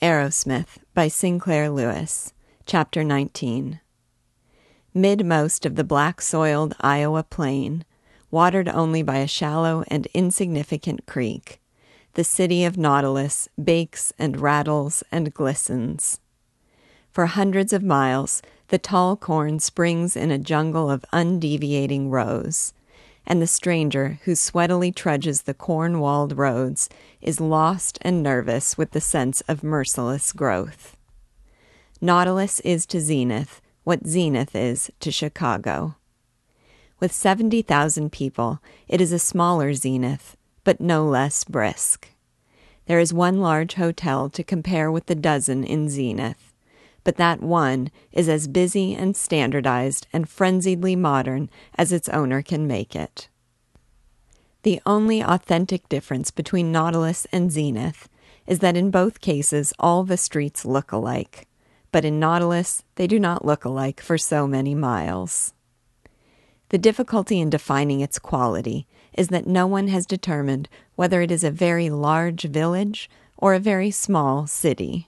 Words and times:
Arrowsmith 0.00 0.78
by 0.94 1.08
Sinclair 1.08 1.68
Lewis, 1.68 2.32
Chapter 2.66 3.02
19. 3.02 3.80
Midmost 4.94 5.66
of 5.66 5.74
the 5.74 5.82
black 5.82 6.20
soiled 6.20 6.76
Iowa 6.80 7.24
plain, 7.24 7.84
watered 8.30 8.68
only 8.68 9.02
by 9.02 9.16
a 9.16 9.26
shallow 9.26 9.82
and 9.88 10.06
insignificant 10.14 11.04
creek, 11.06 11.60
the 12.14 12.22
city 12.22 12.64
of 12.64 12.78
Nautilus 12.78 13.48
bakes 13.60 14.12
and 14.20 14.40
rattles 14.40 15.02
and 15.10 15.34
glistens. 15.34 16.20
For 17.10 17.26
hundreds 17.26 17.72
of 17.72 17.82
miles, 17.82 18.40
the 18.68 18.78
tall 18.78 19.16
corn 19.16 19.58
springs 19.58 20.14
in 20.14 20.30
a 20.30 20.38
jungle 20.38 20.88
of 20.88 21.04
undeviating 21.12 22.08
rows, 22.08 22.72
and 23.28 23.40
the 23.40 23.46
stranger 23.46 24.18
who 24.24 24.34
sweatily 24.34 24.90
trudges 24.90 25.42
the 25.42 25.54
corn 25.54 26.00
walled 26.00 26.36
roads 26.36 26.88
is 27.20 27.40
lost 27.40 27.98
and 28.02 28.22
nervous 28.22 28.76
with 28.76 28.90
the 28.90 29.00
sense 29.00 29.42
of 29.42 29.62
merciless 29.62 30.32
growth. 30.32 30.96
Nautilus 32.00 32.58
is 32.60 32.86
to 32.86 33.00
Zenith 33.00 33.60
what 33.88 34.06
Zenith 34.06 34.54
is 34.54 34.90
to 35.00 35.10
Chicago. 35.10 35.96
With 37.00 37.10
70,000 37.10 38.12
people, 38.12 38.60
it 38.86 39.00
is 39.00 39.12
a 39.12 39.18
smaller 39.18 39.72
Zenith, 39.72 40.36
but 40.62 40.78
no 40.78 41.06
less 41.06 41.42
brisk. 41.42 42.08
There 42.84 42.98
is 42.98 43.14
one 43.14 43.40
large 43.40 43.74
hotel 43.74 44.28
to 44.28 44.44
compare 44.44 44.92
with 44.92 45.06
the 45.06 45.14
dozen 45.14 45.64
in 45.64 45.88
Zenith, 45.88 46.47
but 47.04 47.16
that 47.16 47.40
one 47.40 47.90
is 48.12 48.28
as 48.28 48.48
busy 48.48 48.94
and 48.94 49.16
standardized 49.16 50.06
and 50.12 50.28
frenziedly 50.28 50.96
modern 50.96 51.48
as 51.76 51.92
its 51.92 52.08
owner 52.08 52.42
can 52.42 52.66
make 52.66 52.94
it. 52.94 53.28
The 54.62 54.80
only 54.84 55.22
authentic 55.22 55.88
difference 55.88 56.30
between 56.30 56.72
Nautilus 56.72 57.26
and 57.32 57.50
Zenith 57.50 58.08
is 58.46 58.58
that 58.58 58.76
in 58.76 58.90
both 58.90 59.20
cases 59.20 59.72
all 59.78 60.04
the 60.04 60.16
streets 60.16 60.64
look 60.64 60.92
alike, 60.92 61.46
but 61.92 62.04
in 62.04 62.18
Nautilus 62.18 62.84
they 62.96 63.06
do 63.06 63.20
not 63.20 63.44
look 63.44 63.64
alike 63.64 64.00
for 64.00 64.18
so 64.18 64.46
many 64.46 64.74
miles. 64.74 65.54
The 66.70 66.78
difficulty 66.78 67.40
in 67.40 67.48
defining 67.48 68.00
its 68.00 68.18
quality 68.18 68.86
is 69.16 69.28
that 69.28 69.46
no 69.46 69.66
one 69.66 69.88
has 69.88 70.04
determined 70.04 70.68
whether 70.96 71.22
it 71.22 71.30
is 71.30 71.44
a 71.44 71.50
very 71.50 71.88
large 71.88 72.42
village 72.42 73.08
or 73.36 73.54
a 73.54 73.60
very 73.60 73.90
small 73.90 74.46
city. 74.46 75.07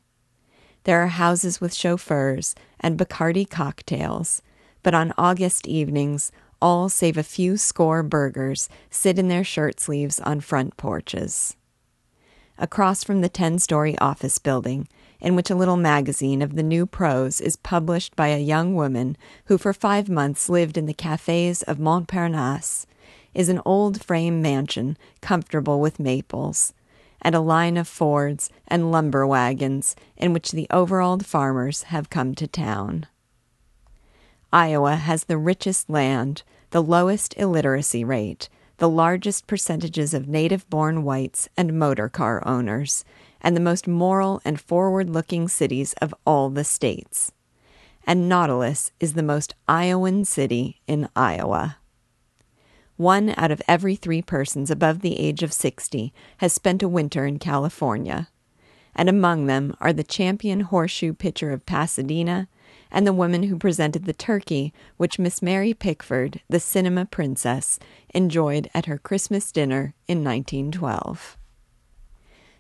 There 0.85 1.03
are 1.03 1.09
houses 1.09 1.61
with 1.61 1.75
chauffeurs 1.75 2.55
and 2.79 2.99
Bacardi 2.99 3.49
cocktails, 3.49 4.43
but 4.83 4.95
on 4.95 5.13
August 5.19 5.67
evenings, 5.67 6.33
all 6.63 6.89
save 6.89 7.17
a 7.17 7.23
few 7.23 7.57
score 7.57 8.03
burghers 8.03 8.69
sit 8.91 9.19
in 9.19 9.29
their 9.29 9.45
shirt 9.45 9.81
sleeves 9.81 10.21
on 10.21 10.41
front 10.41 10.77
porches. 10.77 11.57
Across 12.59 13.05
from 13.05 13.21
the 13.21 13.29
10 13.29 13.59
story 13.59 13.97
office 13.99 14.39
building, 14.39 14.89
in 15.21 15.37
which 15.37 15.51
a 15.51 15.55
little 15.55 15.77
magazine 15.77 16.43
of 16.43 16.55
the 16.55 16.63
new 16.63 16.87
prose 16.87 17.41
is 17.41 17.57
published 17.57 18.17
by 18.17 18.29
a 18.29 18.39
young 18.39 18.75
woman 18.75 19.17
who 19.47 19.59
for 19.59 19.73
five 19.73 20.09
months 20.09 20.49
lived 20.49 20.77
in 20.77 20.87
the 20.87 20.95
cafes 20.95 21.63
of 21.63 21.79
Montparnasse, 21.79 22.87
is 23.35 23.49
an 23.49 23.61
old 23.65 24.03
frame 24.03 24.43
mansion 24.43 24.97
comfortable 25.21 25.81
with 25.81 26.01
maples, 26.01 26.73
and 27.23 27.35
a 27.35 27.41
line 27.41 27.77
of 27.77 27.89
Fords 27.89 28.51
and 28.69 28.91
lumber 28.91 29.27
wagons 29.27 29.97
in 30.17 30.33
which 30.33 30.53
the 30.53 30.67
overalled 30.71 31.27
farmers 31.27 31.85
have 31.85 32.11
come 32.11 32.35
to 32.35 32.47
town. 32.47 33.07
Iowa 34.53 34.97
has 34.97 35.25
the 35.25 35.39
richest 35.39 35.89
land, 35.89 36.43
the 36.71 36.83
lowest 36.83 37.35
illiteracy 37.37 38.05
rate, 38.05 38.49
the 38.79 38.89
largest 38.89 39.47
percentages 39.47 40.15
of 40.15 40.27
native 40.27 40.69
born 40.71 41.05
whites 41.05 41.49
and 41.57 41.79
motor 41.79 42.09
car 42.09 42.43
owners, 42.47 43.05
and 43.41 43.55
the 43.55 43.61
most 43.61 43.87
moral 43.87 44.41
and 44.45 44.61
forward 44.61 45.11
looking 45.11 45.49
cities 45.49 45.93
of 46.01 46.15
all 46.27 46.51
the 46.51 46.65
states. 46.65 47.33
And 48.07 48.29
Nautilus 48.29 48.91
is 48.99 49.13
the 49.13 49.23
most 49.23 49.55
Iowan 49.69 50.25
city 50.25 50.81
in 50.87 51.09
Iowa. 51.15 51.77
One 53.01 53.33
out 53.39 53.51
of 53.51 53.63
every 53.67 53.97
three 53.97 54.21
persons 54.21 54.71
above 54.71 55.01
the 55.01 55.19
age 55.19 55.43
of 55.43 55.55
60 55.55 56.13
has 56.37 56.53
spent 56.53 56.83
a 56.83 56.89
winter 56.89 57.25
in 57.25 57.39
California, 57.39 58.29
and 58.95 59.09
among 59.09 59.47
them 59.47 59.75
are 59.81 59.95
the 59.95 60.05
champion 60.05 60.61
horseshoe 60.61 61.15
pitcher 61.15 61.51
of 61.51 61.65
Pasadena 61.65 62.47
and 62.91 63.07
the 63.07 63.15
woman 63.15 63.45
who 63.45 63.57
presented 63.57 64.05
the 64.05 64.13
turkey 64.13 64.75
which 64.99 65.19
Miss 65.19 65.41
Mary 65.41 65.73
Pickford, 65.73 66.43
the 66.51 66.61
cinema 66.61 67.07
princess, 67.07 67.79
enjoyed 68.13 68.69
at 68.75 68.85
her 68.85 68.99
Christmas 68.99 69.51
dinner 69.51 69.95
in 70.07 70.23
1912. 70.23 71.39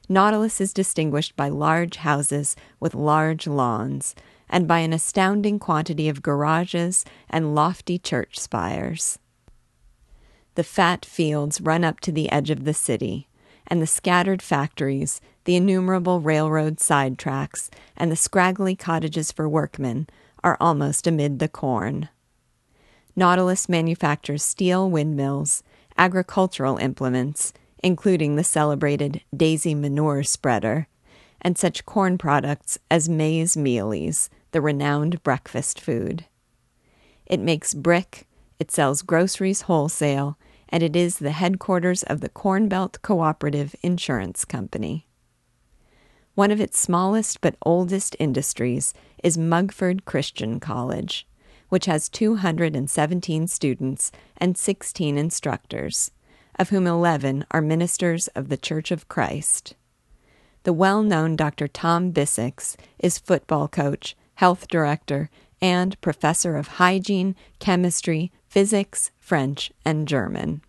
Nautilus 0.09 0.59
is 0.59 0.73
distinguished 0.73 1.37
by 1.37 1.51
large 1.51 1.97
houses 1.97 2.57
with 2.81 2.95
large 2.95 3.47
lawns, 3.47 4.15
and 4.49 4.67
by 4.67 4.79
an 4.79 4.95
astounding 4.95 5.59
quantity 5.59 6.09
of 6.09 6.23
garages 6.23 7.05
and 7.29 7.55
lofty 7.55 7.99
church 7.99 8.39
spires. 8.39 9.19
The 10.55 10.65
fat 10.65 11.05
fields 11.05 11.61
run 11.61 11.85
up 11.85 12.01
to 12.01 12.13
the 12.13 12.31
edge 12.31 12.51
of 12.51 12.65
the 12.65 12.75
city, 12.75 13.29
and 13.67 13.81
the 13.81 13.87
scattered 13.87 14.43
factories, 14.43 15.21
the 15.45 15.57
innumerable 15.57 16.21
railroad 16.21 16.81
side 16.81 17.19
tracks, 17.19 17.71
and 17.97 18.11
the 18.11 18.17
scraggly 18.17 18.75
cottages 18.75 19.31
for 19.33 19.49
workmen 19.49 20.09
are 20.43 20.57
almost 20.61 21.07
amid 21.07 21.39
the 21.39 21.49
corn. 21.49 22.09
Nautilus 23.15 23.69
manufactures 23.69 24.43
steel 24.43 24.91
windmills, 24.91 25.63
agricultural 25.97 26.79
implements, 26.79 27.53
including 27.83 28.37
the 28.37 28.45
celebrated 28.45 29.21
Daisy 29.37 29.75
Manure 29.75 30.23
Spreader, 30.23 30.89
and 31.41 31.57
such 31.57 31.87
corn 31.87 32.19
products 32.19 32.79
as 32.91 33.09
maize 33.09 33.57
mealies, 33.57 34.29
the 34.53 34.61
renowned 34.61 35.23
breakfast 35.23 35.81
food. 35.81 36.27
It 37.27 37.41
makes 37.41 37.73
brick, 37.73 38.27
it 38.61 38.71
sells 38.71 39.03
groceries 39.03 39.63
wholesale, 39.63 40.39
and 40.69 40.83
it 40.83 40.95
is 40.95 41.19
the 41.19 41.33
headquarters 41.33 42.03
of 42.05 42.21
the 42.21 42.29
Corn 42.29 42.69
Belt 42.69 42.99
Cooperative 43.03 43.75
Insurance 43.83 44.45
Company. 44.45 45.09
One 46.35 46.51
of 46.51 46.61
its 46.61 46.79
smallest 46.79 47.41
but 47.41 47.57
oldest 47.63 48.15
industries 48.21 48.93
is 49.25 49.39
Mugford 49.39 50.05
Christian 50.05 50.61
College, 50.61 51.27
which 51.71 51.87
has 51.87 52.09
217 52.11 53.49
students 53.49 54.13
and 54.37 54.57
16 54.57 55.17
instructors 55.17 56.11
of 56.59 56.69
whom 56.69 56.87
11 56.87 57.47
are 57.51 57.63
ministers 57.63 58.29
of 58.29 58.51
the 58.51 58.59
Church 58.59 58.91
of 58.91 59.09
Christ. 59.09 59.75
The 60.65 60.75
well 60.75 61.03
known 61.03 61.35
Dr. 61.35 61.67
Tom 61.67 62.13
Bissix 62.13 62.77
is 62.99 63.19
football 63.19 63.69
coach, 63.69 64.15
health 64.35 64.69
director, 64.69 65.31
and 65.63 65.99
professor 66.03 66.57
of 66.57 66.69
hygiene, 66.69 67.35
chemistry, 67.59 68.31
physics, 68.51 69.13
French, 69.21 69.73
and 69.85 70.09
German. 70.09 70.61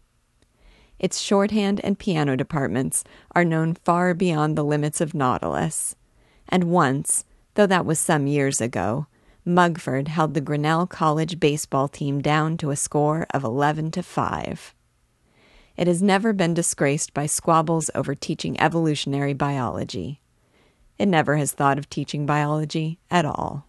Its 1.00 1.20
shorthand 1.20 1.82
and 1.84 1.98
piano 1.98 2.38
departments 2.38 3.04
are 3.34 3.44
known 3.44 3.74
far 3.74 4.14
beyond 4.14 4.56
the 4.56 4.64
limits 4.64 5.02
of 5.02 5.16
Nautilus. 5.16 5.96
And 6.48 6.66
once, 6.66 7.26
though 7.56 7.66
that 7.66 7.86
was 7.86 7.98
some 7.98 8.28
years 8.28 8.62
ago, 8.62 9.08
Mugford 9.44 10.10
held 10.10 10.36
the 10.36 10.42
Grinnell 10.42 10.86
College 10.86 11.40
baseball 11.40 11.88
team 11.88 12.22
down 12.22 12.56
to 12.58 12.70
a 12.70 12.76
score 12.76 13.26
of 13.34 13.44
11 13.44 13.90
to 13.92 14.04
5. 14.04 14.76
It 15.76 15.88
has 15.88 16.04
never 16.04 16.34
been 16.34 16.54
disgraced 16.54 17.16
by 17.16 17.26
squabbles 17.26 17.90
over 17.96 18.14
teaching 18.14 18.60
evolutionary 18.62 19.34
biology. 19.34 20.22
It 21.00 21.08
never 21.08 21.38
has 21.38 21.52
thought 21.52 21.80
of 21.80 21.90
teaching 21.90 22.28
biology 22.28 23.00
at 23.10 23.26
all. 23.26 23.66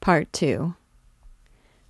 Part 0.00 0.32
2 0.32 0.74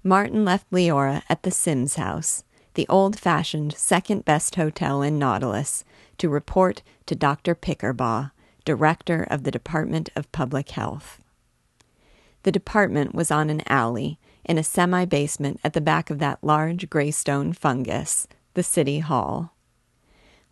Martin 0.07 0.45
left 0.45 0.71
Leora 0.71 1.25
at 1.29 1.43
the 1.43 1.51
Sims 1.51 1.97
house, 1.97 2.45
the 2.75 2.87
old 2.89 3.19
fashioned 3.19 3.75
second 3.75 4.25
best 4.25 4.55
hotel 4.55 5.03
in 5.03 5.19
Nautilus, 5.19 5.83
to 6.17 6.29
report 6.29 6.85
to 7.07 7.17
Dr. 7.17 7.57
Pickerbaugh, 7.57 8.31
director 8.65 9.27
of 9.29 9.43
the 9.43 9.51
Department 9.51 10.09
of 10.15 10.31
Public 10.31 10.71
Health. 10.71 11.21
The 12.45 12.53
department 12.53 13.17
was 13.17 13.33
on 13.33 13.51
an 13.51 13.63
alley 13.67 14.21
in 14.45 14.59
a 14.59 14.63
semi 14.63 15.07
basement 15.07 15.59
at 15.65 15.73
the 15.73 15.81
back 15.81 16.09
of 16.09 16.21
that 16.21 16.39
large 16.41 16.89
gray 16.89 17.11
stone 17.11 17.53
fungus, 17.53 18.29
the 18.55 18.63
City 18.63 19.01
Hall. 19.01 19.57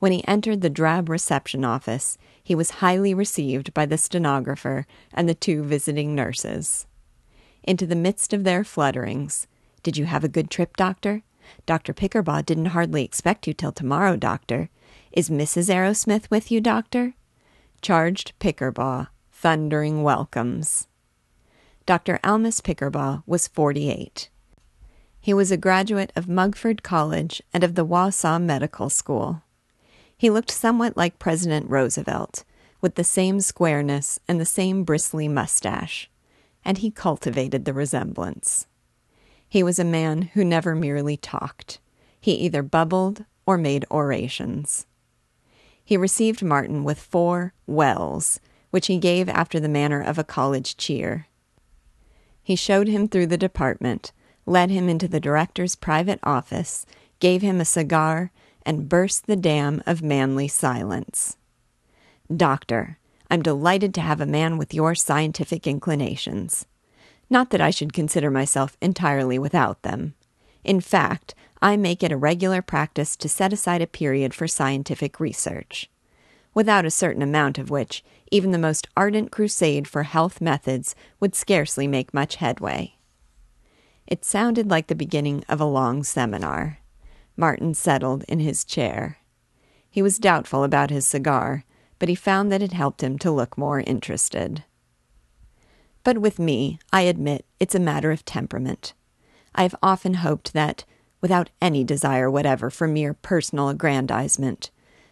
When 0.01 0.11
he 0.11 0.27
entered 0.27 0.63
the 0.63 0.69
drab 0.69 1.09
reception 1.09 1.65
office, 1.65 2.19
he 2.43 2.57
was 2.57 2.83
highly 2.83 3.15
received 3.15 3.73
by 3.73 3.87
the 3.87 3.99
stenographer 3.99 4.85
and 5.13 5.29
the 5.29 5.35
two 5.37 5.63
visiting 5.63 6.17
nurses. 6.17 6.89
Into 7.65 7.87
the 7.87 7.97
midst 7.97 8.35
of 8.35 8.45
their 8.45 8.63
flutterings, 8.63 9.47
Did 9.83 9.97
you 9.97 10.05
have 10.05 10.23
a 10.23 10.29
good 10.29 10.51
trip, 10.51 10.77
doctor? 10.77 11.23
Dr. 11.67 11.93
Pickerbaugh 11.93 12.45
didn't 12.45 12.67
hardly 12.67 13.05
expect 13.05 13.47
you 13.47 13.55
till 13.55 13.73
tomorrow, 13.73 14.17
doctor. 14.17 14.69
Is 15.13 15.31
Mrs. 15.31 15.69
Arrowsmith 15.69 16.31
with 16.31 16.51
you, 16.51 16.61
doctor? 16.61 17.15
Charged 17.81 18.33
Pickerbaugh, 18.39 19.09
thundering 19.33 20.03
welcomes. 20.03 20.89
Dr. 21.87 22.19
Almus 22.23 22.61
Pickerbaugh 22.61 23.23
was 23.27 23.49
48. 23.49 24.29
He 25.21 25.33
was 25.35 25.51
a 25.51 25.57
graduate 25.57 26.13
of 26.15 26.29
Mugford 26.29 26.83
College 26.83 27.43
and 27.53 27.65
of 27.65 27.75
the 27.75 27.87
Wausau 27.87 28.39
Medical 28.39 28.91
School. 28.91 29.43
He 30.17 30.31
looked 30.31 30.51
somewhat 30.51 30.97
like 30.97 31.19
President 31.19 31.69
Roosevelt, 31.69 32.45
with 32.81 32.95
the 32.95 33.05
same 33.05 33.41
squareness 33.41 34.21
and 34.29 34.39
the 34.39 34.45
same 34.47 34.85
bristly 34.85 35.29
mustache, 35.29 36.11
and 36.65 36.79
he 36.79 36.91
cultivated 36.91 37.65
the 37.65 37.73
resemblance. 37.73 38.67
He 39.49 39.63
was 39.63 39.79
a 39.79 39.85
man 39.85 40.23
who 40.35 40.45
never 40.45 40.75
merely 40.75 41.17
talked. 41.17 41.79
He 42.21 42.33
either 42.33 42.63
bubbled 42.63 43.25
or 43.47 43.59
made 43.59 43.85
orations. 43.91 44.87
He 45.85 45.97
received 45.97 46.43
Martin 46.43 46.83
with 46.83 46.99
four 46.99 47.53
wells, 47.67 48.41
which 48.71 48.87
he 48.87 48.99
gave 48.99 49.29
after 49.29 49.61
the 49.61 49.69
manner 49.69 50.01
of 50.01 50.19
a 50.19 50.25
college 50.25 50.77
cheer. 50.77 51.27
He 52.43 52.57
showed 52.57 52.89
him 52.89 53.07
through 53.07 53.27
the 53.27 53.39
department, 53.39 54.13
led 54.47 54.71
him 54.71 54.89
into 54.89 55.07
the 55.07 55.21
director's 55.21 55.77
private 55.77 56.21
office, 56.23 56.87
gave 57.21 57.43
him 57.43 57.61
a 57.61 57.65
cigar, 57.65 58.33
and 58.67 58.89
burst 58.89 59.27
the 59.27 59.37
dam 59.37 59.83
of 59.87 60.03
manly 60.03 60.49
silence. 60.49 61.37
Doctor, 62.35 62.99
I'm 63.35 63.43
delighted 63.43 63.93
to 63.95 64.01
have 64.01 64.21
a 64.21 64.27
man 64.27 64.59
with 64.59 64.73
your 64.73 64.95
scientific 64.95 65.67
inclinations. 65.67 66.67
Not 67.29 67.51
that 67.51 67.61
I 67.61 67.71
should 67.71 67.93
consider 67.93 68.31
myself 68.31 68.77
entirely 68.81 69.41
without 69.41 69.83
them. 69.83 70.15
In 70.63 70.81
fact, 70.81 71.35
I 71.61 71.77
make 71.77 72.05
it 72.05 72.13
a 72.13 72.17
regular 72.17 72.63
practice 72.63 73.17
to 73.17 73.29
set 73.29 73.53
aside 73.53 73.83
a 73.83 73.89
period 73.89 74.35
for 74.35 74.47
scientific 74.47 75.19
research, 75.19 75.91
without 76.55 76.85
a 76.85 76.93
certain 76.93 77.23
amount 77.23 77.59
of 77.59 77.71
which 77.71 78.05
even 78.31 78.53
the 78.53 78.57
most 78.57 78.87
ardent 78.97 79.33
crusade 79.33 79.89
for 79.89 80.05
health 80.05 80.41
methods 80.41 80.95
would 81.19 81.35
scarcely 81.35 81.89
make 81.89 82.15
much 82.15 82.37
headway. 82.37 82.95
It 84.07 84.25
sounded 84.25 84.71
like 84.71 84.87
the 84.87 84.95
beginning 84.95 85.45
of 85.49 85.61
a 85.61 85.65
long 85.65 86.05
seminar. 86.05 86.79
Martin 87.37 87.75
settled 87.75 88.23
in 88.29 88.39
his 88.39 88.65
chair. 88.65 89.19
He 89.91 90.03
was 90.03 90.21
doubtful 90.21 90.63
about 90.63 90.91
his 90.91 91.05
cigar, 91.05 91.65
but 92.05 92.11
he 92.11 92.15
found 92.15 92.53
that 92.53 92.61
it 92.61 92.75
helped 92.75 93.03
him 93.03 93.19
to 93.19 93.31
look 93.31 93.57
more 93.57 93.81
interested. 93.81 94.63
But 96.03 96.19
with 96.19 96.39
me, 96.39 96.79
I 96.93 97.01
admit 97.01 97.47
it's 97.59 97.75
a 97.75 97.81
matter 97.81 98.13
of 98.13 98.27
temperament. 98.27 98.93
I 99.55 99.63
have 99.63 99.75
often 99.83 100.13
hoped 100.13 100.53
that, 100.53 100.85
without 101.23 101.49
any 101.63 101.83
desire 101.83 102.31
whatever 102.31 102.69
for 102.69 102.87
mere 102.87 103.15
personal 103.15 103.71
aggrandizement, 103.71 104.71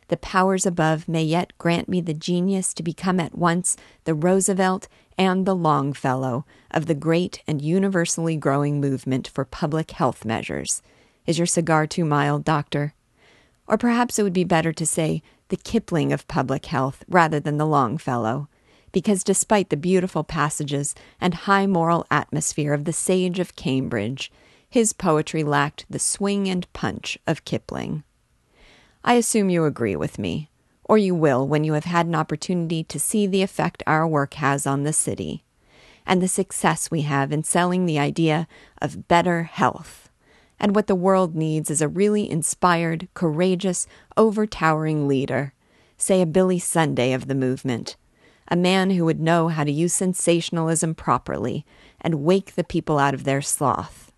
the 0.08 0.18
powers 0.18 0.66
above 0.66 1.08
may 1.08 1.22
yet 1.22 1.56
grant 1.56 1.88
me 1.88 2.02
the 2.02 2.12
genius 2.12 2.74
to 2.74 2.82
become 2.82 3.18
at 3.18 3.38
once 3.38 3.74
the 4.04 4.12
Roosevelt 4.12 4.86
and 5.16 5.46
the 5.46 5.56
Longfellow 5.56 6.44
of 6.72 6.84
the 6.84 6.94
great 6.94 7.42
and 7.48 7.62
universally 7.62 8.36
growing 8.36 8.82
movement 8.82 9.26
for 9.28 9.46
public 9.46 9.92
health 9.92 10.26
measures. 10.26 10.82
Is 11.26 11.38
your 11.38 11.46
cigar 11.46 11.86
too 11.86 12.04
mild, 12.04 12.44
doctor? 12.44 12.92
Or 13.66 13.78
perhaps 13.78 14.18
it 14.18 14.24
would 14.24 14.34
be 14.34 14.44
better 14.44 14.74
to 14.74 14.84
say 14.84 15.22
the 15.52 15.56
Kipling 15.58 16.14
of 16.14 16.26
public 16.28 16.64
health 16.64 17.04
rather 17.08 17.38
than 17.38 17.58
the 17.58 17.66
Longfellow, 17.66 18.48
because 18.90 19.22
despite 19.22 19.68
the 19.68 19.76
beautiful 19.76 20.24
passages 20.24 20.94
and 21.20 21.34
high 21.34 21.66
moral 21.66 22.06
atmosphere 22.10 22.72
of 22.72 22.86
the 22.86 22.92
Sage 22.94 23.38
of 23.38 23.54
Cambridge, 23.54 24.32
his 24.66 24.94
poetry 24.94 25.44
lacked 25.44 25.84
the 25.90 25.98
swing 25.98 26.48
and 26.48 26.72
punch 26.72 27.18
of 27.26 27.44
Kipling. 27.44 28.02
I 29.04 29.12
assume 29.16 29.50
you 29.50 29.66
agree 29.66 29.94
with 29.94 30.18
me, 30.18 30.48
or 30.84 30.96
you 30.96 31.14
will 31.14 31.46
when 31.46 31.64
you 31.64 31.74
have 31.74 31.84
had 31.84 32.06
an 32.06 32.14
opportunity 32.14 32.82
to 32.84 32.98
see 32.98 33.26
the 33.26 33.42
effect 33.42 33.82
our 33.86 34.08
work 34.08 34.32
has 34.34 34.66
on 34.66 34.84
the 34.84 34.92
city, 34.94 35.44
and 36.06 36.22
the 36.22 36.28
success 36.28 36.90
we 36.90 37.02
have 37.02 37.30
in 37.30 37.44
selling 37.44 37.84
the 37.84 37.98
idea 37.98 38.48
of 38.80 39.06
better 39.06 39.42
health 39.42 40.01
and 40.62 40.76
what 40.76 40.86
the 40.86 40.94
world 40.94 41.34
needs 41.34 41.70
is 41.70 41.82
a 41.82 41.88
really 41.88 42.30
inspired, 42.30 43.08
courageous, 43.14 43.88
overtowering 44.16 45.08
leader, 45.08 45.52
say 45.98 46.22
a 46.22 46.26
Billy 46.26 46.60
Sunday 46.60 47.12
of 47.12 47.26
the 47.26 47.34
movement, 47.34 47.96
a 48.46 48.54
man 48.54 48.90
who 48.90 49.04
would 49.04 49.20
know 49.20 49.48
how 49.48 49.64
to 49.64 49.72
use 49.72 49.92
sensationalism 49.92 50.94
properly 50.94 51.66
and 52.00 52.22
wake 52.22 52.54
the 52.54 52.62
people 52.62 52.98
out 52.98 53.12
of 53.12 53.24
their 53.24 53.42
sloth. 53.42 54.12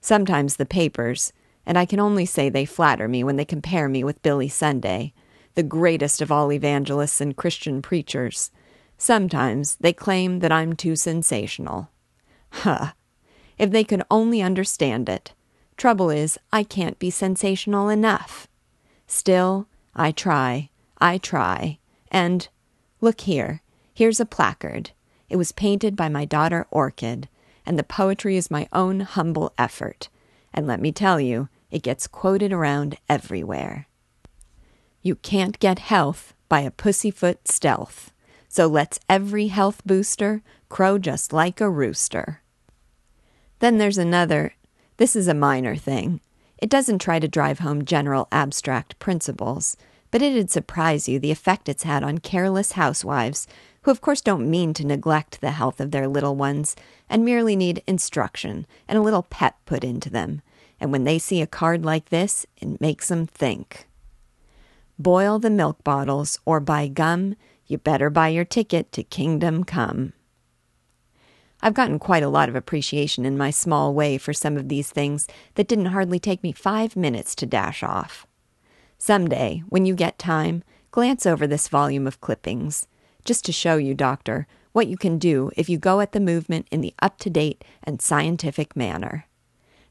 Sometimes 0.00 0.54
the 0.54 0.64
papers, 0.64 1.32
and 1.66 1.76
I 1.76 1.84
can 1.84 1.98
only 1.98 2.26
say 2.26 2.48
they 2.48 2.64
flatter 2.64 3.08
me 3.08 3.24
when 3.24 3.34
they 3.34 3.44
compare 3.44 3.88
me 3.88 4.04
with 4.04 4.22
Billy 4.22 4.48
Sunday, 4.48 5.12
the 5.54 5.64
greatest 5.64 6.22
of 6.22 6.30
all 6.30 6.52
evangelists 6.52 7.20
and 7.20 7.36
Christian 7.36 7.82
preachers. 7.82 8.52
Sometimes 8.98 9.76
they 9.80 9.92
claim 9.92 10.38
that 10.38 10.52
I'm 10.52 10.74
too 10.74 10.94
sensational. 10.94 11.90
Huh! 12.50 12.92
If 13.58 13.72
they 13.72 13.82
could 13.82 14.04
only 14.10 14.42
understand 14.42 15.08
it, 15.08 15.32
Trouble 15.76 16.10
is, 16.10 16.38
I 16.52 16.62
can't 16.62 16.98
be 16.98 17.10
sensational 17.10 17.88
enough. 17.88 18.46
Still, 19.06 19.68
I 19.94 20.12
try, 20.12 20.70
I 20.98 21.18
try, 21.18 21.78
and 22.10 22.48
look 23.00 23.22
here, 23.22 23.62
here's 23.92 24.20
a 24.20 24.26
placard. 24.26 24.90
It 25.28 25.36
was 25.36 25.52
painted 25.52 25.96
by 25.96 26.08
my 26.08 26.24
daughter 26.24 26.66
Orchid, 26.70 27.28
and 27.64 27.78
the 27.78 27.84
poetry 27.84 28.36
is 28.36 28.50
my 28.50 28.68
own 28.72 29.00
humble 29.00 29.52
effort. 29.58 30.08
And 30.52 30.66
let 30.66 30.80
me 30.80 30.92
tell 30.92 31.20
you, 31.20 31.48
it 31.70 31.82
gets 31.82 32.06
quoted 32.06 32.52
around 32.52 32.98
everywhere. 33.08 33.86
You 35.00 35.16
can't 35.16 35.58
get 35.58 35.78
health 35.78 36.34
by 36.48 36.60
a 36.60 36.70
pussyfoot 36.70 37.48
stealth, 37.48 38.12
so 38.48 38.66
let's 38.66 39.00
every 39.08 39.48
health 39.48 39.82
booster 39.84 40.42
crow 40.68 40.98
just 40.98 41.32
like 41.32 41.60
a 41.60 41.70
rooster. 41.70 42.42
Then 43.58 43.78
there's 43.78 43.98
another 43.98 44.54
this 45.02 45.16
is 45.16 45.26
a 45.26 45.34
minor 45.34 45.74
thing. 45.74 46.20
It 46.58 46.70
doesn't 46.70 47.00
try 47.00 47.18
to 47.18 47.26
drive 47.26 47.58
home 47.58 47.84
general 47.84 48.28
abstract 48.30 48.96
principles, 49.00 49.76
but 50.12 50.22
it'd 50.22 50.48
surprise 50.48 51.08
you 51.08 51.18
the 51.18 51.32
effect 51.32 51.68
it's 51.68 51.82
had 51.82 52.04
on 52.04 52.18
careless 52.18 52.70
housewives, 52.78 53.48
who 53.80 53.90
of 53.90 54.00
course 54.00 54.20
don't 54.20 54.48
mean 54.48 54.72
to 54.74 54.86
neglect 54.86 55.40
the 55.40 55.50
health 55.50 55.80
of 55.80 55.90
their 55.90 56.06
little 56.06 56.36
ones, 56.36 56.76
and 57.10 57.24
merely 57.24 57.56
need 57.56 57.82
instruction 57.84 58.64
and 58.86 58.96
a 58.96 59.02
little 59.02 59.24
pep 59.24 59.56
put 59.66 59.82
into 59.82 60.08
them. 60.08 60.40
And 60.78 60.92
when 60.92 61.02
they 61.02 61.18
see 61.18 61.42
a 61.42 61.48
card 61.48 61.84
like 61.84 62.10
this, 62.10 62.46
it 62.58 62.80
makes 62.80 63.08
them 63.08 63.26
think. 63.26 63.88
Boil 65.00 65.40
the 65.40 65.50
milk 65.50 65.82
bottles, 65.82 66.38
or 66.44 66.60
buy 66.60 66.86
gum, 66.86 67.34
you 67.66 67.76
better 67.76 68.08
buy 68.08 68.28
your 68.28 68.44
ticket 68.44 68.92
to 68.92 69.02
Kingdom 69.02 69.64
Come. 69.64 70.12
I've 71.62 71.74
gotten 71.74 71.98
quite 71.98 72.24
a 72.24 72.28
lot 72.28 72.48
of 72.48 72.56
appreciation 72.56 73.24
in 73.24 73.38
my 73.38 73.50
small 73.50 73.94
way 73.94 74.18
for 74.18 74.32
some 74.32 74.56
of 74.56 74.68
these 74.68 74.90
things 74.90 75.28
that 75.54 75.68
didn't 75.68 75.86
hardly 75.86 76.18
take 76.18 76.42
me 76.42 76.52
five 76.52 76.96
minutes 76.96 77.36
to 77.36 77.46
dash 77.46 77.82
off. 77.82 78.26
Some 78.98 79.28
day, 79.28 79.62
when 79.68 79.86
you 79.86 79.94
get 79.94 80.18
time, 80.18 80.64
glance 80.90 81.24
over 81.24 81.46
this 81.46 81.68
volume 81.68 82.06
of 82.06 82.20
clippings, 82.20 82.88
just 83.24 83.44
to 83.44 83.52
show 83.52 83.76
you, 83.76 83.94
Doctor, 83.94 84.46
what 84.72 84.88
you 84.88 84.96
can 84.96 85.18
do 85.18 85.50
if 85.56 85.68
you 85.68 85.78
go 85.78 86.00
at 86.00 86.12
the 86.12 86.20
movement 86.20 86.66
in 86.70 86.80
the 86.80 86.94
up 87.00 87.18
to 87.18 87.30
date 87.30 87.64
and 87.84 88.02
scientific 88.02 88.74
manner. 88.74 89.26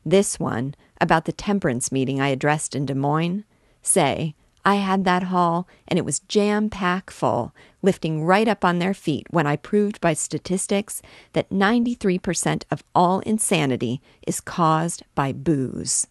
This 0.05 0.39
one, 0.39 0.75
about 0.99 1.25
the 1.25 1.31
temperance 1.31 1.91
meeting 1.91 2.19
I 2.19 2.29
addressed 2.29 2.75
in 2.75 2.85
Des 2.85 2.95
Moines, 2.95 3.45
say, 3.81 4.35
I 4.63 4.75
had 4.75 5.05
that 5.05 5.23
hall, 5.23 5.67
and 5.87 5.97
it 5.97 6.05
was 6.05 6.19
jam 6.19 6.69
pack 6.69 7.09
full, 7.09 7.53
lifting 7.81 8.23
right 8.23 8.47
up 8.47 8.63
on 8.63 8.79
their 8.79 8.93
feet 8.93 9.25
when 9.31 9.47
I 9.47 9.55
proved 9.55 9.99
by 9.99 10.13
statistics 10.13 11.01
that 11.33 11.49
93% 11.49 12.63
of 12.69 12.83
all 12.93 13.19
insanity 13.21 14.01
is 14.25 14.39
caused 14.39 15.03
by 15.15 15.31
booze. 15.31 16.07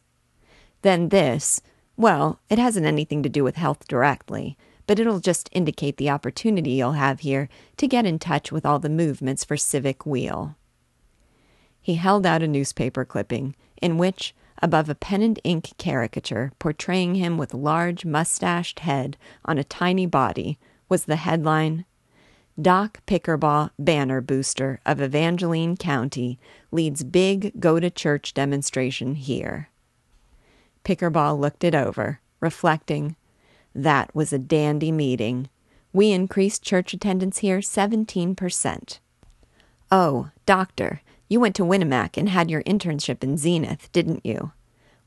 Then 0.83 1.11
this, 1.11 1.61
well, 1.97 2.41
it 2.49 2.59
hasn't 2.59 2.87
anything 2.87 3.23
to 3.23 3.29
do 3.29 3.45
with 3.45 3.57
health 3.57 3.87
directly, 3.87 4.57
but 4.87 4.99
it'll 4.99 5.21
just 5.21 5.49
indicate 5.53 5.99
the 5.99 6.11
opportunity 6.11 6.73
you'll 6.73 6.93
have 6.93 7.21
here 7.21 7.49
to 7.77 7.87
get 7.87 8.07
in 8.07 8.19
touch 8.19 8.51
with 8.51 8.67
all 8.67 8.81
the 8.81 8.89
movements 8.89 9.45
for 9.45 9.57
Civic 9.57 10.05
Weal. 10.05 10.57
He 11.81 11.95
held 11.95 12.27
out 12.27 12.43
a 12.43 12.49
newspaper 12.49 13.05
clipping 13.05 13.55
in 13.81 13.99
which, 13.99 14.35
above 14.63 14.89
a 14.89 14.95
pen 14.95 15.23
and 15.23 15.41
ink 15.45 15.71
caricature 15.79 16.53
portraying 16.59 17.15
him 17.15 17.39
with 17.39 17.55
large 17.55 18.05
mustached 18.05 18.81
head 18.81 19.17
on 19.45 19.59
a 19.59 19.65
tiny 19.65 20.07
body 20.07 20.59
was 20.89 21.05
the 21.05 21.17
headline 21.17 21.85
Doc 22.61 23.01
Pickerbaugh 23.07 23.71
banner 23.79 24.21
booster 24.21 24.81
of 24.85 25.01
Evangeline 25.01 25.77
County 25.77 26.39
leads 26.71 27.03
big 27.03 27.59
go 27.59 27.81
to 27.81 27.89
church 27.89 28.35
demonstration 28.35 29.15
here. 29.15 29.71
Pickerbaugh 30.85 31.39
looked 31.39 31.65
it 31.65 31.75
over, 31.75 32.21
reflecting, 32.41 33.17
That 33.75 34.15
was 34.15 34.33
a 34.33 34.39
dandy 34.39 34.93
meeting. 34.93 35.49
We 35.93 36.13
increased 36.13 36.63
church 36.63 36.93
attendance 36.93 37.39
here 37.39 37.61
17%. 37.61 38.99
Oh, 39.91 40.31
doctor, 40.45 41.03
you 41.31 41.39
went 41.41 41.55
to 41.55 41.65
Winnemac 41.65 42.17
and 42.19 42.29
had 42.29 42.51
your 42.51 42.63
internship 42.65 43.23
in 43.23 43.39
Zenith, 43.39 43.91
didn't 43.93 44.27
you? 44.27 44.51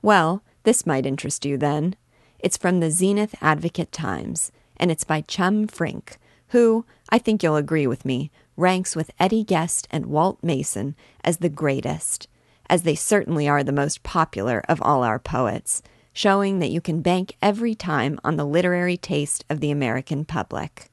Well, 0.02 0.42
this 0.64 0.86
might 0.86 1.06
interest 1.06 1.46
you 1.46 1.58
then. 1.58 1.98
It's 2.40 2.58
from 2.58 2.80
the 2.80 2.90
Zenith 2.90 3.36
Advocate 3.42 3.92
Times, 3.92 4.52
and 4.78 4.90
it's 4.90 5.04
by 5.04 5.22
Chum 5.22 5.68
Frink, 5.68 6.18
who, 6.48 6.86
I 7.10 7.20
think 7.20 7.44
you'll 7.44 7.58
agree 7.58 7.86
with 7.86 8.06
me, 8.06 8.32
ranks 8.56 8.96
with 8.96 9.12
Eddie 9.20 9.44
Guest 9.44 9.86
and 9.92 10.06
Walt 10.06 10.40
Mason 10.42 10.96
as 11.26 11.38
the 11.38 11.50
greatest, 11.50 12.30
as 12.70 12.84
they 12.84 12.96
certainly 12.96 13.48
are 13.48 13.64
the 13.64 13.74
most 13.74 14.02
popular 14.04 14.64
of 14.70 14.82
all 14.82 15.04
our 15.04 15.20
poets, 15.20 15.84
showing 16.14 16.60
that 16.60 16.72
you 16.72 16.80
can 16.80 17.02
bank 17.02 17.36
every 17.42 17.76
time 17.76 18.18
on 18.24 18.38
the 18.38 18.46
literary 18.46 18.96
taste 18.96 19.44
of 19.50 19.60
the 19.60 19.72
American 19.72 20.24
public. 20.24 20.90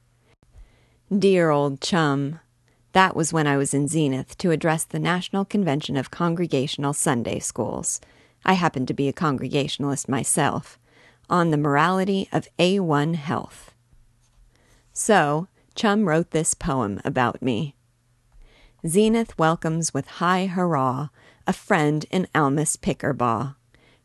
Dear 1.15 1.51
old 1.51 1.79
chum. 1.79 2.39
That 2.93 3.15
was 3.15 3.31
when 3.31 3.47
I 3.47 3.55
was 3.55 3.73
in 3.73 3.87
Zenith 3.87 4.37
to 4.39 4.51
address 4.51 4.83
the 4.83 4.99
National 4.99 5.45
Convention 5.45 5.95
of 5.95 6.11
Congregational 6.11 6.93
Sunday 6.93 7.39
Schools. 7.39 8.01
I 8.43 8.53
happen 8.53 8.85
to 8.85 8.93
be 8.93 9.07
a 9.07 9.13
Congregationalist 9.13 10.09
myself, 10.09 10.77
on 11.29 11.51
the 11.51 11.57
morality 11.57 12.27
of 12.33 12.49
A1 12.59 13.15
health. 13.15 13.73
So, 14.91 15.47
Chum 15.73 16.05
wrote 16.05 16.31
this 16.31 16.53
poem 16.53 16.99
about 17.05 17.41
me. 17.41 17.75
Zenith 18.85 19.37
welcomes 19.39 19.93
with 19.93 20.07
high 20.07 20.47
hurrah 20.47 21.09
a 21.47 21.53
friend 21.53 22.05
in 22.11 22.27
Almus 22.35 22.75
Pickerbaugh, 22.77 23.55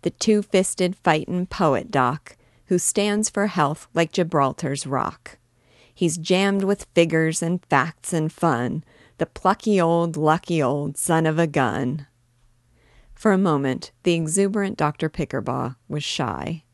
the 0.03 0.11
two 0.11 0.43
fisted 0.43 0.95
fightin' 0.95 1.47
poet 1.47 1.91
doc, 1.91 2.37
who 2.67 2.79
stands 2.79 3.29
for 3.31 3.49
health 3.49 3.89
like 3.95 4.13
Gibraltar's 4.13 4.87
rock. 4.87 5.39
He's 5.97 6.19
jammed 6.19 6.63
with 6.63 6.87
figures 6.95 7.41
and 7.41 7.65
facts 7.65 8.13
and 8.13 8.31
fun, 8.31 8.85
the 9.17 9.25
plucky 9.25 9.81
old, 9.81 10.19
lucky 10.19 10.63
old 10.63 10.99
son 10.99 11.25
of 11.25 11.39
a 11.39 11.47
gun. 11.47 12.07
For 13.15 13.33
a 13.33 13.39
moment, 13.39 13.93
the 14.03 14.13
exuberant 14.13 14.77
Dr. 14.77 15.09
Pickerbaugh 15.09 15.77
was 15.89 16.05
shy. 16.05 16.65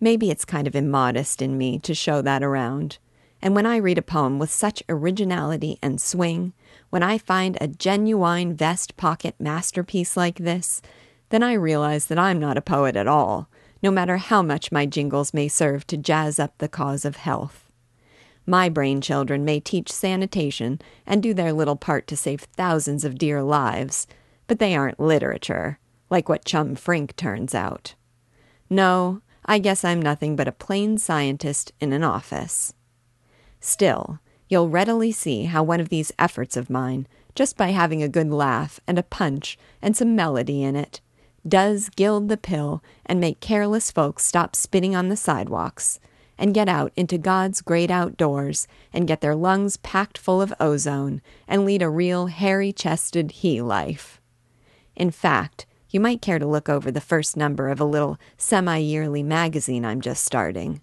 Maybe 0.00 0.30
it's 0.30 0.44
kind 0.44 0.68
of 0.68 0.76
immodest 0.76 1.42
in 1.42 1.58
me 1.58 1.80
to 1.80 1.96
show 1.96 2.22
that 2.22 2.44
around. 2.44 2.98
And 3.42 3.56
when 3.56 3.66
I 3.66 3.78
read 3.78 3.98
a 3.98 4.02
poem 4.02 4.38
with 4.38 4.52
such 4.52 4.84
originality 4.88 5.80
and 5.82 6.00
swing, 6.00 6.52
when 6.90 7.02
I 7.02 7.18
find 7.18 7.58
a 7.60 7.66
genuine 7.66 8.54
vest 8.54 8.96
pocket 8.96 9.34
masterpiece 9.40 10.16
like 10.16 10.38
this, 10.38 10.80
then 11.30 11.42
I 11.42 11.54
realize 11.54 12.06
that 12.06 12.20
I'm 12.20 12.38
not 12.38 12.56
a 12.56 12.62
poet 12.62 12.94
at 12.94 13.08
all, 13.08 13.50
no 13.82 13.90
matter 13.90 14.18
how 14.18 14.42
much 14.42 14.70
my 14.70 14.86
jingles 14.86 15.34
may 15.34 15.48
serve 15.48 15.88
to 15.88 15.96
jazz 15.96 16.38
up 16.38 16.58
the 16.58 16.68
cause 16.68 17.04
of 17.04 17.16
health. 17.16 17.61
My 18.52 18.68
brain 18.68 19.00
children 19.00 19.46
may 19.46 19.60
teach 19.60 19.90
sanitation 19.90 20.78
and 21.06 21.22
do 21.22 21.32
their 21.32 21.54
little 21.54 21.74
part 21.74 22.06
to 22.08 22.18
save 22.18 22.42
thousands 22.42 23.02
of 23.02 23.16
dear 23.16 23.42
lives, 23.42 24.06
but 24.46 24.58
they 24.58 24.76
aren't 24.76 25.00
literature, 25.00 25.78
like 26.10 26.28
what 26.28 26.44
Chum 26.44 26.74
Frink 26.74 27.16
turns 27.16 27.54
out. 27.54 27.94
No, 28.68 29.22
I 29.46 29.58
guess 29.58 29.86
I'm 29.86 30.02
nothing 30.02 30.36
but 30.36 30.48
a 30.48 30.52
plain 30.52 30.98
scientist 30.98 31.72
in 31.80 31.94
an 31.94 32.04
office. 32.04 32.74
Still, 33.58 34.18
you'll 34.50 34.68
readily 34.68 35.12
see 35.12 35.44
how 35.44 35.62
one 35.62 35.80
of 35.80 35.88
these 35.88 36.12
efforts 36.18 36.54
of 36.54 36.68
mine, 36.68 37.06
just 37.34 37.56
by 37.56 37.68
having 37.68 38.02
a 38.02 38.06
good 38.06 38.28
laugh 38.28 38.78
and 38.86 38.98
a 38.98 39.02
punch 39.02 39.56
and 39.80 39.96
some 39.96 40.14
melody 40.14 40.62
in 40.62 40.76
it, 40.76 41.00
does 41.48 41.88
gild 41.88 42.28
the 42.28 42.36
pill 42.36 42.84
and 43.06 43.18
make 43.18 43.40
careless 43.40 43.90
folks 43.90 44.26
stop 44.26 44.54
spitting 44.54 44.94
on 44.94 45.08
the 45.08 45.16
sidewalks 45.16 45.98
and 46.42 46.52
get 46.52 46.68
out 46.68 46.90
into 46.96 47.16
God's 47.16 47.60
great 47.60 47.88
outdoors 47.88 48.66
and 48.92 49.06
get 49.06 49.20
their 49.20 49.36
lungs 49.36 49.76
packed 49.76 50.18
full 50.18 50.42
of 50.42 50.52
ozone 50.58 51.22
and 51.46 51.64
lead 51.64 51.82
a 51.82 51.88
real 51.88 52.26
hairy 52.26 52.72
chested 52.72 53.30
he 53.30 53.62
life. 53.62 54.20
In 54.96 55.12
fact, 55.12 55.66
you 55.90 56.00
might 56.00 56.20
care 56.20 56.40
to 56.40 56.46
look 56.46 56.68
over 56.68 56.90
the 56.90 57.00
first 57.00 57.36
number 57.36 57.68
of 57.68 57.80
a 57.80 57.84
little 57.84 58.18
semi 58.36 58.78
yearly 58.78 59.22
magazine 59.22 59.84
I'm 59.84 60.00
just 60.00 60.24
starting. 60.24 60.80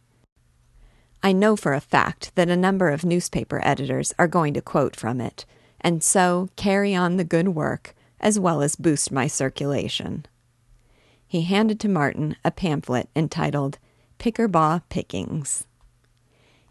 I 1.21 1.33
know 1.33 1.57
for 1.57 1.73
a 1.73 1.81
fact 1.81 2.33
that 2.35 2.49
a 2.49 2.55
number 2.55 2.89
of 2.89 3.03
newspaper 3.03 3.59
editors 3.61 4.13
are 4.17 4.29
going 4.29 4.53
to 4.53 4.61
quote 4.61 4.95
from 4.95 5.19
it, 5.19 5.45
and 5.81 6.01
so 6.01 6.47
carry 6.55 6.95
on 6.95 7.17
the 7.17 7.25
good 7.25 7.49
work 7.49 7.93
as 8.21 8.39
well 8.39 8.61
as 8.61 8.77
boost 8.77 9.11
my 9.11 9.27
circulation. 9.27 10.25
He 11.27 11.41
handed 11.41 11.81
to 11.81 11.89
Martin 11.89 12.37
a 12.45 12.49
pamphlet 12.49 13.09
entitled 13.13 13.77
Pickerbaugh 14.19 14.81
Pickings. 14.89 15.65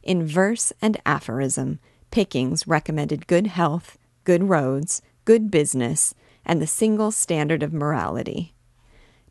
In 0.02 0.26
verse 0.26 0.72
and 0.82 1.00
aphorism, 1.06 1.80
Pickings 2.10 2.68
recommended 2.68 3.26
good 3.26 3.46
health, 3.46 3.98
good 4.24 4.50
roads, 4.50 5.00
good 5.24 5.50
business, 5.50 6.14
and 6.44 6.60
the 6.60 6.66
single 6.66 7.10
standard 7.10 7.62
of 7.62 7.72
morality. 7.72 8.54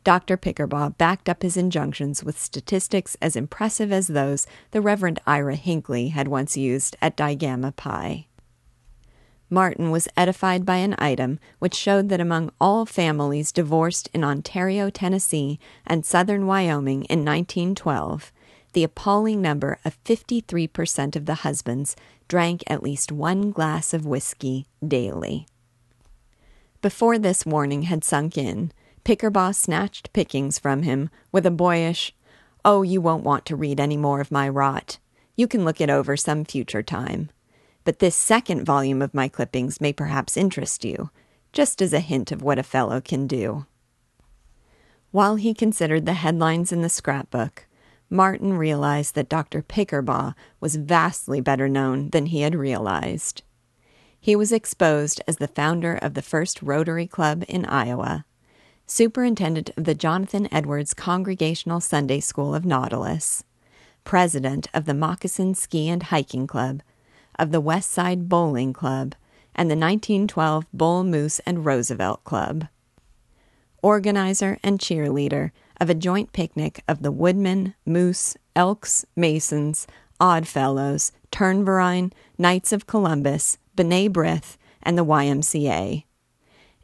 Dr. 0.02 0.36
Pickerbaugh 0.36 0.96
backed 0.98 1.28
up 1.28 1.42
his 1.42 1.56
injunctions 1.56 2.24
with 2.24 2.38
statistics 2.38 3.16
as 3.22 3.36
impressive 3.36 3.92
as 3.92 4.08
those 4.08 4.46
the 4.72 4.80
Reverend 4.80 5.20
Ira 5.26 5.56
Hinkley 5.56 6.10
had 6.10 6.28
once 6.28 6.56
used 6.56 6.96
at 7.00 7.16
Digamma 7.16 7.76
Pi. 7.76 8.27
Martin 9.50 9.90
was 9.90 10.08
edified 10.16 10.66
by 10.66 10.76
an 10.76 10.94
item 10.98 11.38
which 11.58 11.74
showed 11.74 12.08
that 12.10 12.20
among 12.20 12.50
all 12.60 12.84
families 12.84 13.50
divorced 13.50 14.08
in 14.12 14.22
Ontario, 14.22 14.90
Tennessee, 14.90 15.58
and 15.86 16.04
southern 16.04 16.46
Wyoming 16.46 17.04
in 17.04 17.24
1912, 17.24 18.30
the 18.74 18.84
appalling 18.84 19.40
number 19.40 19.78
of 19.84 20.02
53% 20.04 21.16
of 21.16 21.24
the 21.24 21.36
husbands 21.36 21.96
drank 22.28 22.62
at 22.66 22.82
least 22.82 23.10
one 23.10 23.50
glass 23.50 23.94
of 23.94 24.04
whiskey 24.04 24.66
daily. 24.86 25.46
Before 26.82 27.18
this 27.18 27.46
warning 27.46 27.82
had 27.82 28.04
sunk 28.04 28.36
in, 28.36 28.70
Pickerbaugh 29.04 29.54
snatched 29.54 30.12
pickings 30.12 30.58
from 30.58 30.82
him 30.82 31.08
with 31.32 31.46
a 31.46 31.50
boyish, 31.50 32.14
Oh, 32.64 32.82
you 32.82 33.00
won't 33.00 33.24
want 33.24 33.46
to 33.46 33.56
read 33.56 33.80
any 33.80 33.96
more 33.96 34.20
of 34.20 34.30
my 34.30 34.46
rot. 34.48 34.98
You 35.36 35.48
can 35.48 35.64
look 35.64 35.80
it 35.80 35.88
over 35.88 36.16
some 36.16 36.44
future 36.44 36.82
time 36.82 37.30
but 37.88 38.00
this 38.00 38.14
second 38.14 38.66
volume 38.66 39.00
of 39.00 39.14
my 39.14 39.28
clippings 39.28 39.80
may 39.80 39.94
perhaps 39.94 40.36
interest 40.36 40.84
you, 40.84 41.08
just 41.54 41.80
as 41.80 41.94
a 41.94 42.00
hint 42.00 42.30
of 42.30 42.42
what 42.42 42.58
a 42.58 42.62
fellow 42.62 43.00
can 43.00 43.26
do. 43.26 43.64
While 45.10 45.36
he 45.36 45.54
considered 45.54 46.04
the 46.04 46.12
headlines 46.12 46.70
in 46.70 46.82
the 46.82 46.90
scrapbook, 46.90 47.66
Martin 48.10 48.58
realized 48.58 49.14
that 49.14 49.30
Dr. 49.30 49.62
Pickerbaugh 49.62 50.34
was 50.60 50.76
vastly 50.76 51.40
better 51.40 51.66
known 51.66 52.10
than 52.10 52.26
he 52.26 52.42
had 52.42 52.54
realized. 52.54 53.42
He 54.20 54.36
was 54.36 54.52
exposed 54.52 55.22
as 55.26 55.38
the 55.38 55.48
founder 55.48 55.94
of 55.94 56.12
the 56.12 56.20
first 56.20 56.60
Rotary 56.60 57.06
Club 57.06 57.42
in 57.48 57.64
Iowa, 57.64 58.26
superintendent 58.86 59.70
of 59.78 59.84
the 59.84 59.94
Jonathan 59.94 60.46
Edwards 60.52 60.92
Congregational 60.92 61.80
Sunday 61.80 62.20
School 62.20 62.54
of 62.54 62.66
Nautilus, 62.66 63.44
president 64.04 64.68
of 64.74 64.84
the 64.84 64.92
Moccasin 64.92 65.54
Ski 65.54 65.88
and 65.88 66.02
Hiking 66.02 66.46
Club, 66.46 66.82
of 67.38 67.52
the 67.52 67.60
West 67.60 67.90
Side 67.90 68.28
Bowling 68.28 68.72
Club 68.72 69.14
and 69.54 69.70
the 69.70 69.76
1912 69.76 70.66
Bull 70.72 71.04
Moose 71.04 71.40
and 71.40 71.64
Roosevelt 71.64 72.24
Club. 72.24 72.68
Organizer 73.82 74.58
and 74.62 74.78
cheerleader 74.78 75.50
of 75.80 75.88
a 75.88 75.94
joint 75.94 76.32
picnic 76.32 76.82
of 76.88 77.02
the 77.02 77.12
Woodmen, 77.12 77.74
Moose, 77.86 78.36
Elks, 78.56 79.04
Masons, 79.16 79.86
Oddfellows, 80.20 81.12
Turnverein, 81.30 82.12
Knights 82.36 82.72
of 82.72 82.86
Columbus, 82.86 83.58
B'nai 83.76 84.08
B'rith, 84.08 84.56
and 84.82 84.98
the 84.98 85.04
YMCA. 85.04 86.04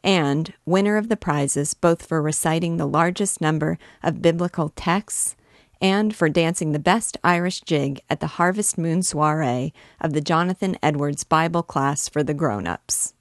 And 0.02 0.52
winner 0.66 0.96
of 0.96 1.08
the 1.08 1.16
prizes 1.16 1.74
both 1.74 2.04
for 2.04 2.20
reciting 2.20 2.76
the 2.76 2.86
largest 2.86 3.40
number 3.40 3.78
of 4.02 4.22
biblical 4.22 4.70
texts 4.76 5.34
and 5.80 6.14
for 6.14 6.28
dancing 6.28 6.72
the 6.72 6.78
best 6.78 7.16
Irish 7.24 7.60
jig 7.60 8.00
at 8.08 8.20
the 8.20 8.26
Harvest 8.26 8.78
Moon 8.78 9.02
soiree 9.02 9.72
of 10.00 10.12
the 10.12 10.20
Jonathan 10.20 10.76
Edwards 10.82 11.24
Bible 11.24 11.62
class 11.62 12.08
for 12.08 12.22
the 12.22 12.34
grown 12.34 12.66
ups. 12.66 13.14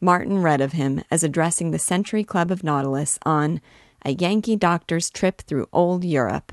Martin 0.00 0.42
read 0.42 0.60
of 0.60 0.72
him 0.72 1.02
as 1.10 1.22
addressing 1.22 1.70
the 1.70 1.78
Century 1.78 2.24
Club 2.24 2.50
of 2.50 2.64
Nautilus 2.64 3.18
on 3.24 3.60
A 4.04 4.12
Yankee 4.12 4.56
Doctor's 4.56 5.08
Trip 5.10 5.40
Through 5.42 5.68
Old 5.72 6.04
Europe, 6.04 6.52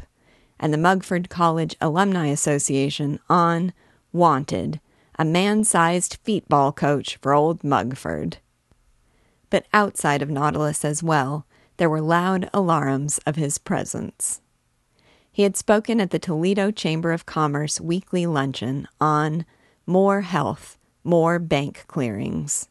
and 0.60 0.74
the 0.74 0.78
Mugford 0.78 1.30
College 1.30 1.76
Alumni 1.82 2.28
Association 2.28 3.20
on 3.30 3.74
Wanted, 4.14 4.80
a 5.18 5.26
man 5.26 5.64
sized 5.64 6.24
feetball 6.24 6.76
coach 6.76 7.18
for 7.18 7.34
old 7.34 7.64
Mugford. 7.64 8.38
But 9.50 9.66
outside 9.74 10.22
of 10.22 10.30
Nautilus 10.30 10.86
as 10.86 11.04
well, 11.04 11.46
there 11.78 11.90
were 11.90 12.02
loud 12.02 12.50
alarums 12.54 13.20
of 13.26 13.36
his 13.36 13.58
presence. 13.58 14.41
He 15.32 15.44
had 15.44 15.56
spoken 15.56 16.02
at 16.02 16.10
the 16.10 16.20
Toledo 16.20 16.72
Chamber 16.72 17.14
of 17.14 17.26
Commerce 17.26 17.80
weekly 17.80 18.26
luncheon 18.26 18.88
on 19.00 19.46
more 19.86 20.22
health, 20.22 20.78
more 21.06 21.40
bank 21.40 21.86
clearings. 21.88 22.68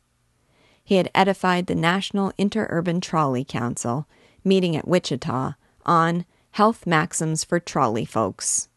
He 0.84 0.96
had 0.96 1.10
edified 1.14 1.66
the 1.66 1.74
National 1.74 2.32
Interurban 2.32 3.00
Trolley 3.00 3.44
Council, 3.44 4.06
meeting 4.44 4.76
at 4.76 4.86
Wichita, 4.86 5.54
on 5.86 6.26
health 6.52 6.86
maxims 6.86 7.44
for 7.44 7.58
trolley 7.58 8.04
folks. 8.04 8.68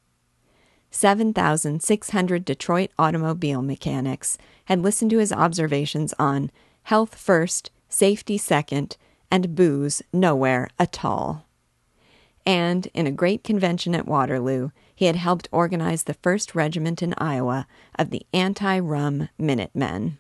7,600 0.90 2.46
Detroit 2.46 2.92
automobile 2.98 3.62
mechanics 3.62 4.38
had 4.66 4.82
listened 4.82 5.12
to 5.12 5.18
his 5.18 5.34
observations 5.34 6.14
on 6.18 6.52
health 6.84 7.16
first, 7.16 7.72
safety 7.90 8.38
second, 8.38 8.96
and 9.30 9.56
booze 9.56 10.02
nowhere 10.14 10.70
at 10.80 11.04
all 11.04 11.46
and 12.46 12.88
in 12.94 13.08
a 13.08 13.12
great 13.12 13.44
convention 13.44 13.96
at 13.96 14.08
Waterloo, 14.08 14.70
he 14.96 15.06
had 15.06 15.16
helped 15.16 15.50
organize 15.52 16.04
the 16.04 16.14
first 16.16 16.56
regiment 16.56 17.02
in 17.02 17.14
Iowa 17.18 17.68
of 17.98 18.10
the 18.10 18.26
Anti 18.34 18.80
Rum 18.80 19.30
Minutemen. 19.38 20.18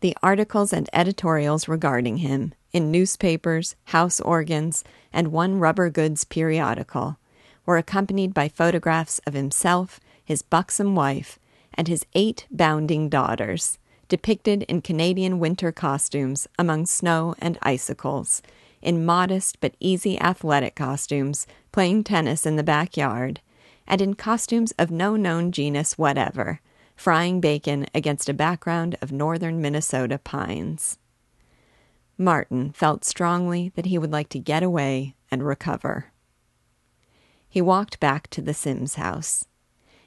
The 0.00 0.16
articles 0.22 0.72
and 0.72 0.88
editorials 0.92 1.68
regarding 1.68 2.18
him, 2.18 2.54
in 2.72 2.90
newspapers, 2.90 3.76
house 3.86 4.20
organs, 4.20 4.84
and 5.12 5.28
one 5.28 5.58
rubber 5.58 5.88
goods 5.88 6.24
periodical, 6.24 7.16
were 7.64 7.78
accompanied 7.78 8.34
by 8.34 8.48
photographs 8.48 9.20
of 9.26 9.34
himself, 9.34 10.00
his 10.22 10.42
buxom 10.42 10.94
wife, 10.94 11.38
and 11.72 11.88
his 11.88 12.04
eight 12.14 12.46
bounding 12.50 13.08
daughters, 13.08 13.78
depicted 14.08 14.62
in 14.64 14.82
Canadian 14.82 15.38
winter 15.38 15.72
costumes 15.72 16.46
among 16.58 16.86
snow 16.86 17.34
and 17.38 17.58
icicles, 17.62 18.42
in 18.84 19.04
modest 19.04 19.60
but 19.60 19.76
easy 19.80 20.20
athletic 20.20 20.74
costumes, 20.74 21.46
playing 21.72 22.04
tennis 22.04 22.46
in 22.46 22.56
the 22.56 22.62
backyard, 22.62 23.40
and 23.86 24.00
in 24.00 24.14
costumes 24.14 24.72
of 24.78 24.90
no 24.90 25.16
known 25.16 25.50
genus 25.52 25.98
whatever, 25.98 26.60
frying 26.96 27.40
bacon 27.40 27.86
against 27.94 28.28
a 28.28 28.34
background 28.34 28.96
of 29.02 29.10
northern 29.10 29.60
Minnesota 29.60 30.18
pines. 30.18 30.98
Martin 32.16 32.70
felt 32.72 33.04
strongly 33.04 33.72
that 33.74 33.86
he 33.86 33.98
would 33.98 34.12
like 34.12 34.28
to 34.28 34.38
get 34.38 34.62
away 34.62 35.16
and 35.30 35.42
recover. 35.42 36.12
He 37.48 37.60
walked 37.60 37.98
back 38.00 38.28
to 38.30 38.40
the 38.42 38.54
Sims 38.54 38.94
house. 38.94 39.46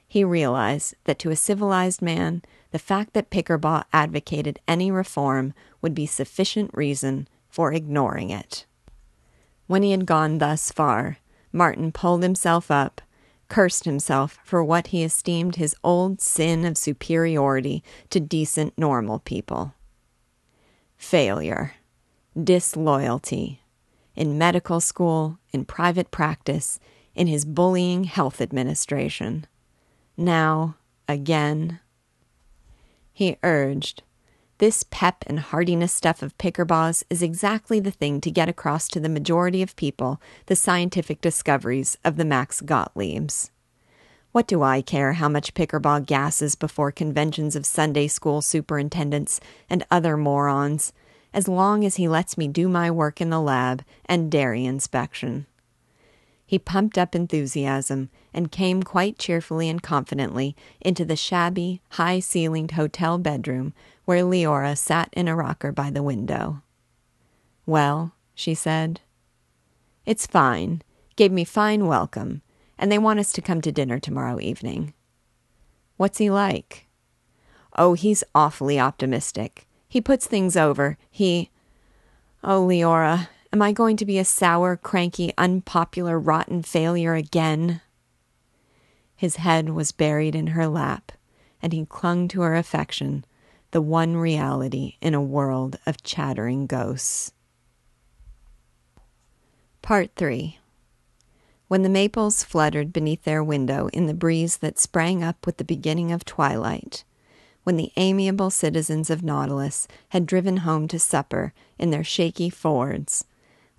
He 0.06 0.24
realized 0.24 0.94
that 1.04 1.18
to 1.18 1.30
a 1.30 1.36
civilized 1.36 2.00
man, 2.00 2.42
the 2.70 2.78
fact 2.78 3.12
that 3.12 3.30
Pickerbaugh 3.30 3.84
advocated 3.92 4.58
any 4.66 4.90
reform 4.90 5.52
would 5.82 5.94
be 5.94 6.06
sufficient 6.06 6.70
reason 6.72 7.28
for 7.48 7.72
ignoring 7.72 8.30
it. 8.30 8.64
When 9.68 9.82
he 9.82 9.92
had 9.92 10.06
gone 10.06 10.38
thus 10.38 10.72
far, 10.72 11.18
Martin 11.52 11.92
pulled 11.92 12.22
himself 12.22 12.70
up, 12.70 13.00
cursed 13.48 13.84
himself 13.84 14.38
for 14.42 14.64
what 14.64 14.88
he 14.88 15.04
esteemed 15.04 15.56
his 15.56 15.76
old 15.84 16.20
sin 16.20 16.64
of 16.64 16.76
superiority 16.76 17.84
to 18.10 18.18
decent, 18.18 18.76
normal 18.78 19.20
people. 19.20 19.74
Failure, 20.96 21.74
disloyalty, 22.42 23.60
in 24.16 24.38
medical 24.38 24.80
school, 24.80 25.38
in 25.52 25.66
private 25.66 26.10
practice, 26.10 26.80
in 27.14 27.26
his 27.26 27.44
bullying 27.44 28.04
health 28.04 28.40
administration. 28.40 29.46
Now, 30.16 30.76
again. 31.06 31.80
He 33.12 33.36
urged, 33.42 34.02
this 34.58 34.84
pep 34.90 35.24
and 35.26 35.38
hardiness 35.38 35.92
stuff 35.92 36.20
of 36.20 36.36
Pickerbaugh's 36.36 37.04
is 37.08 37.22
exactly 37.22 37.78
the 37.80 37.92
thing 37.92 38.20
to 38.20 38.30
get 38.30 38.48
across 38.48 38.88
to 38.88 39.00
the 39.00 39.08
majority 39.08 39.62
of 39.62 39.76
people 39.76 40.20
the 40.46 40.56
scientific 40.56 41.20
discoveries 41.20 41.96
of 42.04 42.16
the 42.16 42.24
Max 42.24 42.60
Gottliebs. 42.60 43.50
What 44.32 44.46
do 44.46 44.62
I 44.62 44.82
care 44.82 45.14
how 45.14 45.28
much 45.28 45.54
Pickerbaugh 45.54 46.04
gasses 46.04 46.54
before 46.54 46.92
conventions 46.92 47.56
of 47.56 47.64
Sunday 47.64 48.08
school 48.08 48.42
superintendents 48.42 49.40
and 49.70 49.86
other 49.90 50.16
morons, 50.16 50.92
as 51.32 51.48
long 51.48 51.84
as 51.84 51.96
he 51.96 52.08
lets 52.08 52.36
me 52.36 52.48
do 52.48 52.68
my 52.68 52.90
work 52.90 53.20
in 53.20 53.30
the 53.30 53.40
lab 53.40 53.84
and 54.06 54.30
dairy 54.30 54.64
inspection? 54.64 55.46
He 56.44 56.58
pumped 56.58 56.96
up 56.96 57.14
enthusiasm 57.14 58.08
and 58.32 58.50
came 58.50 58.82
quite 58.82 59.18
cheerfully 59.18 59.68
and 59.68 59.82
confidently 59.82 60.56
into 60.80 61.04
the 61.04 61.16
shabby, 61.16 61.82
high 61.90 62.20
ceilinged 62.20 62.72
hotel 62.72 63.18
bedroom 63.18 63.74
where 64.08 64.24
Leora 64.24 64.74
sat 64.74 65.10
in 65.12 65.28
a 65.28 65.36
rocker 65.36 65.70
by 65.70 65.90
the 65.90 66.02
window. 66.02 66.62
Well, 67.66 68.14
she 68.34 68.54
said. 68.54 69.02
It's 70.06 70.26
fine. 70.26 70.80
Gave 71.16 71.30
me 71.30 71.44
fine 71.44 71.86
welcome, 71.86 72.40
and 72.78 72.90
they 72.90 72.96
want 72.96 73.20
us 73.20 73.32
to 73.32 73.42
come 73.42 73.60
to 73.60 73.70
dinner 73.70 73.98
tomorrow 73.98 74.40
evening. 74.40 74.94
What's 75.98 76.16
he 76.16 76.30
like? 76.30 76.86
Oh, 77.76 77.92
he's 77.92 78.24
awfully 78.34 78.80
optimistic. 78.80 79.68
He 79.86 80.00
puts 80.00 80.26
things 80.26 80.56
over. 80.56 80.96
He. 81.10 81.50
Oh, 82.42 82.66
Leora, 82.66 83.28
am 83.52 83.60
I 83.60 83.72
going 83.72 83.98
to 83.98 84.06
be 84.06 84.18
a 84.18 84.24
sour, 84.24 84.74
cranky, 84.78 85.34
unpopular, 85.36 86.18
rotten 86.18 86.62
failure 86.62 87.12
again? 87.12 87.82
His 89.14 89.36
head 89.36 89.68
was 89.68 89.92
buried 89.92 90.34
in 90.34 90.46
her 90.46 90.66
lap, 90.66 91.12
and 91.60 91.74
he 91.74 91.84
clung 91.84 92.26
to 92.28 92.40
her 92.40 92.54
affection 92.54 93.26
the 93.70 93.82
one 93.82 94.16
reality 94.16 94.96
in 95.00 95.14
a 95.14 95.20
world 95.20 95.78
of 95.86 96.02
chattering 96.02 96.66
ghosts. 96.66 97.32
Part 99.82 100.10
3 100.16 100.58
When 101.68 101.82
the 101.82 101.88
maples 101.88 102.42
fluttered 102.42 102.92
beneath 102.92 103.24
their 103.24 103.44
window 103.44 103.88
in 103.92 104.06
the 104.06 104.14
breeze 104.14 104.58
that 104.58 104.78
sprang 104.78 105.22
up 105.22 105.44
with 105.44 105.58
the 105.58 105.64
beginning 105.64 106.12
of 106.12 106.24
twilight, 106.24 107.04
when 107.64 107.76
the 107.76 107.92
amiable 107.96 108.50
citizens 108.50 109.10
of 109.10 109.22
Nautilus 109.22 109.86
had 110.10 110.24
driven 110.24 110.58
home 110.58 110.88
to 110.88 110.98
supper 110.98 111.52
in 111.78 111.90
their 111.90 112.04
shaky 112.04 112.48
Fords, 112.48 113.26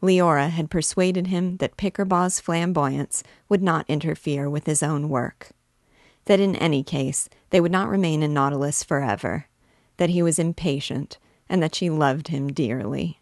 Leora 0.01 0.49
had 0.49 0.69
persuaded 0.69 1.27
him 1.27 1.57
that 1.57 1.77
Pickerbaugh's 1.77 2.39
flamboyance 2.39 3.23
would 3.49 3.63
not 3.63 3.89
interfere 3.89 4.49
with 4.49 4.65
his 4.65 4.83
own 4.83 5.09
work. 5.09 5.49
That 6.25 6.39
in 6.39 6.55
any 6.55 6.83
case 6.83 7.27
they 7.49 7.59
would 7.59 7.71
not 7.71 7.89
remain 7.89 8.21
in 8.21 8.33
Nautilus 8.33 8.83
forever, 8.83 9.47
that 9.99 10.09
he 10.09 10.23
was 10.23 10.39
impatient, 10.39 11.17
and 11.49 11.61
that 11.61 11.75
she 11.75 11.89
loved 11.89 12.29
him 12.29 12.51
dearly. 12.51 13.19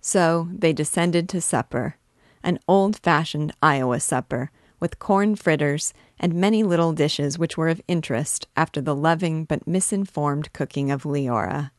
So 0.00 0.48
they 0.52 0.72
descended 0.72 1.28
to 1.30 1.40
supper, 1.40 1.96
an 2.42 2.58
old 2.68 2.96
fashioned 2.96 3.52
Iowa 3.62 4.00
supper, 4.00 4.50
with 4.78 4.98
corn 4.98 5.36
fritters 5.36 5.92
and 6.18 6.34
many 6.34 6.62
little 6.62 6.92
dishes 6.92 7.38
which 7.38 7.56
were 7.56 7.68
of 7.68 7.80
interest 7.88 8.46
after 8.56 8.80
the 8.80 8.94
loving 8.94 9.44
but 9.44 9.66
misinformed 9.66 10.52
cooking 10.52 10.90
of 10.90 11.04
Leora. 11.04 11.70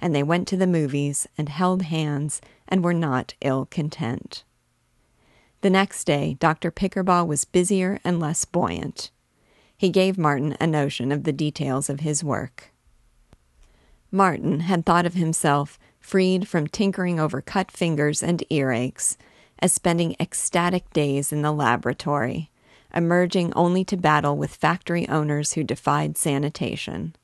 And 0.00 0.14
they 0.14 0.22
went 0.22 0.46
to 0.48 0.56
the 0.56 0.66
movies 0.66 1.26
and 1.36 1.48
held 1.48 1.82
hands 1.82 2.40
and 2.68 2.84
were 2.84 2.94
not 2.94 3.34
ill 3.40 3.64
content. 3.66 4.44
The 5.62 5.70
next 5.70 6.04
day, 6.04 6.36
Dr. 6.38 6.70
Pickerbaugh 6.70 7.26
was 7.26 7.44
busier 7.44 7.98
and 8.04 8.20
less 8.20 8.44
buoyant. 8.44 9.10
He 9.76 9.90
gave 9.90 10.18
Martin 10.18 10.54
a 10.60 10.66
notion 10.66 11.12
of 11.12 11.24
the 11.24 11.32
details 11.32 11.88
of 11.88 12.00
his 12.00 12.22
work. 12.22 12.72
Martin 14.10 14.60
had 14.60 14.86
thought 14.86 15.06
of 15.06 15.14
himself 15.14 15.78
freed 16.00 16.48
from 16.48 16.66
tinkering 16.66 17.20
over 17.20 17.40
cut 17.40 17.70
fingers 17.70 18.22
and 18.22 18.42
earaches, 18.50 19.16
as 19.58 19.72
spending 19.72 20.16
ecstatic 20.20 20.90
days 20.92 21.32
in 21.32 21.42
the 21.42 21.52
laboratory, 21.52 22.50
emerging 22.94 23.52
only 23.54 23.84
to 23.84 23.96
battle 23.96 24.36
with 24.36 24.54
factory 24.54 25.08
owners 25.08 25.52
who 25.52 25.64
defied 25.64 26.16
sanitation. 26.16 27.14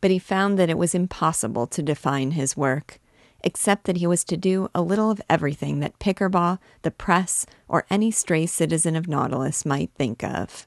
But 0.00 0.10
he 0.10 0.18
found 0.18 0.58
that 0.58 0.70
it 0.70 0.78
was 0.78 0.94
impossible 0.94 1.66
to 1.68 1.82
define 1.82 2.32
his 2.32 2.56
work, 2.56 3.00
except 3.42 3.84
that 3.84 3.96
he 3.96 4.06
was 4.06 4.24
to 4.24 4.36
do 4.36 4.68
a 4.74 4.82
little 4.82 5.10
of 5.10 5.22
everything 5.28 5.80
that 5.80 5.98
Pickerbaugh, 5.98 6.58
the 6.82 6.90
press, 6.90 7.46
or 7.66 7.86
any 7.90 8.10
stray 8.10 8.46
citizen 8.46 8.94
of 8.94 9.08
Nautilus 9.08 9.64
might 9.64 9.90
think 9.96 10.22
of. 10.22 10.66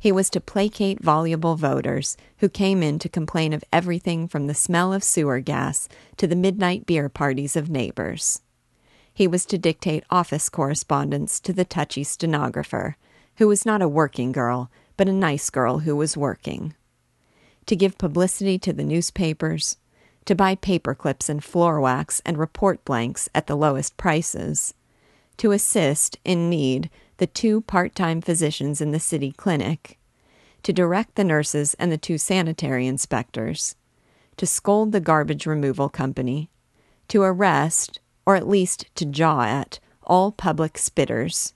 He 0.00 0.10
was 0.10 0.30
to 0.30 0.40
placate 0.40 1.02
voluble 1.02 1.56
voters 1.56 2.16
who 2.38 2.48
came 2.48 2.82
in 2.82 2.98
to 3.00 3.08
complain 3.10 3.52
of 3.52 3.62
everything 3.70 4.26
from 4.26 4.46
the 4.46 4.54
smell 4.54 4.94
of 4.94 5.04
sewer 5.04 5.40
gas 5.40 5.90
to 6.16 6.26
the 6.26 6.34
midnight 6.34 6.86
beer 6.86 7.10
parties 7.10 7.54
of 7.54 7.68
neighbors. 7.68 8.40
He 9.12 9.26
was 9.26 9.44
to 9.44 9.58
dictate 9.58 10.04
office 10.08 10.48
correspondence 10.48 11.38
to 11.40 11.52
the 11.52 11.66
touchy 11.66 12.02
stenographer, 12.02 12.96
who 13.36 13.46
was 13.46 13.66
not 13.66 13.82
a 13.82 13.88
working 13.88 14.32
girl, 14.32 14.70
but 14.96 15.06
a 15.06 15.12
nice 15.12 15.50
girl 15.50 15.80
who 15.80 15.94
was 15.94 16.16
working. 16.16 16.74
To 17.66 17.76
give 17.76 17.98
publicity 17.98 18.58
to 18.60 18.72
the 18.72 18.84
newspapers, 18.84 19.76
to 20.24 20.34
buy 20.34 20.54
paper 20.54 20.94
clips 20.94 21.28
and 21.28 21.44
floor 21.44 21.78
wax 21.78 22.22
and 22.24 22.38
report 22.38 22.86
blanks 22.86 23.28
at 23.34 23.48
the 23.48 23.56
lowest 23.56 23.98
prices, 23.98 24.72
to 25.36 25.52
assist, 25.52 26.18
in 26.24 26.48
need, 26.48 26.88
the 27.20 27.26
two 27.26 27.60
part 27.60 27.94
time 27.94 28.22
physicians 28.22 28.80
in 28.80 28.92
the 28.92 28.98
city 28.98 29.30
clinic, 29.30 29.98
to 30.62 30.72
direct 30.72 31.16
the 31.16 31.22
nurses 31.22 31.74
and 31.74 31.92
the 31.92 31.98
two 31.98 32.16
sanitary 32.16 32.86
inspectors, 32.86 33.76
to 34.38 34.46
scold 34.46 34.90
the 34.90 35.00
garbage 35.00 35.44
removal 35.44 35.90
company, 35.90 36.48
to 37.08 37.20
arrest, 37.20 38.00
or 38.24 38.36
at 38.36 38.48
least 38.48 38.86
to 38.94 39.04
jaw 39.04 39.42
at, 39.42 39.78
all 40.02 40.32
public 40.32 40.74
spitters, 40.74 41.52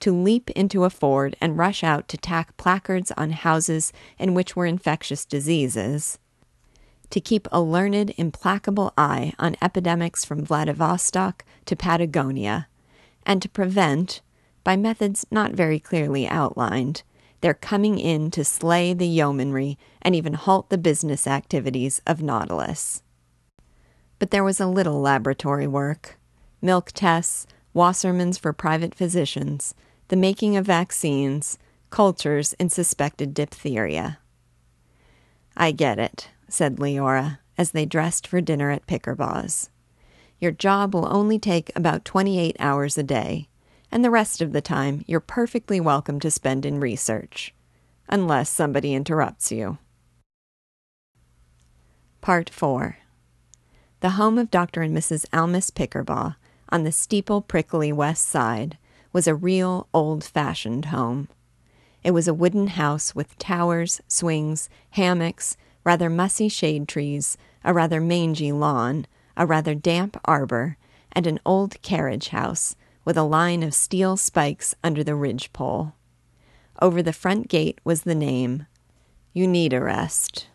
to 0.00 0.12
leap 0.12 0.50
into 0.50 0.84
a 0.84 0.90
Ford 0.90 1.34
and 1.40 1.56
rush 1.56 1.82
out 1.82 2.06
to 2.08 2.18
tack 2.18 2.54
placards 2.58 3.10
on 3.16 3.30
houses 3.30 3.94
in 4.18 4.34
which 4.34 4.54
were 4.54 4.66
infectious 4.66 5.24
diseases, 5.24 6.18
to 7.08 7.22
keep 7.22 7.48
a 7.50 7.62
learned, 7.62 8.12
implacable 8.18 8.92
eye 8.98 9.32
on 9.38 9.56
epidemics 9.62 10.26
from 10.26 10.44
Vladivostok 10.44 11.42
to 11.64 11.74
Patagonia, 11.74 12.68
and 13.24 13.40
to 13.40 13.48
prevent, 13.48 14.20
by 14.64 14.76
methods 14.76 15.26
not 15.30 15.52
very 15.52 15.78
clearly 15.78 16.26
outlined, 16.28 17.02
their 17.40 17.54
coming 17.54 17.98
in 17.98 18.30
to 18.32 18.44
slay 18.44 18.92
the 18.92 19.06
yeomanry 19.06 19.78
and 20.02 20.14
even 20.14 20.34
halt 20.34 20.68
the 20.68 20.78
business 20.78 21.26
activities 21.26 22.00
of 22.06 22.22
Nautilus. 22.22 23.02
But 24.18 24.30
there 24.30 24.44
was 24.44 24.60
a 24.60 24.66
little 24.66 25.00
laboratory 25.00 25.66
work 25.66 26.18
milk 26.62 26.92
tests, 26.92 27.46
Wassermann's 27.72 28.36
for 28.36 28.52
private 28.52 28.94
physicians, 28.94 29.74
the 30.08 30.16
making 30.16 30.56
of 30.56 30.66
vaccines, 30.66 31.58
cultures 31.88 32.52
in 32.54 32.68
suspected 32.68 33.32
diphtheria. 33.32 34.18
I 35.56 35.72
get 35.72 35.98
it, 35.98 36.28
said 36.48 36.76
Leora 36.76 37.38
as 37.60 37.72
they 37.72 37.84
dressed 37.84 38.26
for 38.26 38.40
dinner 38.40 38.70
at 38.70 38.86
Pickerbaugh's. 38.86 39.68
Your 40.38 40.50
job 40.50 40.94
will 40.94 41.14
only 41.14 41.38
take 41.38 41.70
about 41.76 42.06
28 42.06 42.56
hours 42.58 42.96
a 42.96 43.02
day, 43.02 43.49
and 43.92 44.04
the 44.04 44.10
rest 44.10 44.40
of 44.40 44.52
the 44.52 44.60
time 44.60 45.04
you're 45.06 45.20
perfectly 45.20 45.80
welcome 45.80 46.20
to 46.20 46.30
spend 46.30 46.64
in 46.66 46.80
research. 46.80 47.54
unless 48.12 48.50
somebody 48.50 48.92
interrupts 48.92 49.52
you. 49.52 49.78
Part 52.20 52.50
4 52.50 52.98
The 54.00 54.10
home 54.10 54.36
of 54.36 54.50
Dr. 54.50 54.82
and 54.82 54.96
Mrs. 54.96 55.26
Almus 55.32 55.70
Pickerbaugh 55.70 56.34
on 56.70 56.82
the 56.82 56.90
steeple 56.92 57.40
prickly 57.40 57.92
west 57.92 58.26
side 58.26 58.78
was 59.12 59.26
a 59.28 59.34
real 59.34 59.86
old 59.94 60.24
fashioned 60.24 60.86
home. 60.86 61.28
It 62.02 62.10
was 62.10 62.26
a 62.26 62.34
wooden 62.34 62.68
house 62.68 63.14
with 63.14 63.38
towers, 63.38 64.00
swings, 64.08 64.68
hammocks, 64.90 65.56
rather 65.84 66.10
mussy 66.10 66.48
shade 66.48 66.88
trees, 66.88 67.36
a 67.64 67.72
rather 67.72 68.00
mangy 68.00 68.50
lawn, 68.52 69.06
a 69.36 69.46
rather 69.46 69.74
damp 69.74 70.16
arbor, 70.24 70.76
and 71.12 71.26
an 71.26 71.38
old 71.46 71.80
carriage 71.82 72.28
house 72.28 72.74
with 73.10 73.16
a 73.16 73.24
line 73.24 73.64
of 73.64 73.74
steel 73.74 74.16
spikes 74.16 74.72
under 74.84 75.02
the 75.02 75.16
ridge 75.16 75.52
pole. 75.52 75.94
Over 76.80 77.02
the 77.02 77.12
front 77.12 77.48
gate 77.48 77.80
was 77.82 78.02
the 78.02 78.14
name, 78.14 78.66
You 79.32 79.48
Need 79.48 79.72
a 79.72 79.80
Rest. 79.80 80.46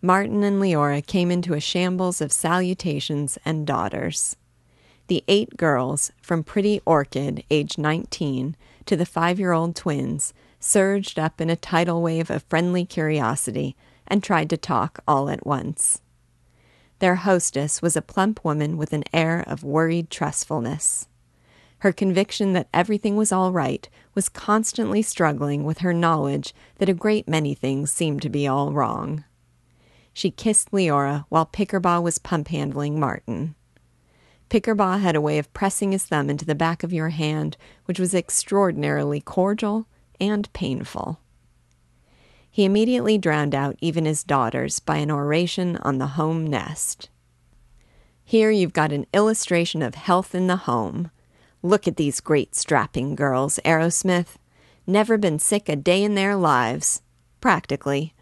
Martin 0.00 0.42
and 0.42 0.62
Leora 0.62 1.06
came 1.06 1.30
into 1.30 1.52
a 1.52 1.60
shambles 1.60 2.22
of 2.22 2.32
salutations 2.32 3.36
and 3.44 3.66
daughters. 3.66 4.36
The 5.08 5.22
eight 5.28 5.58
girls, 5.58 6.10
from 6.22 6.42
pretty 6.42 6.80
Orchid, 6.86 7.44
age 7.50 7.76
19, 7.76 8.56
to 8.86 8.96
the 8.96 9.04
five 9.04 9.38
year 9.38 9.52
old 9.52 9.76
twins, 9.76 10.32
surged 10.58 11.18
up 11.18 11.38
in 11.38 11.50
a 11.50 11.54
tidal 11.54 12.00
wave 12.00 12.30
of 12.30 12.44
friendly 12.44 12.86
curiosity 12.86 13.76
and 14.06 14.24
tried 14.24 14.48
to 14.48 14.56
talk 14.56 15.00
all 15.06 15.28
at 15.28 15.44
once. 15.44 16.00
Their 16.98 17.16
hostess 17.16 17.82
was 17.82 17.94
a 17.94 18.00
plump 18.00 18.42
woman 18.42 18.78
with 18.78 18.94
an 18.94 19.04
air 19.12 19.44
of 19.46 19.62
worried 19.62 20.08
trustfulness. 20.08 21.08
Her 21.80 21.92
conviction 21.92 22.52
that 22.52 22.68
everything 22.74 23.16
was 23.16 23.32
all 23.32 23.52
right 23.52 23.88
was 24.14 24.28
constantly 24.28 25.02
struggling 25.02 25.64
with 25.64 25.78
her 25.78 25.94
knowledge 25.94 26.54
that 26.78 26.88
a 26.88 26.94
great 26.94 27.26
many 27.26 27.54
things 27.54 27.90
seemed 27.90 28.22
to 28.22 28.28
be 28.28 28.46
all 28.46 28.72
wrong. 28.72 29.24
She 30.12 30.30
kissed 30.30 30.72
Leora 30.72 31.24
while 31.28 31.46
Pickerbaugh 31.46 32.02
was 32.02 32.18
pump 32.18 32.48
handling 32.48 33.00
Martin. 33.00 33.54
Pickerbaugh 34.50 35.00
had 35.00 35.16
a 35.16 35.20
way 35.20 35.38
of 35.38 35.52
pressing 35.54 35.92
his 35.92 36.04
thumb 36.04 36.28
into 36.28 36.44
the 36.44 36.54
back 36.54 36.82
of 36.82 36.92
your 36.92 37.10
hand, 37.10 37.56
which 37.84 38.00
was 38.00 38.14
extraordinarily 38.14 39.20
cordial 39.20 39.86
and 40.20 40.52
painful. 40.52 41.20
He 42.50 42.64
immediately 42.64 43.16
drowned 43.16 43.54
out 43.54 43.76
even 43.80 44.04
his 44.04 44.24
daughters 44.24 44.80
by 44.80 44.96
an 44.96 45.10
oration 45.10 45.76
on 45.78 45.98
the 45.98 46.08
home 46.08 46.46
nest. 46.46 47.08
Here 48.24 48.50
you've 48.50 48.72
got 48.72 48.92
an 48.92 49.06
illustration 49.14 49.82
of 49.82 49.94
health 49.94 50.34
in 50.34 50.46
the 50.48 50.56
home. 50.56 51.10
Look 51.62 51.86
at 51.86 51.96
these 51.96 52.20
great 52.20 52.54
strapping 52.54 53.14
girls, 53.14 53.60
Arrowsmith. 53.66 54.36
Never 54.86 55.18
been 55.18 55.38
sick 55.38 55.68
a 55.68 55.76
day 55.76 56.02
in 56.02 56.14
their 56.14 56.34
lives, 56.34 57.02
practically. 57.42 58.14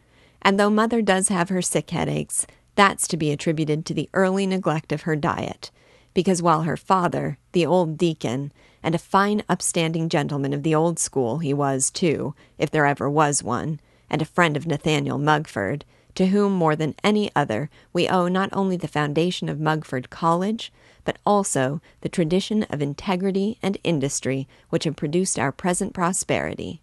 And 0.42 0.59
though 0.59 0.70
mother 0.70 1.01
does 1.03 1.29
have 1.29 1.48
her 1.48 1.62
sick 1.62 1.90
headaches, 1.90 2.46
that's 2.74 3.07
to 3.09 3.16
be 3.16 3.31
attributed 3.31 3.87
to 3.87 3.94
the 3.94 4.11
early 4.12 4.44
neglect 4.44 4.90
of 4.90 5.03
her 5.03 5.14
diet, 5.14 5.70
because 6.14 6.42
while 6.42 6.62
her 6.62 6.77
father, 6.77 7.38
the 7.53 7.64
old 7.64 7.96
deacon, 7.96 8.53
and 8.83 8.94
a 8.94 8.98
fine 8.98 9.42
upstanding 9.48 10.09
gentleman 10.09 10.53
of 10.53 10.64
the 10.64 10.74
old 10.74 10.98
school 10.98 11.38
he 11.38 11.55
was, 11.55 11.90
too, 11.90 12.35
if 12.59 12.70
there 12.72 12.87
ever 12.87 13.09
was 13.09 13.42
one, 13.42 13.79
and 14.11 14.20
a 14.20 14.24
friend 14.24 14.57
of 14.57 14.66
Nathaniel 14.66 15.18
Mugford, 15.18 15.85
to 16.16 16.27
whom 16.27 16.53
more 16.53 16.74
than 16.74 16.96
any 17.05 17.31
other 17.37 17.70
we 17.92 18.09
owe 18.09 18.27
not 18.27 18.51
only 18.53 18.77
the 18.77 18.88
foundation 18.88 19.48
of 19.48 19.61
Mugford 19.61 20.11
College, 20.11 20.72
but 21.09 21.16
also 21.25 21.81
the 22.03 22.09
tradition 22.11 22.64
of 22.64 22.83
integrity 22.83 23.57
and 23.62 23.79
industry 23.83 24.47
which 24.68 24.85
have 24.85 24.94
produced 24.94 25.38
our 25.38 25.51
present 25.51 25.94
prosperity. 25.94 26.83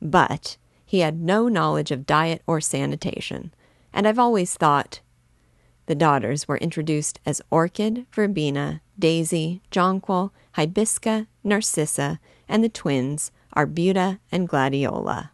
But 0.00 0.56
he 0.86 1.00
had 1.00 1.20
no 1.20 1.46
knowledge 1.46 1.90
of 1.90 2.06
diet 2.06 2.40
or 2.46 2.62
sanitation, 2.62 3.52
and 3.92 4.08
I've 4.08 4.18
always 4.18 4.54
thought. 4.54 5.00
The 5.84 5.94
daughters 5.94 6.48
were 6.48 6.56
introduced 6.56 7.20
as 7.26 7.42
Orchid, 7.50 8.06
Verbena, 8.14 8.80
Daisy, 8.98 9.60
Jonquil, 9.70 10.32
Hibisca, 10.56 11.26
Narcissa, 11.44 12.18
and 12.48 12.64
the 12.64 12.70
twins, 12.70 13.30
Arbuta 13.54 14.20
and 14.32 14.48
Gladiola. 14.48 15.32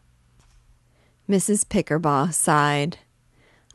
Mrs. 1.30 1.64
Pickerbaugh 1.64 2.34
sighed. 2.34 2.98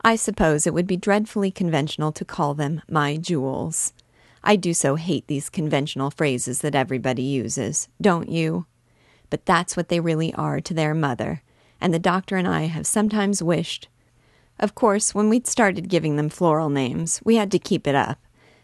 I 0.04 0.14
suppose 0.14 0.66
it 0.66 0.74
would 0.74 0.86
be 0.86 0.98
dreadfully 0.98 1.50
conventional 1.50 2.12
to 2.12 2.26
call 2.26 2.52
them 2.52 2.82
my 2.86 3.16
jewels. 3.16 3.94
I 4.44 4.56
do 4.56 4.74
so 4.74 4.96
hate 4.96 5.26
these 5.26 5.48
conventional 5.48 6.10
phrases 6.10 6.60
that 6.60 6.74
everybody 6.74 7.22
uses, 7.22 7.88
don't 8.00 8.28
you? 8.28 8.66
But 9.30 9.46
that's 9.46 9.76
what 9.76 9.88
they 9.88 10.00
really 10.00 10.34
are 10.34 10.60
to 10.60 10.74
their 10.74 10.94
mother, 10.94 11.42
and 11.80 11.94
the 11.94 11.98
doctor 11.98 12.36
and 12.36 12.46
I 12.46 12.62
have 12.62 12.86
sometimes 12.86 13.42
wished. 13.42 13.88
Of 14.58 14.74
course, 14.74 15.14
when 15.14 15.28
we'd 15.28 15.46
started 15.46 15.88
giving 15.88 16.16
them 16.16 16.28
floral 16.28 16.68
names, 16.68 17.20
we 17.24 17.36
had 17.36 17.50
to 17.52 17.58
keep 17.58 17.86
it 17.86 17.94
up. 17.94 18.18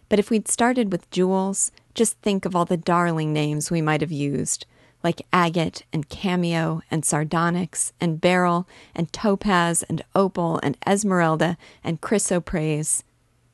But 0.09 0.19
if 0.19 0.31
we'd 0.31 0.49
started 0.49 0.93
with 0.93 1.11
jewels, 1.11 1.71
just 1.95 2.19
think 2.21 2.45
of 2.45 2.57
all 2.57 2.65
the 2.65 2.77
darling 2.77 3.33
names 3.33 3.71
we 3.71 3.81
might 3.81 4.01
have 4.01 4.13
used 4.13 4.67
like 5.03 5.27
agate 5.33 5.85
and 5.93 6.09
cameo 6.09 6.83
and 6.91 7.05
sardonyx 7.05 7.93
and 8.01 8.21
beryl 8.21 8.67
and 8.95 9.13
topaz 9.13 9.83
and 9.85 10.03
opal 10.15 10.59
and 10.63 10.77
esmeralda 10.87 11.57
and 11.85 12.01
chrysoprase. 12.01 13.03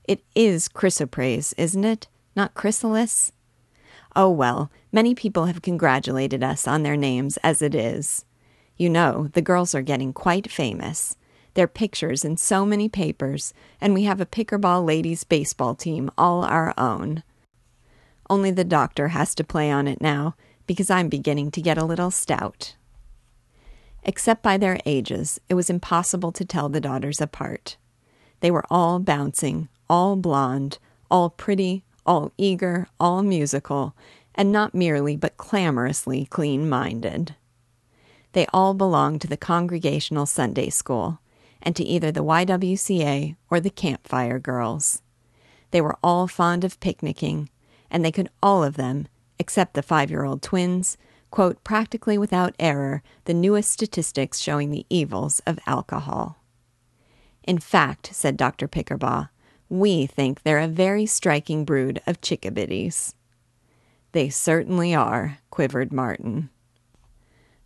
It 0.06 0.22
is 0.34 0.68
chrysoprase, 0.68 1.54
isn't 1.56 1.84
it? 1.84 2.08
Not 2.36 2.54
chrysalis? 2.54 3.32
Oh 4.16 4.30
well, 4.30 4.70
many 4.92 5.14
people 5.14 5.46
have 5.46 5.62
congratulated 5.62 6.42
us 6.42 6.68
on 6.68 6.82
their 6.82 6.96
names 6.96 7.36
as 7.38 7.62
it 7.62 7.74
is. 7.74 8.24
You 8.76 8.90
know, 8.90 9.28
the 9.32 9.42
girls 9.42 9.74
are 9.74 9.82
getting 9.82 10.12
quite 10.12 10.50
famous. 10.50 11.16
Their 11.54 11.68
pictures 11.68 12.24
in 12.24 12.36
so 12.36 12.66
many 12.66 12.88
papers, 12.88 13.54
and 13.80 13.94
we 13.94 14.04
have 14.04 14.20
a 14.20 14.26
Pickerbaugh 14.26 14.84
ladies 14.84 15.22
baseball 15.22 15.74
team 15.74 16.10
all 16.18 16.44
our 16.44 16.74
own. 16.76 17.22
Only 18.28 18.50
the 18.50 18.64
doctor 18.64 19.08
has 19.08 19.34
to 19.36 19.44
play 19.44 19.70
on 19.70 19.86
it 19.86 20.00
now, 20.00 20.34
because 20.66 20.90
I'm 20.90 21.08
beginning 21.08 21.50
to 21.52 21.62
get 21.62 21.78
a 21.78 21.84
little 21.84 22.10
stout. 22.10 22.74
Except 24.02 24.42
by 24.42 24.56
their 24.58 24.80
ages, 24.84 25.40
it 25.48 25.54
was 25.54 25.70
impossible 25.70 26.32
to 26.32 26.44
tell 26.44 26.68
the 26.68 26.80
daughters 26.80 27.20
apart. 27.20 27.76
They 28.40 28.50
were 28.50 28.64
all 28.68 28.98
bouncing, 28.98 29.68
all 29.88 30.16
blonde, 30.16 30.78
all 31.10 31.30
pretty, 31.30 31.84
all 32.06 32.32
eager, 32.36 32.86
all 32.98 33.22
musical, 33.22 33.94
and 34.34 34.50
not 34.50 34.74
merely 34.74 35.16
but 35.16 35.36
clamorously 35.36 36.26
clean 36.26 36.68
minded. 36.68 37.34
They 38.32 38.46
all 38.52 38.74
belonged 38.74 39.20
to 39.22 39.28
the 39.28 39.36
Congregational 39.36 40.26
Sunday 40.26 40.70
School, 40.70 41.20
and 41.62 41.74
to 41.76 41.84
either 41.84 42.12
the 42.12 42.24
YWCA 42.24 43.36
or 43.50 43.60
the 43.60 43.70
Campfire 43.70 44.38
Girls. 44.38 45.02
They 45.70 45.80
were 45.80 45.98
all 46.02 46.28
fond 46.28 46.62
of 46.62 46.78
picnicking, 46.80 47.48
and 47.90 48.04
they 48.04 48.12
could 48.12 48.28
all 48.42 48.62
of 48.62 48.76
them 48.76 49.08
except 49.38 49.74
the 49.74 49.82
five 49.82 50.10
year 50.10 50.24
old 50.24 50.42
twins, 50.42 50.96
quote 51.30 51.62
practically 51.64 52.16
without 52.16 52.54
error 52.58 53.02
the 53.24 53.34
newest 53.34 53.70
statistics 53.70 54.38
showing 54.38 54.70
the 54.70 54.86
evils 54.88 55.40
of 55.46 55.58
alcohol. 55.66 56.38
In 57.42 57.58
fact, 57.58 58.14
said 58.14 58.36
Dr. 58.36 58.68
Pickerbaugh, 58.68 59.28
we 59.74 60.06
think 60.06 60.42
they're 60.42 60.60
a 60.60 60.68
very 60.68 61.04
striking 61.04 61.64
brood 61.64 62.00
of 62.06 62.20
chickabiddies. 62.20 63.14
They 64.12 64.28
certainly 64.28 64.94
are, 64.94 65.38
quivered 65.50 65.92
Martin. 65.92 66.48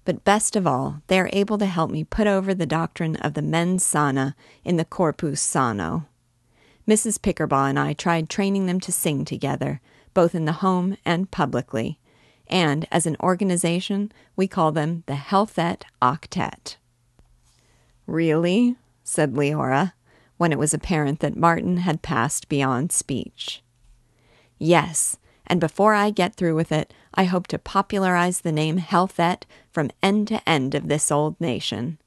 But 0.06 0.24
best 0.24 0.56
of 0.56 0.66
all, 0.66 1.02
they 1.08 1.20
are 1.20 1.28
able 1.34 1.58
to 1.58 1.66
help 1.66 1.90
me 1.90 2.04
put 2.04 2.26
over 2.26 2.54
the 2.54 2.64
doctrine 2.64 3.16
of 3.16 3.34
the 3.34 3.42
mens 3.42 3.84
sana 3.84 4.34
in 4.64 4.78
the 4.78 4.86
corpus 4.86 5.42
sano. 5.42 6.06
Mrs. 6.88 7.18
Pickerbaugh 7.18 7.68
and 7.68 7.78
I 7.78 7.92
tried 7.92 8.30
training 8.30 8.64
them 8.64 8.80
to 8.80 8.92
sing 8.92 9.26
together, 9.26 9.82
both 10.14 10.34
in 10.34 10.46
the 10.46 10.64
home 10.64 10.96
and 11.04 11.30
publicly. 11.30 11.98
And 12.46 12.88
as 12.90 13.04
an 13.04 13.18
organization, 13.22 14.10
we 14.34 14.48
call 14.48 14.72
them 14.72 15.02
the 15.04 15.12
Healthette 15.12 15.82
Octet. 16.00 16.76
Really? 18.06 18.76
said 19.04 19.34
Leora, 19.34 19.92
when 20.38 20.52
it 20.52 20.58
was 20.58 20.72
apparent 20.72 21.20
that 21.20 21.36
Martin 21.36 21.78
had 21.78 22.00
passed 22.00 22.48
beyond 22.48 22.90
speech. 22.90 23.62
Yes, 24.58 25.18
and 25.46 25.60
before 25.60 25.94
I 25.94 26.10
get 26.10 26.34
through 26.34 26.54
with 26.54 26.72
it, 26.72 26.92
I 27.14 27.24
hope 27.24 27.46
to 27.48 27.58
popularize 27.58 28.40
the 28.40 28.52
name 28.52 28.78
Healthette 28.78 29.42
from 29.70 29.90
end 30.02 30.28
to 30.28 30.48
end 30.48 30.74
of 30.74 30.88
this 30.88 31.10
old 31.10 31.40
nation. 31.40 31.98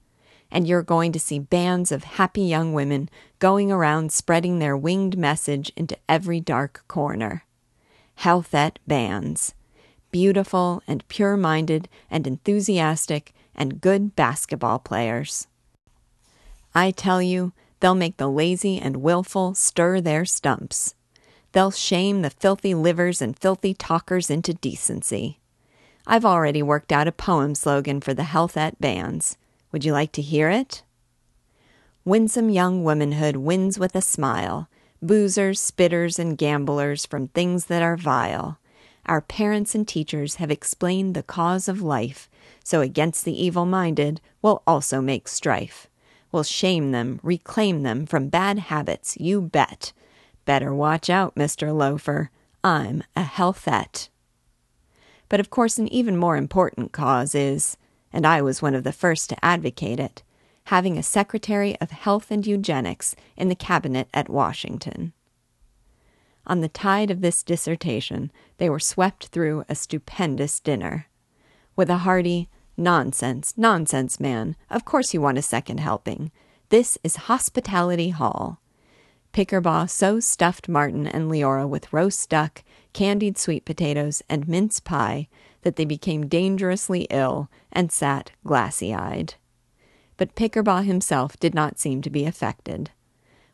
And 0.51 0.67
you're 0.67 0.83
going 0.83 1.11
to 1.13 1.19
see 1.19 1.39
bands 1.39 1.91
of 1.91 2.03
happy 2.03 2.41
young 2.41 2.73
women 2.73 3.09
going 3.39 3.71
around 3.71 4.11
spreading 4.11 4.59
their 4.59 4.77
winged 4.77 5.17
message 5.17 5.71
into 5.75 5.97
every 6.07 6.39
dark 6.39 6.83
corner. 6.87 7.45
Healthette 8.19 8.77
bands. 8.85 9.53
Beautiful 10.11 10.83
and 10.87 11.07
pure 11.07 11.37
minded 11.37 11.87
and 12.09 12.27
enthusiastic 12.27 13.33
and 13.55 13.81
good 13.81 14.15
basketball 14.15 14.79
players. 14.79 15.47
I 16.75 16.91
tell 16.91 17.21
you, 17.21 17.53
they'll 17.81 17.95
make 17.95 18.17
the 18.17 18.29
lazy 18.29 18.79
and 18.79 18.97
willful 18.97 19.53
stir 19.53 19.99
their 19.99 20.23
stumps. 20.23 20.95
They'll 21.51 21.71
shame 21.71 22.21
the 22.21 22.29
filthy 22.29 22.73
livers 22.73 23.21
and 23.21 23.37
filthy 23.37 23.73
talkers 23.73 24.29
into 24.29 24.53
decency. 24.53 25.39
I've 26.07 26.25
already 26.25 26.63
worked 26.63 26.91
out 26.91 27.07
a 27.07 27.11
poem 27.11 27.53
slogan 27.55 27.99
for 27.99 28.13
the 28.13 28.23
Healthette 28.23 28.79
bands. 28.79 29.37
Would 29.71 29.83
you 29.83 29.91
like 29.91 30.11
to 30.13 30.21
hear 30.21 30.49
it? 30.49 30.83
Winsome 32.05 32.49
young 32.49 32.83
womanhood 32.83 33.35
wins 33.35 33.77
with 33.77 33.95
a 33.95 34.01
smile, 34.01 34.67
boozers, 35.03 35.59
spitters, 35.59 36.17
and 36.17 36.37
gamblers 36.37 37.05
from 37.05 37.27
things 37.27 37.65
that 37.65 37.83
are 37.83 37.97
vile. 37.97 38.57
Our 39.05 39.21
parents 39.21 39.75
and 39.75 39.87
teachers 39.87 40.35
have 40.35 40.51
explained 40.51 41.15
the 41.15 41.23
cause 41.23 41.67
of 41.67 41.81
life, 41.81 42.29
so 42.63 42.81
against 42.81 43.25
the 43.25 43.43
evil 43.43 43.65
minded 43.65 44.21
we'll 44.41 44.63
also 44.65 45.01
make 45.01 45.27
strife. 45.27 45.87
We'll 46.31 46.43
shame 46.43 46.91
them, 46.91 47.19
reclaim 47.23 47.83
them 47.83 48.05
from 48.05 48.29
bad 48.29 48.59
habits, 48.59 49.17
you 49.19 49.41
bet. 49.41 49.91
Better 50.45 50.73
watch 50.73 51.09
out, 51.09 51.35
Mr. 51.35 51.75
Loafer. 51.75 52.31
I'm 52.63 53.03
a 53.15 53.23
healthette. 53.23 54.09
But 55.29 55.39
of 55.39 55.49
course, 55.49 55.77
an 55.77 55.87
even 55.87 56.17
more 56.17 56.37
important 56.37 56.91
cause 56.91 57.35
is, 57.35 57.77
and 58.13 58.25
I 58.25 58.41
was 58.41 58.61
one 58.61 58.75
of 58.75 58.83
the 58.83 58.91
first 58.91 59.29
to 59.29 59.45
advocate 59.45 59.99
it, 59.99 60.23
having 60.65 60.97
a 60.97 61.03
Secretary 61.03 61.79
of 61.79 61.91
Health 61.91 62.31
and 62.31 62.45
Eugenics 62.45 63.15
in 63.35 63.49
the 63.49 63.55
Cabinet 63.55 64.09
at 64.13 64.29
Washington. 64.29 65.13
On 66.47 66.61
the 66.61 66.69
tide 66.69 67.11
of 67.11 67.21
this 67.21 67.43
dissertation, 67.43 68.31
they 68.57 68.69
were 68.69 68.79
swept 68.79 69.27
through 69.27 69.63
a 69.69 69.75
stupendous 69.75 70.59
dinner. 70.59 71.07
With 71.75 71.89
a 71.89 71.99
hearty, 71.99 72.49
Nonsense, 72.81 73.53
nonsense, 73.55 74.19
man. 74.19 74.55
Of 74.67 74.85
course 74.85 75.13
you 75.13 75.21
want 75.21 75.37
a 75.37 75.43
second 75.43 75.79
helping. 75.79 76.31
This 76.69 76.97
is 77.03 77.27
Hospitality 77.27 78.09
Hall. 78.09 78.59
Pickerbaugh 79.33 79.87
so 79.87 80.19
stuffed 80.19 80.67
Martin 80.67 81.05
and 81.05 81.29
Leora 81.29 81.69
with 81.69 81.93
roast 81.93 82.27
duck, 82.31 82.63
candied 82.91 83.37
sweet 83.37 83.65
potatoes, 83.65 84.23
and 84.27 84.47
mince 84.47 84.79
pie 84.79 85.27
that 85.61 85.75
they 85.75 85.85
became 85.85 86.27
dangerously 86.27 87.05
ill 87.11 87.51
and 87.71 87.91
sat 87.91 88.31
glassy 88.43 88.95
eyed. 88.95 89.35
But 90.17 90.33
Pickerbaugh 90.33 90.83
himself 90.83 91.39
did 91.39 91.53
not 91.53 91.77
seem 91.77 92.01
to 92.01 92.09
be 92.09 92.25
affected. 92.25 92.89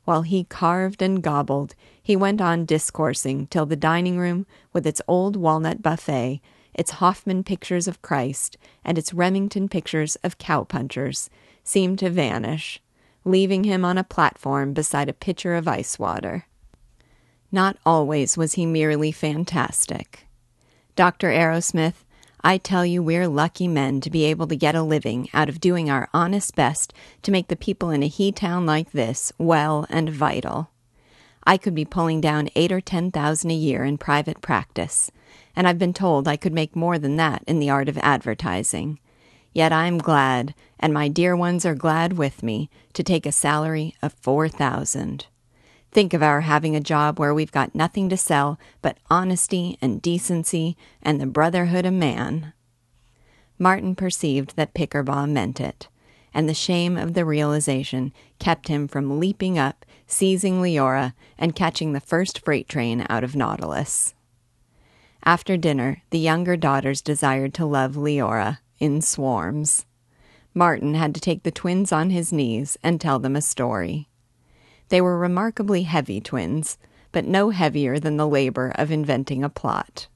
While 0.06 0.22
he 0.22 0.46
carved 0.46 1.02
and 1.02 1.22
gobbled, 1.22 1.76
he 2.02 2.16
went 2.16 2.40
on 2.40 2.64
discoursing 2.64 3.48
till 3.48 3.66
the 3.66 3.76
dining 3.76 4.18
room, 4.18 4.46
with 4.72 4.88
its 4.88 5.02
old 5.06 5.36
walnut 5.36 5.82
buffet, 5.82 6.40
its 6.78 6.92
Hoffman 6.92 7.44
pictures 7.44 7.88
of 7.88 8.02
Christ, 8.02 8.58
and 8.86 8.98
its 8.98 9.14
Remington 9.14 9.68
pictures 9.68 10.16
of 10.18 10.38
cowpunchers, 10.38 11.30
seemed 11.64 12.00
to 12.00 12.10
vanish, 12.10 12.82
leaving 13.26 13.64
him 13.64 13.84
on 13.84 13.98
a 13.98 14.04
platform 14.04 14.74
beside 14.74 15.10
a 15.10 15.14
pitcher 15.14 15.56
of 15.56 15.68
ice 15.68 16.00
water. 16.00 16.46
Not 17.52 17.78
always 17.86 18.38
was 18.38 18.54
he 18.54 18.66
merely 18.66 19.12
fantastic. 19.12 20.28
Dr. 20.96 21.30
Arrowsmith, 21.30 22.06
I 22.42 22.58
tell 22.58 22.86
you 22.86 23.02
we're 23.02 23.28
lucky 23.28 23.68
men 23.68 24.00
to 24.02 24.10
be 24.10 24.26
able 24.26 24.48
to 24.48 24.56
get 24.56 24.76
a 24.76 24.84
living 24.84 25.28
out 25.34 25.50
of 25.50 25.60
doing 25.60 25.90
our 25.90 26.10
honest 26.14 26.56
best 26.56 26.94
to 27.24 27.32
make 27.32 27.48
the 27.48 27.56
people 27.56 27.90
in 27.90 28.04
a 28.04 28.08
he 28.08 28.32
town 28.32 28.66
like 28.66 28.92
this 28.92 29.34
well 29.38 29.86
and 29.90 30.10
vital. 30.10 30.70
I 31.44 31.58
could 31.58 31.74
be 31.74 31.86
pulling 31.86 32.22
down 32.22 32.50
eight 32.56 32.72
or 32.72 32.82
ten 32.82 33.12
thousand 33.12 33.52
a 33.52 33.56
year 33.56 33.84
in 33.84 33.98
private 33.98 34.42
practice, 34.42 35.12
and 35.58 35.68
I've 35.68 35.80
been 35.80 35.92
told 35.92 36.28
I 36.28 36.38
could 36.38 36.54
make 36.54 36.76
more 36.76 37.00
than 37.00 37.16
that 37.16 37.44
in 37.48 37.58
the 37.58 37.72
art 37.72 37.90
of 37.90 37.98
advertising. 37.98 39.00
Yet 39.54 39.74
I'm 39.74 39.98
glad, 39.98 40.54
and 40.80 40.94
my 40.94 41.08
dear 41.08 41.36
ones 41.36 41.66
are 41.66 41.74
glad 41.74 42.14
with 42.14 42.44
me, 42.44 42.70
to 42.94 43.02
take 43.02 43.26
a 43.26 43.32
salary 43.32 43.96
of 44.04 44.14
four 44.14 44.48
thousand. 44.48 45.26
Think 45.92 46.14
of 46.14 46.22
our 46.22 46.42
having 46.42 46.76
a 46.76 46.80
job 46.80 47.18
where 47.18 47.34
we've 47.34 47.52
got 47.52 47.74
nothing 47.74 48.08
to 48.10 48.18
sell 48.18 48.60
but 48.84 49.00
honesty 49.10 49.80
and 49.82 50.00
decency 50.00 50.78
and 51.02 51.20
the 51.20 51.26
brotherhood 51.26 51.88
of 51.88 51.94
man. 51.94 52.54
Martin 53.58 53.96
perceived 53.96 54.56
that 54.58 54.76
Pickerbaugh 54.76 55.28
meant 55.28 55.60
it, 55.60 55.88
and 56.36 56.48
the 56.48 56.54
shame 56.54 56.98
of 56.98 57.16
the 57.16 57.26
realization 57.26 58.14
kept 58.38 58.68
him 58.68 58.88
from 58.88 59.20
leaping 59.20 59.58
up, 59.58 59.88
seizing 60.06 60.62
Leora, 60.62 61.14
and 61.36 61.56
catching 61.56 61.94
the 61.94 62.00
first 62.00 62.46
freight 62.46 62.70
train 62.70 63.08
out 63.10 63.24
of 63.24 63.36
Nautilus. 63.36 64.14
After 65.24 65.58
dinner, 65.58 66.04
the 66.10 66.20
younger 66.20 66.56
daughters 66.56 67.02
desired 67.02 67.54
to 67.56 67.66
love 67.66 67.96
Leora 67.96 68.60
in 68.80 69.02
swarms. 69.02 69.86
Martin 70.54 70.94
had 70.94 71.14
to 71.16 71.22
take 71.22 71.44
the 71.44 71.52
twins 71.52 71.92
on 71.92 72.10
his 72.10 72.34
knees 72.34 72.78
and 72.82 73.00
tell 73.00 73.20
them 73.20 73.36
a 73.36 73.42
story. 73.42 74.10
They 74.90 75.02
were 75.02 75.18
remarkably 75.18 75.84
heavy 75.84 76.22
twins, 76.22 76.78
but 77.12 77.26
no 77.26 77.50
heavier 77.50 78.00
than 78.00 78.18
the 78.18 78.28
labor 78.28 78.72
of 78.76 78.92
inventing 78.92 79.44
a 79.44 79.50
plot. 79.50 80.08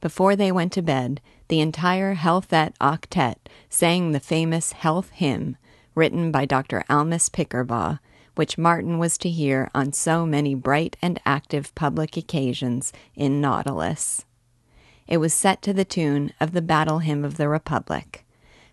Before 0.00 0.36
they 0.36 0.52
went 0.52 0.72
to 0.74 0.82
bed, 0.82 1.20
the 1.48 1.60
entire 1.60 2.14
Healthette 2.14 2.76
octet 2.80 3.36
sang 3.68 4.12
the 4.12 4.20
famous 4.20 4.72
Health 4.72 5.10
Hymn, 5.10 5.56
written 5.94 6.30
by 6.30 6.44
Dr. 6.44 6.84
Almus 6.88 7.28
Pickerbaugh, 7.28 7.98
which 8.38 8.56
Martin 8.56 9.00
was 9.00 9.18
to 9.18 9.28
hear 9.28 9.68
on 9.74 9.92
so 9.92 10.24
many 10.24 10.54
bright 10.54 10.96
and 11.02 11.20
active 11.26 11.74
public 11.74 12.16
occasions 12.16 12.92
in 13.16 13.40
Nautilus. 13.40 14.24
It 15.08 15.16
was 15.16 15.34
set 15.34 15.60
to 15.62 15.72
the 15.72 15.84
tune 15.84 16.32
of 16.40 16.52
the 16.52 16.62
Battle 16.62 17.00
Hymn 17.00 17.24
of 17.24 17.36
the 17.36 17.48
Republic, 17.48 18.24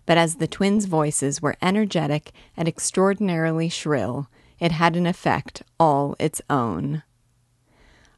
but 0.06 0.16
as 0.16 0.36
the 0.36 0.46
twins' 0.46 0.84
voices 0.84 1.42
were 1.42 1.56
energetic 1.60 2.30
and 2.56 2.68
extraordinarily 2.68 3.68
shrill, 3.68 4.28
it 4.60 4.70
had 4.70 4.94
an 4.94 5.04
effect 5.04 5.64
all 5.80 6.14
its 6.20 6.40
own. 6.48 7.02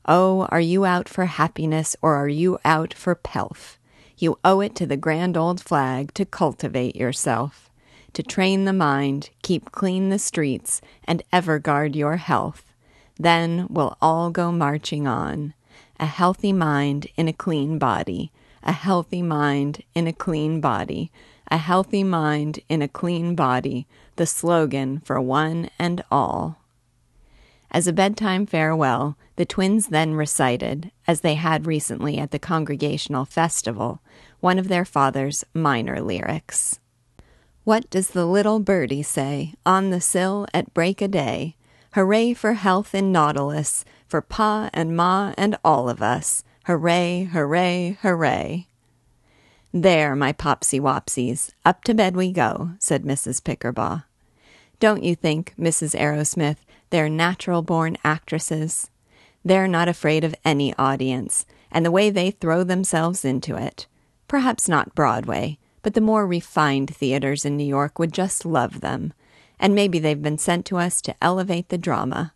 Oh, 0.05 0.47
are 0.51 0.61
you 0.61 0.85
out 0.85 1.09
for 1.09 1.25
happiness 1.25 1.97
or 2.03 2.15
are 2.17 2.29
you 2.29 2.59
out 2.63 2.93
for 2.93 3.15
pelf? 3.15 3.79
You 4.19 4.39
owe 4.45 4.61
it 4.61 4.75
to 4.75 4.87
the 4.87 4.99
grand 4.99 5.35
old 5.39 5.63
flag 5.63 6.13
to 6.13 6.27
cultivate 6.27 6.95
yourself 6.95 7.68
to 8.19 8.23
train 8.25 8.65
the 8.65 8.73
mind, 8.73 9.31
keep 9.43 9.71
clean 9.71 10.09
the 10.09 10.19
streets, 10.19 10.81
and 11.05 11.23
ever 11.33 11.61
guard 11.61 11.95
your 11.95 12.17
health. 12.17 12.75
Then 13.17 13.69
we'll 13.71 13.97
all 14.03 14.31
go 14.31 14.51
marching 14.51 15.07
on. 15.07 15.55
A 16.01 16.07
healthy 16.07 16.53
mind 16.53 17.07
in 17.15 17.29
a 17.29 17.33
clean 17.33 17.79
body, 17.79 18.33
a 18.65 18.73
healthy 18.73 19.23
mind 19.23 19.85
in 19.95 20.09
a 20.09 20.13
clean 20.13 20.61
body, 20.61 21.13
a 21.49 21.59
healthy 21.59 22.03
mind 22.03 22.59
in 22.69 22.83
a 22.83 22.89
clean 22.89 23.37
body, 23.37 23.87
the 24.17 24.27
slogan 24.27 24.99
for 24.99 25.21
one 25.21 25.71
and 25.79 26.03
all. 26.11 26.59
As 27.71 27.87
a 27.87 27.93
bedtime 27.93 28.47
farewell, 28.47 29.17
the 29.37 29.47
twins 29.47 29.91
then 29.91 30.15
recited, 30.15 30.91
as 31.07 31.21
they 31.21 31.37
had 31.37 31.69
recently 31.69 32.19
at 32.19 32.33
the 32.33 32.41
Congregational 32.41 33.25
Festival, 33.25 34.03
one 34.41 34.59
of 34.59 34.67
their 34.67 34.85
father's 34.85 35.45
minor 35.55 36.01
lyrics. 36.01 36.81
What 37.69 37.91
does 37.91 38.09
the 38.09 38.25
little 38.25 38.61
birdie 38.61 39.03
say 39.03 39.53
on 39.67 39.91
the 39.91 40.01
sill 40.01 40.47
at 40.55 40.73
break 40.73 41.03
o' 41.03 41.07
day? 41.07 41.55
Hooray 41.93 42.33
for 42.33 42.55
health 42.55 42.95
in 42.95 43.13
Nautilus, 43.13 43.85
for 44.07 44.23
Pa 44.23 44.71
and 44.73 44.97
Ma 44.97 45.35
and 45.37 45.55
all 45.63 45.91
of 45.91 46.01
us. 46.01 46.45
Hooray, 46.65 47.25
hooray, 47.31 47.99
hooray. 48.01 48.69
There, 49.71 50.17
my 50.17 50.33
popsy 50.33 50.81
wopsies, 50.81 51.51
up 51.67 51.85
to 51.85 51.93
bed 51.93 52.17
we 52.17 52.33
go, 52.33 52.71
said 52.79 53.05
Mrs. 53.05 53.43
Pickerbaugh. 53.43 54.05
Don't 54.81 55.05
you 55.05 55.15
think, 55.15 55.53
Mrs. 55.59 55.95
Arrowsmith, 55.95 56.65
they're 56.89 57.11
natural 57.11 57.61
born 57.61 57.99
actresses? 58.03 58.89
They're 59.45 59.69
not 59.69 59.89
afraid 59.89 60.25
of 60.25 60.35
any 60.43 60.73
audience, 60.77 61.45
and 61.71 61.85
the 61.85 61.91
way 61.91 62.09
they 62.09 62.31
throw 62.31 62.65
themselves 62.65 63.27
into 63.27 63.57
it. 63.57 63.87
Perhaps 64.27 64.71
not 64.71 64.95
Broadway, 64.95 65.59
but 65.89 65.95
the 65.95 66.01
more 66.03 66.27
refined 66.27 66.95
theaters 66.95 67.47
in 67.47 67.57
New 67.57 67.65
York 67.65 67.99
would 67.99 68.13
just 68.13 68.45
love 68.45 68.83
them, 68.83 69.15
and 69.59 69.75
maybe 69.75 69.99
they've 69.99 70.21
been 70.21 70.37
sent 70.37 70.67
to 70.67 70.77
us 70.77 71.01
to 71.01 71.15
elevate 71.23 71.71
the 71.71 71.79
drama. 71.79 72.35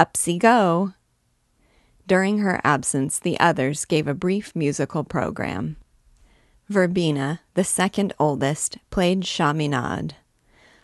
Upsy 0.00 0.38
go! 0.38 0.94
During 2.06 2.38
her 2.38 2.62
absence, 2.64 3.18
the 3.18 3.38
others 3.38 3.84
gave 3.84 4.08
a 4.08 4.14
brief 4.14 4.56
musical 4.56 5.04
program. 5.04 5.76
Verbena, 6.70 7.40
the 7.52 7.62
second 7.62 8.14
oldest, 8.18 8.78
played 8.88 9.22
Chaminade. 9.22 10.14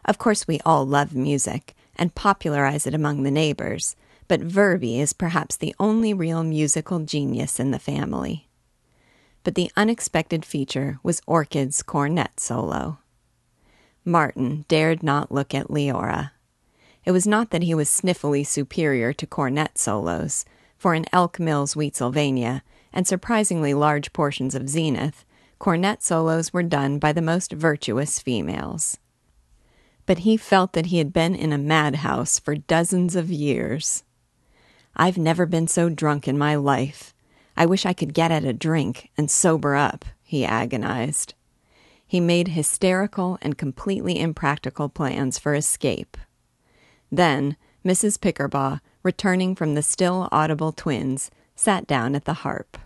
Of 0.04 0.18
course, 0.18 0.46
we 0.46 0.60
all 0.62 0.84
love 0.86 1.14
music 1.14 1.74
and 1.96 2.14
popularize 2.14 2.86
it 2.86 2.92
among 2.92 3.22
the 3.22 3.30
neighbors, 3.30 3.96
but 4.28 4.42
Verby 4.42 4.98
is 4.98 5.14
perhaps 5.14 5.56
the 5.56 5.74
only 5.80 6.12
real 6.12 6.44
musical 6.44 6.98
genius 6.98 7.58
in 7.58 7.70
the 7.70 7.78
family 7.78 8.43
but 9.44 9.54
the 9.54 9.70
unexpected 9.76 10.44
feature 10.44 10.98
was 11.02 11.22
Orchid's 11.26 11.82
cornet 11.82 12.40
solo. 12.40 12.98
Martin 14.04 14.64
dared 14.68 15.02
not 15.02 15.30
look 15.30 15.54
at 15.54 15.68
Leora. 15.68 16.32
It 17.04 17.12
was 17.12 17.26
not 17.26 17.50
that 17.50 17.62
he 17.62 17.74
was 17.74 17.88
sniffily 17.88 18.44
superior 18.46 19.12
to 19.12 19.26
cornet 19.26 19.78
solos, 19.78 20.44
for 20.76 20.94
in 20.94 21.06
Elk 21.12 21.38
Mills, 21.38 21.76
Wheatsylvania, 21.76 22.62
and 22.92 23.06
surprisingly 23.06 23.74
large 23.74 24.12
portions 24.12 24.54
of 24.54 24.68
Zenith, 24.68 25.24
cornet 25.58 26.02
solos 26.02 26.52
were 26.52 26.62
done 26.62 26.98
by 26.98 27.12
the 27.12 27.22
most 27.22 27.52
virtuous 27.52 28.18
females. 28.18 28.98
But 30.06 30.18
he 30.18 30.36
felt 30.36 30.72
that 30.74 30.86
he 30.86 30.98
had 30.98 31.12
been 31.12 31.34
in 31.34 31.52
a 31.52 31.58
madhouse 31.58 32.38
for 32.38 32.54
dozens 32.54 33.16
of 33.16 33.30
years. 33.30 34.04
I've 34.96 35.18
never 35.18 35.46
been 35.46 35.66
so 35.66 35.88
drunk 35.88 36.28
in 36.28 36.36
my 36.36 36.54
life, 36.54 37.13
I 37.56 37.66
wish 37.66 37.86
I 37.86 37.92
could 37.92 38.14
get 38.14 38.30
at 38.32 38.44
a 38.44 38.52
drink 38.52 39.10
and 39.16 39.30
sober 39.30 39.74
up, 39.74 40.04
he 40.22 40.44
agonized. 40.44 41.34
he 42.06 42.20
made 42.20 42.48
hysterical 42.48 43.38
and 43.42 43.58
completely 43.58 44.20
impractical 44.20 44.88
plans 44.88 45.38
for 45.38 45.54
escape. 45.54 46.16
Then, 47.10 47.56
Mrs. 47.84 48.20
Pickerbaugh, 48.20 48.80
returning 49.02 49.54
from 49.54 49.74
the 49.74 49.82
still 49.82 50.28
audible 50.30 50.70
twins, 50.70 51.30
sat 51.56 51.86
down 51.86 52.14
at 52.14 52.24
the 52.24 52.34
harp. 52.44 52.78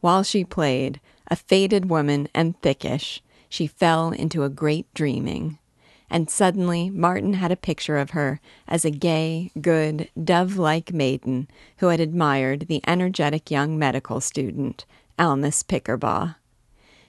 While 0.00 0.22
she 0.22 0.44
played, 0.44 1.00
a 1.28 1.34
faded 1.34 1.90
woman 1.90 2.28
and 2.34 2.60
thickish, 2.60 3.20
she 3.48 3.66
fell 3.66 4.10
into 4.10 4.44
a 4.44 4.48
great 4.48 4.92
dreaming. 4.94 5.58
And 6.08 6.30
suddenly 6.30 6.88
Martin 6.90 7.34
had 7.34 7.50
a 7.50 7.56
picture 7.56 7.98
of 7.98 8.10
her 8.10 8.40
as 8.68 8.84
a 8.84 8.90
gay, 8.90 9.50
good, 9.60 10.08
dove 10.22 10.56
like 10.56 10.92
maiden 10.92 11.48
who 11.78 11.88
had 11.88 12.00
admired 12.00 12.66
the 12.68 12.80
energetic 12.86 13.50
young 13.50 13.78
medical 13.78 14.20
student, 14.20 14.86
Almus 15.18 15.62
Pickerbaugh. 15.64 16.36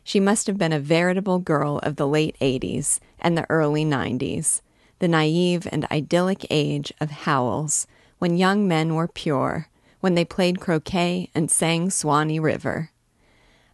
She 0.04 0.20
must 0.20 0.48
have 0.48 0.58
been 0.58 0.74
a 0.74 0.80
veritable 0.80 1.40
girl 1.40 1.80
of 1.80 1.98
the 1.98 2.08
late 2.08 2.38
80s 2.40 3.00
and 3.20 3.38
the 3.38 3.46
early 3.50 3.84
90s, 3.84 4.62
the 5.00 5.08
naive 5.08 5.68
and 5.72 5.86
idyllic 5.92 6.46
age 6.50 6.94
of 7.00 7.12
Howells, 7.12 7.88
when 8.20 8.38
young 8.38 8.68
men 8.68 8.96
were 8.96 9.08
pure, 9.08 9.68
when 10.00 10.16
they 10.16 10.26
played 10.26 10.60
croquet 10.60 11.30
and 11.36 11.52
sang 11.52 11.90
Swanee 11.90 12.40
River. 12.40 12.92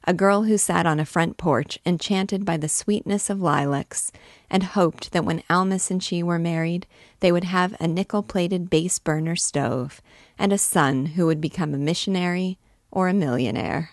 A 0.05 0.13
girl 0.13 0.43
who 0.43 0.57
sat 0.57 0.85
on 0.85 0.99
a 0.99 1.05
front 1.05 1.37
porch 1.37 1.79
enchanted 1.85 2.43
by 2.43 2.57
the 2.57 2.67
sweetness 2.67 3.29
of 3.29 3.41
lilacs 3.41 4.11
and 4.49 4.63
hoped 4.63 5.13
that 5.13 5.23
when 5.23 5.43
Almus 5.49 5.89
and 5.89 6.03
she 6.03 6.21
were 6.21 6.39
married, 6.39 6.87
they 7.21 7.31
would 7.31 7.45
have 7.45 7.73
a 7.79 7.87
nickel 7.87 8.21
plated 8.21 8.69
base 8.69 8.99
burner 8.99 9.37
stove 9.37 10.01
and 10.37 10.51
a 10.51 10.57
son 10.57 11.05
who 11.05 11.25
would 11.25 11.39
become 11.39 11.73
a 11.73 11.77
missionary 11.77 12.59
or 12.91 13.07
a 13.07 13.13
millionaire. 13.13 13.91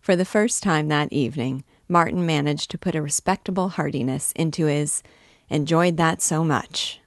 For 0.00 0.16
the 0.16 0.24
first 0.24 0.62
time 0.62 0.88
that 0.88 1.12
evening, 1.12 1.64
Martin 1.88 2.24
managed 2.24 2.70
to 2.70 2.78
put 2.78 2.94
a 2.94 3.02
respectable 3.02 3.70
heartiness 3.70 4.32
into 4.32 4.64
his 4.64 5.02
enjoyed 5.50 5.98
that 5.98 6.22
so 6.22 6.42
much. 6.42 7.00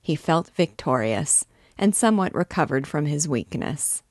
He 0.00 0.16
felt 0.16 0.50
victorious 0.54 1.44
and 1.76 1.94
somewhat 1.94 2.34
recovered 2.34 2.86
from 2.86 3.04
his 3.04 3.28
weakness. 3.28 4.02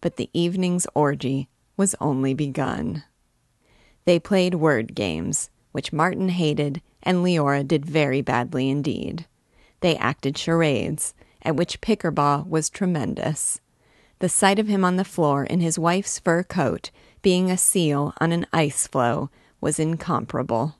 But 0.00 0.16
the 0.16 0.30
evening's 0.32 0.86
orgy 0.94 1.48
was 1.76 1.94
only 2.00 2.34
begun. 2.34 3.04
They 4.04 4.18
played 4.18 4.54
word 4.54 4.94
games, 4.94 5.50
which 5.72 5.92
Martin 5.92 6.28
hated 6.28 6.82
and 7.02 7.18
Leora 7.18 7.66
did 7.66 7.84
very 7.84 8.22
badly 8.22 8.68
indeed. 8.70 9.26
They 9.80 9.96
acted 9.96 10.38
charades, 10.38 11.14
at 11.42 11.56
which 11.56 11.80
Pickerbaugh 11.80 12.46
was 12.46 12.70
tremendous. 12.70 13.60
The 14.20 14.28
sight 14.28 14.58
of 14.58 14.68
him 14.68 14.84
on 14.84 14.96
the 14.96 15.04
floor 15.04 15.44
in 15.44 15.60
his 15.60 15.78
wife's 15.78 16.18
fur 16.18 16.42
coat, 16.42 16.90
being 17.20 17.50
a 17.50 17.58
seal 17.58 18.14
on 18.18 18.32
an 18.32 18.46
ice 18.52 18.86
floe, 18.86 19.30
was 19.60 19.78
incomparable. 19.78 20.76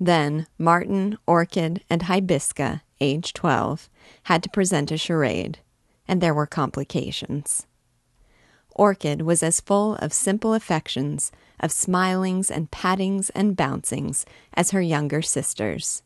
Then 0.00 0.46
Martin, 0.58 1.18
Orchid, 1.26 1.82
and 1.90 2.02
Hibisca, 2.02 2.82
age 3.00 3.32
12, 3.32 3.88
had 4.24 4.42
to 4.42 4.50
present 4.50 4.90
a 4.90 4.96
charade, 4.96 5.58
and 6.06 6.20
there 6.20 6.34
were 6.34 6.46
complications. 6.46 7.66
Orchid 8.76 9.22
was 9.22 9.42
as 9.42 9.60
full 9.60 9.96
of 9.96 10.12
simple 10.12 10.52
affections, 10.52 11.32
of 11.58 11.72
smilings 11.72 12.50
and 12.50 12.70
pattings 12.70 13.30
and 13.30 13.56
bouncings 13.56 14.26
as 14.54 14.70
her 14.70 14.82
younger 14.82 15.22
sisters. 15.22 16.02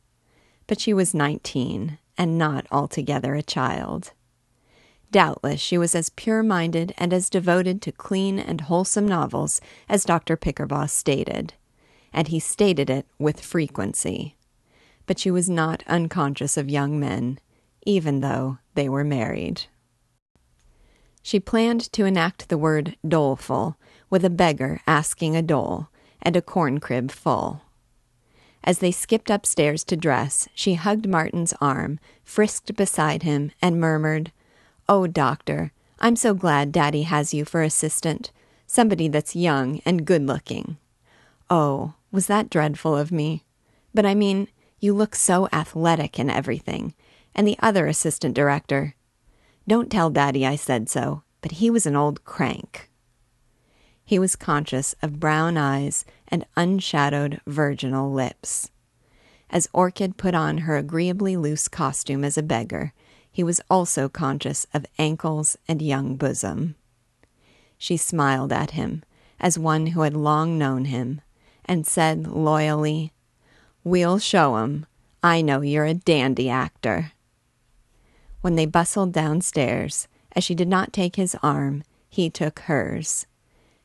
But 0.69 0.81
she 0.81 0.95
was 0.95 1.13
nineteen, 1.13 1.99
and 2.17 2.39
not 2.39 2.67
altogether 2.71 3.35
a 3.35 3.43
child. 3.43 4.13
Doubtless 5.11 5.61
she 5.61 5.77
was 5.77 5.97
as 5.97 6.11
pure 6.11 6.45
minded 6.45 6.95
and 6.97 7.13
as 7.13 7.29
devoted 7.29 7.83
to 7.83 7.93
clean 7.93 8.39
and 8.39 8.61
wholesome 8.61 9.09
novels 9.09 9.61
as 9.89 10.05
Dr. 10.05 10.37
Pickerbaugh 10.37 10.89
stated, 10.89 11.55
and 12.13 12.29
he 12.29 12.39
stated 12.39 12.89
it 12.89 13.07
with 13.19 13.41
frequency. 13.41 14.37
But 15.07 15.19
she 15.19 15.33
was 15.33 15.51
not 15.51 15.83
unconscious 15.89 16.57
of 16.57 16.71
young 16.71 17.01
men, 17.01 17.41
even 17.85 18.21
though 18.21 18.59
they 18.75 18.89
were 18.89 19.03
married. 19.03 19.63
She 21.23 21.41
planned 21.41 21.93
to 21.93 22.05
enact 22.05 22.49
the 22.49 22.59
word 22.59 22.97
doleful 23.07 23.77
with 24.09 24.25
a 24.25 24.31
beggar 24.31 24.81
asking 24.87 25.37
a 25.37 25.43
dole 25.43 25.89
and 26.23 26.37
a 26.37 26.43
corn 26.43 26.81
crib 26.81 27.11
full. 27.11 27.63
As 28.63 28.79
they 28.79 28.91
skipped 28.91 29.31
upstairs 29.31 29.85
to 29.85 29.97
dress, 29.97 30.49
she 30.55 30.75
hugged 30.75 31.09
Martin's 31.09 31.55
arm, 31.61 31.99
frisked 32.23 32.75
beside 32.77 33.23
him, 33.23 33.53
and 33.63 33.81
murmured, 33.81 34.33
Oh, 34.89 35.07
doctor, 35.07 35.73
I'm 35.99 36.17
so 36.17 36.35
glad 36.35 36.73
Daddy 36.73 37.03
has 37.05 37.33
you 37.33 37.45
for 37.45 37.63
assistant, 37.63 38.33
somebody 38.67 39.09
that's 39.09 39.37
young 39.37 39.81
and 39.85 40.07
good 40.07 40.27
looking. 40.27 40.77
Oh, 41.49 41.95
was 42.11 42.27
that 42.27 42.51
dreadful 42.51 42.97
of 42.97 43.13
me? 43.13 43.45
But 43.95 44.07
I 44.07 44.15
mean, 44.15 44.49
you 44.79 44.95
look 44.95 45.15
so 45.15 45.49
athletic 45.53 46.19
and 46.19 46.31
everything. 46.31 46.95
And 47.35 47.47
the 47.47 47.59
other 47.61 47.87
assistant 47.87 48.35
director, 48.35 48.95
don't 49.71 49.89
tell 49.89 50.11
Daddy 50.11 50.45
I 50.45 50.57
said 50.57 50.89
so, 50.89 51.23
but 51.43 51.53
he 51.53 51.71
was 51.71 51.87
an 51.87 51.95
old 51.95 52.25
crank. 52.25 52.91
He 54.05 54.19
was 54.19 54.35
conscious 54.35 54.97
of 55.01 55.21
brown 55.21 55.57
eyes 55.57 56.05
and 56.27 56.45
unshadowed 56.57 57.41
virginal 57.47 58.13
lips. 58.13 58.73
As 59.49 59.69
Orchid 59.73 60.17
put 60.17 60.35
on 60.35 60.59
her 60.59 60.77
agreeably 60.77 61.37
loose 61.37 61.69
costume 61.69 62.25
as 62.25 62.37
a 62.37 62.43
beggar, 62.43 62.93
he 63.31 63.45
was 63.45 63.61
also 63.71 64.09
conscious 64.09 64.67
of 64.75 64.87
ankles 64.99 65.57
and 65.69 65.81
young 65.81 66.17
bosom. 66.17 66.75
She 67.79 67.97
smiled 67.97 68.53
at 68.53 68.73
him, 68.73 69.05
as 69.39 69.57
one 69.57 69.87
who 69.87 70.01
had 70.01 70.17
long 70.17 70.59
known 70.59 70.87
him, 70.87 71.21
and 71.65 71.87
said 71.87 72.27
loyally, 72.27 73.13
We'll 73.85 74.19
show 74.19 74.57
'em. 74.57 74.87
I 75.23 75.43
know 75.43 75.61
you're 75.61 75.85
a 75.85 75.95
dandy 75.95 76.51
actor. 76.51 77.13
When 78.41 78.55
they 78.55 78.67
bustled 78.67 79.13
downstairs, 79.13 80.09
as 80.33 80.45
she 80.45 80.55
did 80.55 80.69
not 80.69 80.93
take 80.93 81.17
his 81.17 81.37
arm, 81.43 81.85
he 82.09 82.31
took 82.31 82.61
hers, 82.61 83.27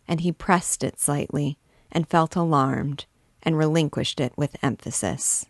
and 0.08 0.22
he 0.22 0.32
pressed 0.32 0.84
it 0.84 1.00
slightly 1.00 1.58
and 1.92 2.08
felt 2.08 2.36
alarmed 2.36 3.06
and 3.44 3.58
relinquished 3.58 4.20
it 4.20 4.34
with 4.38 4.56
emphasis. 4.64 5.46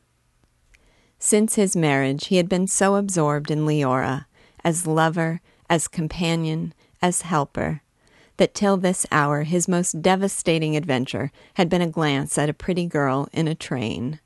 Since 1.20 1.56
his 1.56 1.76
marriage, 1.76 2.28
he 2.28 2.38
had 2.38 2.50
been 2.50 2.68
so 2.68 2.96
absorbed 2.96 3.52
in 3.52 3.66
Leora, 3.66 4.26
as 4.64 4.88
lover, 4.88 5.40
as 5.70 5.88
companion, 5.88 6.74
as 7.02 7.22
helper, 7.22 7.82
that 8.38 8.54
till 8.54 8.76
this 8.76 9.06
hour 9.12 9.44
his 9.44 9.68
most 9.68 10.02
devastating 10.02 10.76
adventure 10.76 11.32
had 11.54 11.70
been 11.70 11.82
a 11.82 11.88
glance 11.88 12.38
at 12.38 12.50
a 12.50 12.54
pretty 12.54 12.86
girl 12.86 13.30
in 13.32 13.48
a 13.48 13.56
train. 13.56 14.20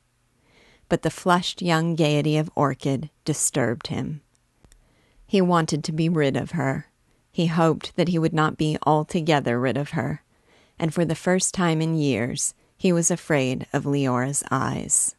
But 0.87 1.03
the 1.03 1.11
flushed 1.11 1.61
young 1.61 1.95
gaiety 1.95 2.37
of 2.37 2.49
Orchid 2.55 3.09
disturbed 3.23 3.87
him. 3.87 4.21
He 5.29 5.41
wanted 5.41 5.83
to 5.83 5.91
be 5.91 6.09
rid 6.09 6.35
of 6.35 6.51
her. 6.51 6.87
He 7.31 7.45
hoped 7.45 7.95
that 7.95 8.07
he 8.07 8.17
would 8.17 8.33
not 8.33 8.57
be 8.57 8.79
altogether 8.81 9.59
rid 9.59 9.77
of 9.77 9.91
her. 9.91 10.23
And 10.79 10.91
for 10.91 11.05
the 11.05 11.13
first 11.13 11.53
time 11.53 11.83
in 11.83 11.93
years, 11.93 12.55
he 12.75 12.91
was 12.91 13.11
afraid 13.11 13.67
of 13.71 13.85
Leora's 13.85 14.43
eyes. 14.49 15.15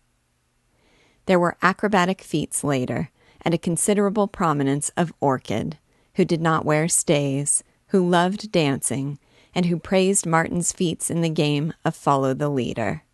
There 1.26 1.38
were 1.38 1.56
acrobatic 1.62 2.22
feats 2.22 2.64
later, 2.64 3.10
and 3.42 3.54
a 3.54 3.58
considerable 3.58 4.26
prominence 4.26 4.90
of 4.96 5.12
Orchid, 5.20 5.78
who 6.16 6.24
did 6.24 6.40
not 6.40 6.64
wear 6.64 6.88
stays, 6.88 7.62
who 7.90 8.08
loved 8.08 8.50
dancing, 8.50 9.20
and 9.54 9.66
who 9.66 9.78
praised 9.78 10.26
Martin's 10.26 10.72
feats 10.72 11.08
in 11.08 11.20
the 11.20 11.30
game 11.30 11.72
of 11.84 11.94
Follow 11.94 12.34
the 12.34 12.48
Leader. 12.48 13.04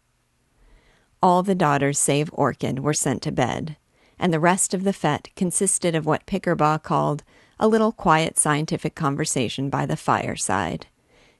All 1.22 1.42
the 1.42 1.54
daughters 1.54 1.98
save 1.98 2.30
Orchid 2.32 2.78
were 2.78 2.94
sent 2.94 3.20
to 3.24 3.32
bed, 3.32 3.76
and 4.18 4.32
the 4.32 4.40
rest 4.40 4.74
of 4.74 4.84
the 4.84 4.92
fete 4.92 5.30
consisted 5.36 5.94
of 5.94 6.06
what 6.06 6.26
Pickerbaugh 6.26 6.82
called 6.82 7.22
a 7.58 7.68
little 7.68 7.92
quiet 7.92 8.38
scientific 8.38 8.94
conversation 8.94 9.70
by 9.70 9.86
the 9.86 9.96
fireside, 9.96 10.86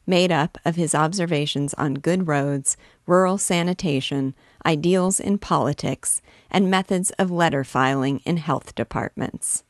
made 0.07 0.33
up 0.33 0.57
of 0.65 0.77
his 0.77 0.95
observations 0.95 1.75
on 1.75 1.95
good 1.95 2.27
roads, 2.27 2.77
rural 3.07 3.39
sanitation, 3.39 4.35
ideals 4.65 5.21
in 5.21 5.39
politics, 5.39 6.23
and 6.51 6.71
methods 6.71 7.11
of 7.13 7.31
letter 7.31 7.65
filing 7.65 8.21
in 8.25 8.37
health 8.39 8.75
departments. 8.75 9.65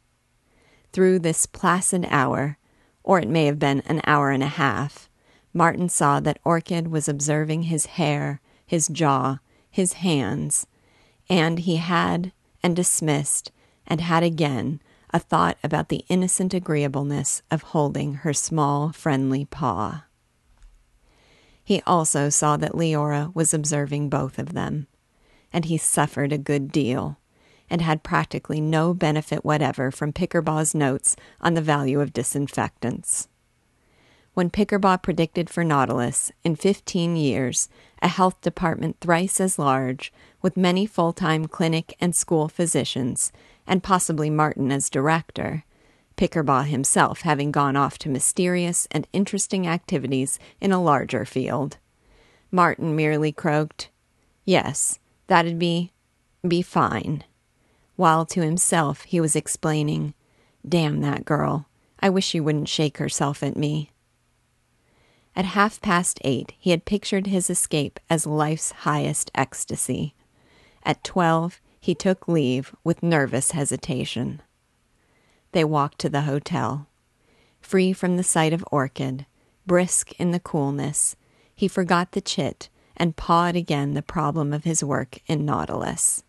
Through 0.93 1.21
this 1.21 1.47
placid 1.47 2.07
hour, 2.11 2.59
or 3.03 3.19
it 3.21 3.29
may 3.29 3.47
have 3.47 3.59
been 3.59 3.81
an 3.87 4.01
hour 4.07 4.31
and 4.31 4.43
a 4.43 4.49
half, 4.49 5.09
Martin 5.53 5.89
saw 5.89 6.21
that 6.21 6.39
Orchid 6.45 6.89
was 6.89 7.09
observing 7.09 7.65
his 7.65 7.87
hair, 7.87 8.41
his 8.67 8.89
jaw, 8.89 9.39
his 9.71 9.95
hands, 9.95 10.67
and 11.29 11.61
he 11.61 11.77
had, 11.77 12.33
and 12.67 12.75
dismissed, 12.75 13.53
and 13.87 14.01
had 14.01 14.25
again 14.25 14.83
a 15.11 15.21
thought 15.21 15.57
about 15.63 15.89
the 15.89 16.05
innocent 16.09 16.53
agreeableness 16.53 17.41
of 17.49 17.63
holding 17.63 18.15
her 18.15 18.35
small, 18.35 18.91
friendly 18.91 19.45
paw. 19.45 20.03
He 21.63 21.81
also 21.87 22.29
saw 22.29 22.57
that 22.57 22.73
Leora 22.73 23.33
was 23.37 23.55
observing 23.55 24.09
both 24.09 24.41
of 24.41 24.53
them, 24.53 24.89
and 25.53 25.67
he 25.67 25.79
suffered 25.79 26.33
a 26.33 26.39
good 26.39 26.73
deal, 26.73 27.21
and 27.71 27.83
had 27.83 28.03
practically 28.03 28.61
no 28.61 28.93
benefit 28.93 29.45
whatever 29.45 29.93
from 29.93 30.13
Pickerbaugh's 30.13 30.75
notes 30.75 31.15
on 31.41 31.55
the 31.55 31.63
value 31.63 32.01
of 32.01 32.13
disinfectants. 32.13 33.29
When 34.37 34.51
Pickerbaugh 34.51 35.03
predicted 35.03 35.49
for 35.49 35.65
Nautilus, 35.65 36.31
in 36.45 36.57
15 36.57 37.17
years, 37.17 37.71
a 38.03 38.09
health 38.09 38.39
department 38.43 38.99
thrice 39.01 39.41
as 39.41 39.59
large, 39.59 40.13
with 40.43 40.59
many 40.59 40.85
full 40.85 41.15
time 41.15 41.47
clinic 41.47 41.97
and 42.03 42.15
school 42.15 42.47
physicians, 42.47 43.33
and 43.67 43.83
possibly 43.83 44.29
Martin 44.29 44.71
as 44.71 44.91
director, 44.91 45.65
Pickerbaugh 46.19 46.67
himself 46.67 47.23
having 47.23 47.51
gone 47.51 47.77
off 47.77 47.97
to 47.97 48.11
mysterious 48.11 48.87
and 48.91 49.09
interesting 49.15 49.67
activities 49.67 50.39
in 50.61 50.71
a 50.71 50.83
larger 50.83 51.25
field. 51.25 51.79
Martin 52.51 52.95
merely 52.95 53.33
croaked, 53.33 53.89
Yes, 54.45 54.99
that'd 55.29 55.59
be. 55.59 55.93
be 56.47 56.61
fine. 56.61 57.25
While 57.97 58.27
to 58.27 58.43
himself 58.43 59.05
he 59.05 59.19
was 59.19 59.35
explaining, 59.35 60.13
Damn 60.69 61.01
that 61.01 61.25
girl. 61.25 61.71
I 62.01 62.11
wish 62.11 62.27
she 62.27 62.39
wouldn't 62.39 62.69
shake 62.69 62.99
herself 62.99 63.43
at 63.43 63.57
me. 63.57 63.93
At 65.37 65.45
half 65.45 65.83
past 65.83 66.19
eight, 66.25 66.55
he 66.59 66.71
had 66.71 66.87
pictured 66.87 67.27
his 67.27 67.51
escape 67.51 68.01
as 68.09 68.27
life's 68.27 68.73
highest 68.73 69.31
ecstasy. 69.35 70.15
At 70.83 71.05
twelve, 71.05 71.61
he 71.79 71.95
took 71.95 72.27
leave 72.27 72.75
with 72.83 73.03
nervous 73.03 73.51
hesitation. 73.51 74.41
They 75.53 75.63
walked 75.63 75.99
to 76.01 76.09
the 76.09 76.23
hotel. 76.23 76.89
Free 77.61 77.93
from 77.93 78.17
the 78.17 78.23
sight 78.23 78.55
of 78.55 78.65
Orchid, 78.73 79.27
brisk 79.67 80.19
in 80.19 80.31
the 80.31 80.41
coolness, 80.41 81.17
he 81.55 81.69
forgot 81.69 82.13
the 82.13 82.23
chit 82.23 82.71
and 82.97 83.17
pawed 83.17 83.57
again 83.57 83.93
the 83.93 84.03
problem 84.03 84.55
of 84.55 84.65
his 84.65 84.83
work 84.83 85.19
in 85.27 85.45
Nautilus. 85.45 86.25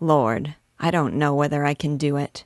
Lord, 0.00 0.56
I 0.80 0.90
don't 0.90 1.14
know 1.14 1.34
whether 1.34 1.64
I 1.64 1.74
can 1.74 1.96
do 1.96 2.16
it. 2.16 2.44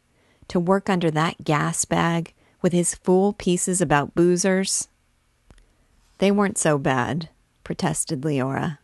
To 0.48 0.60
work 0.60 0.90
under 0.90 1.10
that 1.12 1.44
gas 1.44 1.86
bag 1.86 2.34
with 2.60 2.72
his 2.74 2.94
fool 2.94 3.32
pieces 3.32 3.80
about 3.80 4.14
boozers. 4.14 4.88
They 6.20 6.30
weren't 6.30 6.58
so 6.58 6.76
bad, 6.76 7.30
protested 7.64 8.20
Leora. 8.20 8.76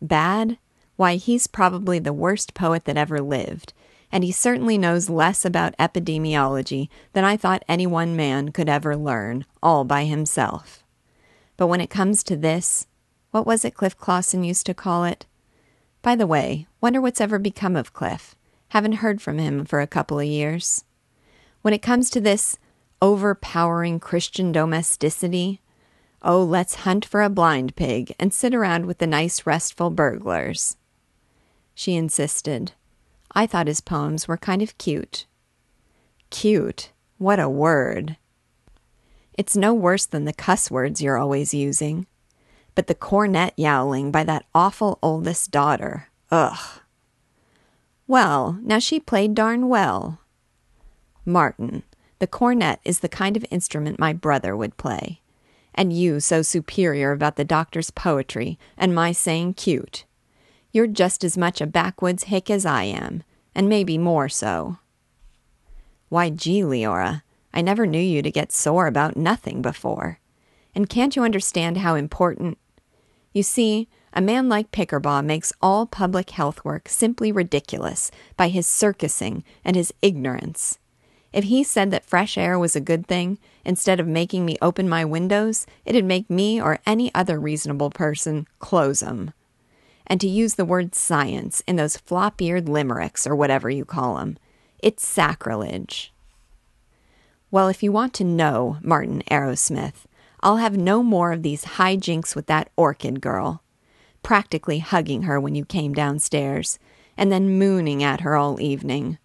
Bad? 0.00 0.58
Why, 0.94 1.16
he's 1.16 1.48
probably 1.48 1.98
the 1.98 2.12
worst 2.12 2.54
poet 2.54 2.84
that 2.84 2.96
ever 2.96 3.20
lived, 3.20 3.72
and 4.12 4.22
he 4.22 4.30
certainly 4.30 4.78
knows 4.78 5.10
less 5.10 5.44
about 5.44 5.76
epidemiology 5.76 6.88
than 7.14 7.24
I 7.24 7.36
thought 7.36 7.64
any 7.66 7.84
one 7.84 8.14
man 8.14 8.52
could 8.52 8.68
ever 8.68 8.96
learn, 8.96 9.44
all 9.60 9.82
by 9.82 10.04
himself. 10.04 10.84
But 11.56 11.66
when 11.66 11.80
it 11.80 11.90
comes 11.90 12.22
to 12.24 12.36
this, 12.36 12.86
what 13.32 13.44
was 13.44 13.64
it 13.64 13.74
Cliff 13.74 13.98
Clawson 13.98 14.44
used 14.44 14.66
to 14.66 14.74
call 14.74 15.02
it? 15.02 15.26
By 16.00 16.14
the 16.14 16.28
way, 16.28 16.68
wonder 16.80 17.00
what's 17.00 17.20
ever 17.20 17.40
become 17.40 17.74
of 17.74 17.92
Cliff. 17.92 18.36
Haven't 18.68 19.02
heard 19.02 19.20
from 19.20 19.38
him 19.38 19.64
for 19.64 19.80
a 19.80 19.88
couple 19.88 20.20
of 20.20 20.26
years. 20.26 20.84
When 21.62 21.74
it 21.74 21.82
comes 21.82 22.08
to 22.10 22.20
this 22.20 22.56
overpowering 23.00 23.98
Christian 23.98 24.52
domesticity, 24.52 25.60
Oh, 26.24 26.44
let's 26.44 26.76
hunt 26.86 27.04
for 27.04 27.20
a 27.20 27.28
blind 27.28 27.74
pig 27.74 28.14
and 28.20 28.32
sit 28.32 28.54
around 28.54 28.86
with 28.86 28.98
the 28.98 29.08
nice, 29.08 29.44
restful 29.44 29.90
burglars. 29.90 30.76
She 31.74 31.96
insisted. 31.96 32.72
I 33.32 33.46
thought 33.46 33.66
his 33.66 33.80
poems 33.80 34.28
were 34.28 34.36
kind 34.36 34.62
of 34.62 34.78
cute. 34.78 35.26
Cute? 36.30 36.92
What 37.18 37.40
a 37.40 37.48
word. 37.48 38.18
It's 39.36 39.56
no 39.56 39.74
worse 39.74 40.06
than 40.06 40.24
the 40.24 40.32
cuss 40.32 40.70
words 40.70 41.02
you're 41.02 41.18
always 41.18 41.52
using. 41.52 42.06
But 42.76 42.86
the 42.86 42.94
cornet 42.94 43.54
yowling 43.56 44.12
by 44.12 44.22
that 44.22 44.44
awful 44.54 45.00
oldest 45.02 45.50
daughter. 45.50 46.06
Ugh. 46.30 46.80
Well, 48.06 48.60
now 48.62 48.78
she 48.78 49.00
played 49.00 49.34
darn 49.34 49.68
well. 49.68 50.20
Martin, 51.24 51.82
the 52.20 52.26
cornet 52.28 52.78
is 52.84 53.00
the 53.00 53.08
kind 53.08 53.36
of 53.36 53.44
instrument 53.50 53.98
my 53.98 54.12
brother 54.12 54.56
would 54.56 54.76
play 54.76 55.21
and 55.74 55.92
you 55.92 56.20
so 56.20 56.42
superior 56.42 57.12
about 57.12 57.36
the 57.36 57.44
doctor's 57.44 57.90
poetry 57.90 58.58
and 58.76 58.94
my 58.94 59.12
saying 59.12 59.54
cute. 59.54 60.04
You're 60.72 60.86
just 60.86 61.24
as 61.24 61.36
much 61.36 61.60
a 61.60 61.66
backwoods 61.66 62.24
hick 62.24 62.50
as 62.50 62.64
I 62.64 62.84
am, 62.84 63.22
and 63.54 63.68
maybe 63.68 63.98
more 63.98 64.28
so. 64.28 64.78
Why, 66.08 66.30
gee, 66.30 66.60
Leora, 66.62 67.22
I 67.54 67.60
never 67.60 67.86
knew 67.86 68.00
you 68.00 68.22
to 68.22 68.30
get 68.30 68.52
sore 68.52 68.86
about 68.86 69.16
nothing 69.16 69.62
before. 69.62 70.18
And 70.74 70.88
can't 70.88 71.16
you 71.16 71.22
understand 71.22 71.78
how 71.78 71.94
important? 71.94 72.58
You 73.32 73.42
see, 73.42 73.88
a 74.12 74.20
man 74.20 74.48
like 74.48 74.72
Pickerbaugh 74.72 75.24
makes 75.24 75.52
all 75.62 75.86
public 75.86 76.30
health 76.30 76.64
work 76.64 76.88
simply 76.88 77.32
ridiculous 77.32 78.10
by 78.36 78.48
his 78.48 78.66
circusing 78.66 79.42
and 79.64 79.74
his 79.74 79.92
ignorance. 80.02 80.78
If 81.32 81.44
he 81.44 81.64
said 81.64 81.90
that 81.90 82.04
fresh 82.04 82.36
air 82.36 82.58
was 82.58 82.76
a 82.76 82.80
good 82.80 83.06
thing, 83.06 83.38
instead 83.64 84.00
of 84.00 84.06
making 84.06 84.44
me 84.44 84.56
open 84.60 84.88
my 84.88 85.04
windows, 85.04 85.66
it'd 85.84 86.04
make 86.04 86.28
me 86.28 86.60
or 86.60 86.78
any 86.86 87.14
other 87.14 87.40
reasonable 87.40 87.90
person 87.90 88.46
close 88.58 89.02
'em. 89.02 89.32
And 90.06 90.20
to 90.20 90.28
use 90.28 90.54
the 90.54 90.64
word 90.64 90.94
science 90.94 91.62
in 91.66 91.76
those 91.76 91.96
flop 91.96 92.42
eared 92.42 92.68
limericks 92.68 93.26
or 93.26 93.34
whatever 93.34 93.70
you 93.70 93.84
call 93.84 94.18
'em, 94.18 94.36
it's 94.78 95.06
sacrilege. 95.06 96.12
Well, 97.50 97.68
if 97.68 97.82
you 97.82 97.92
want 97.92 98.12
to 98.14 98.24
know 98.24 98.78
Martin 98.82 99.22
Arrowsmith, 99.30 100.04
I'll 100.40 100.56
have 100.56 100.76
no 100.76 101.02
more 101.02 101.32
of 101.32 101.42
these 101.42 101.64
high 101.64 101.96
jinks 101.96 102.34
with 102.34 102.46
that 102.46 102.70
orchid 102.76 103.20
girl. 103.20 103.62
Practically 104.22 104.80
hugging 104.80 105.22
her 105.22 105.40
when 105.40 105.54
you 105.54 105.64
came 105.64 105.94
downstairs, 105.94 106.78
and 107.16 107.30
then 107.30 107.58
mooning 107.58 108.02
at 108.02 108.22
her 108.22 108.36
all 108.36 108.60
evening. 108.60 109.18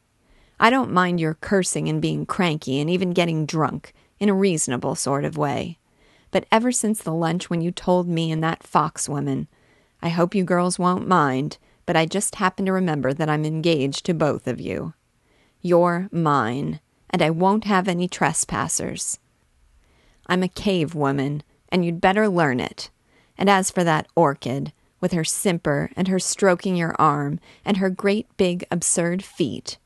I 0.60 0.70
don't 0.70 0.92
mind 0.92 1.20
your 1.20 1.36
cursing 1.36 1.88
and 1.88 2.02
being 2.02 2.26
cranky 2.26 2.80
and 2.80 2.90
even 2.90 3.12
getting 3.12 3.46
drunk 3.46 3.94
in 4.20 4.30
a 4.30 4.34
reasonable 4.34 4.96
sort 4.96 5.24
of 5.24 5.38
way. 5.38 5.78
But 6.32 6.46
ever 6.52 6.72
since 6.72 7.02
the 7.02 7.14
lunch 7.14 7.50
when 7.50 7.62
you 7.62 7.72
told 7.72 8.08
me 8.08 8.32
and 8.32 8.44
that 8.44 8.64
fox 8.64 9.08
woman, 9.08 9.48
I 10.02 10.10
hope 10.10 10.36
you 10.36 10.44
girls 10.44 10.80
won't 10.80 11.08
mind, 11.08 11.58
but 11.86 11.96
I 11.96 12.06
just 12.06 12.36
happen 12.36 12.66
to 12.66 12.74
remember 12.74 13.14
that 13.14 13.30
I'm 13.30 13.46
engaged 13.46 14.06
to 14.06 14.14
both 14.14 14.48
of 14.48 14.60
you. 14.60 14.94
You're 15.62 16.10
mine, 16.12 16.80
and 17.10 17.22
I 17.22 17.30
won't 17.30 17.64
have 17.64 17.88
any 17.88 18.08
trespassers. 18.08 19.20
I'm 20.28 20.44
a 20.44 20.50
cave 20.50 20.94
woman, 20.94 21.44
and 21.70 21.86
you'd 21.86 22.02
better 22.02 22.28
learn 22.28 22.60
it. 22.60 22.90
And 23.38 23.50
as 23.50 23.72
for 23.72 23.84
that 23.84 24.08
orchid, 24.16 24.74
with 25.00 25.14
her 25.14 25.24
simper 25.24 25.92
and 25.96 26.08
her 26.08 26.20
stroking 26.20 26.76
your 26.76 26.96
arm 27.00 27.40
and 27.64 27.78
her 27.78 27.90
great 27.90 28.28
big 28.38 28.66
absurd 28.72 29.24
feet, 29.24 29.78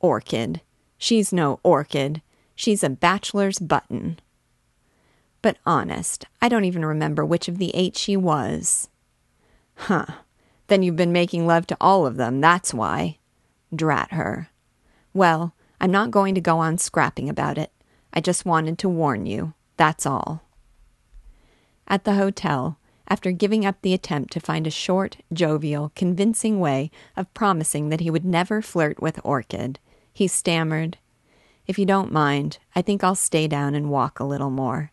orchid. 0.00 0.60
She's 0.96 1.32
no 1.32 1.60
orchid. 1.62 2.22
She's 2.54 2.82
a 2.82 2.90
bachelor's 2.90 3.58
button. 3.58 4.18
But 5.42 5.58
honest, 5.64 6.24
I 6.42 6.48
don't 6.48 6.64
even 6.64 6.84
remember 6.84 7.24
which 7.24 7.48
of 7.48 7.58
the 7.58 7.70
eight 7.74 7.96
she 7.96 8.16
was. 8.16 8.88
Huh. 9.76 10.06
Then 10.66 10.82
you've 10.82 10.96
been 10.96 11.12
making 11.12 11.46
love 11.46 11.66
to 11.68 11.76
all 11.80 12.06
of 12.06 12.16
them, 12.16 12.40
that's 12.40 12.74
why. 12.74 13.18
Drat 13.74 14.12
her. 14.12 14.50
Well, 15.14 15.54
I'm 15.80 15.90
not 15.90 16.10
going 16.10 16.34
to 16.34 16.40
go 16.40 16.58
on 16.58 16.78
scrapping 16.78 17.28
about 17.28 17.58
it. 17.58 17.72
I 18.12 18.20
just 18.20 18.44
wanted 18.44 18.78
to 18.78 18.88
warn 18.88 19.26
you. 19.26 19.54
That's 19.76 20.04
all. 20.04 20.42
At 21.86 22.04
the 22.04 22.14
hotel, 22.14 22.78
after 23.08 23.30
giving 23.32 23.64
up 23.64 23.76
the 23.80 23.94
attempt 23.94 24.32
to 24.32 24.40
find 24.40 24.66
a 24.66 24.70
short, 24.70 25.18
jovial, 25.32 25.92
convincing 25.94 26.60
way 26.60 26.90
of 27.16 27.32
promising 27.32 27.88
that 27.88 28.00
he 28.00 28.10
would 28.10 28.24
never 28.24 28.60
flirt 28.60 29.00
with 29.00 29.20
Orchid, 29.24 29.78
he 30.18 30.26
stammered, 30.26 30.98
If 31.68 31.78
you 31.78 31.86
don't 31.86 32.10
mind, 32.10 32.58
I 32.74 32.82
think 32.82 33.04
I'll 33.04 33.14
stay 33.14 33.46
down 33.46 33.76
and 33.76 33.88
walk 33.88 34.18
a 34.18 34.24
little 34.24 34.50
more. 34.50 34.90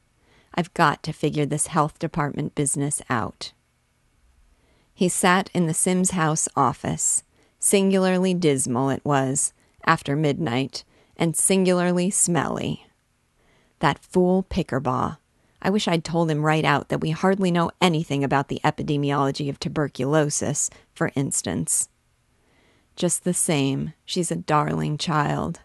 I've 0.53 0.71
got 0.75 1.01
to 1.01 1.11
figure 1.11 1.47
this 1.47 1.65
health 1.65 1.97
department 1.97 2.53
business 2.53 3.01
out. 3.09 3.51
He 4.93 5.09
sat 5.09 5.49
in 5.51 5.65
the 5.65 5.73
Sims 5.73 6.11
House 6.11 6.47
office. 6.55 7.23
Singularly 7.57 8.35
dismal 8.35 8.91
it 8.91 9.03
was, 9.03 9.51
after 9.83 10.15
midnight, 10.15 10.83
and 11.17 11.35
singularly 11.35 12.11
smelly. 12.11 12.85
That 13.79 13.97
fool 13.97 14.43
Pickerbaugh. 14.43 15.17
I 15.59 15.71
wish 15.71 15.87
I'd 15.87 16.03
told 16.03 16.29
him 16.29 16.45
right 16.45 16.63
out 16.63 16.89
that 16.89 17.01
we 17.01 17.09
hardly 17.09 17.49
know 17.49 17.71
anything 17.81 18.23
about 18.23 18.49
the 18.49 18.61
epidemiology 18.63 19.49
of 19.49 19.59
tuberculosis, 19.59 20.69
for 20.93 21.11
instance. 21.15 21.89
Just 22.95 23.23
the 23.23 23.33
same, 23.33 23.93
she's 24.05 24.31
a 24.31 24.35
darling 24.35 24.97
child. 24.97 25.59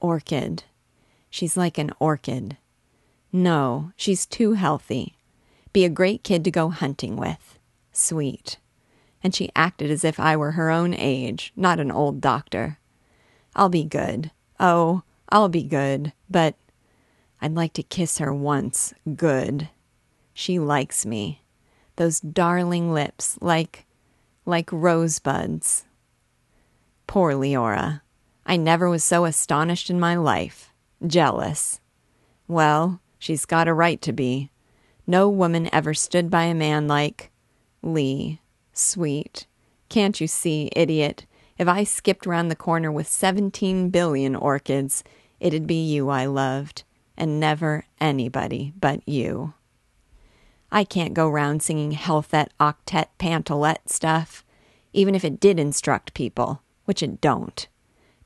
Orchid. 0.00 0.64
She's 1.30 1.56
like 1.56 1.78
an 1.78 1.92
orchid. 1.98 2.56
No, 3.32 3.92
she's 3.96 4.26
too 4.26 4.52
healthy. 4.52 5.16
Be 5.72 5.84
a 5.84 5.88
great 5.88 6.22
kid 6.22 6.44
to 6.44 6.50
go 6.50 6.68
hunting 6.70 7.16
with. 7.16 7.58
Sweet. 7.92 8.58
And 9.22 9.34
she 9.34 9.50
acted 9.56 9.90
as 9.90 10.04
if 10.04 10.20
I 10.20 10.36
were 10.36 10.52
her 10.52 10.70
own 10.70 10.94
age, 10.94 11.52
not 11.56 11.80
an 11.80 11.90
old 11.90 12.20
doctor. 12.20 12.78
I'll 13.56 13.68
be 13.68 13.84
good. 13.84 14.30
Oh, 14.60 15.02
I'll 15.30 15.48
be 15.48 15.62
good, 15.62 16.12
but 16.28 16.56
I'd 17.40 17.54
like 17.54 17.72
to 17.74 17.82
kiss 17.82 18.18
her 18.18 18.32
once, 18.32 18.94
good. 19.16 19.68
She 20.32 20.58
likes 20.58 21.06
me. 21.06 21.42
Those 21.96 22.20
darling 22.20 22.92
lips, 22.92 23.38
like, 23.40 23.86
like 24.44 24.70
rosebuds. 24.72 25.84
Poor 27.06 27.32
Leora. 27.32 28.00
I 28.46 28.56
never 28.56 28.88
was 28.88 29.04
so 29.04 29.24
astonished 29.24 29.90
in 29.90 29.98
my 29.98 30.16
life. 30.16 30.72
Jealous. 31.06 31.80
Well, 32.46 33.00
She's 33.24 33.46
got 33.46 33.68
a 33.68 33.72
right 33.72 34.02
to 34.02 34.12
be. 34.12 34.50
No 35.06 35.30
woman 35.30 35.70
ever 35.72 35.94
stood 35.94 36.28
by 36.28 36.42
a 36.42 36.54
man 36.54 36.86
like 36.86 37.30
Lee. 37.82 38.42
Sweet. 38.74 39.46
Can't 39.88 40.20
you 40.20 40.26
see, 40.26 40.68
idiot? 40.76 41.24
If 41.56 41.66
I 41.66 41.84
skipped 41.84 42.26
round 42.26 42.50
the 42.50 42.54
corner 42.54 42.92
with 42.92 43.08
17 43.08 43.88
billion 43.88 44.36
orchids, 44.36 45.02
it'd 45.40 45.66
be 45.66 45.82
you 45.82 46.10
I 46.10 46.26
loved, 46.26 46.82
and 47.16 47.40
never 47.40 47.86
anybody 47.98 48.74
but 48.78 49.00
you. 49.08 49.54
I 50.70 50.84
can't 50.84 51.14
go 51.14 51.26
round 51.26 51.62
singing 51.62 51.92
Healthette, 51.92 52.50
octet, 52.60 53.06
pantalette 53.18 53.88
stuff, 53.88 54.44
even 54.92 55.14
if 55.14 55.24
it 55.24 55.40
did 55.40 55.58
instruct 55.58 56.12
people, 56.12 56.60
which 56.84 57.02
it 57.02 57.20
don't. 57.20 57.68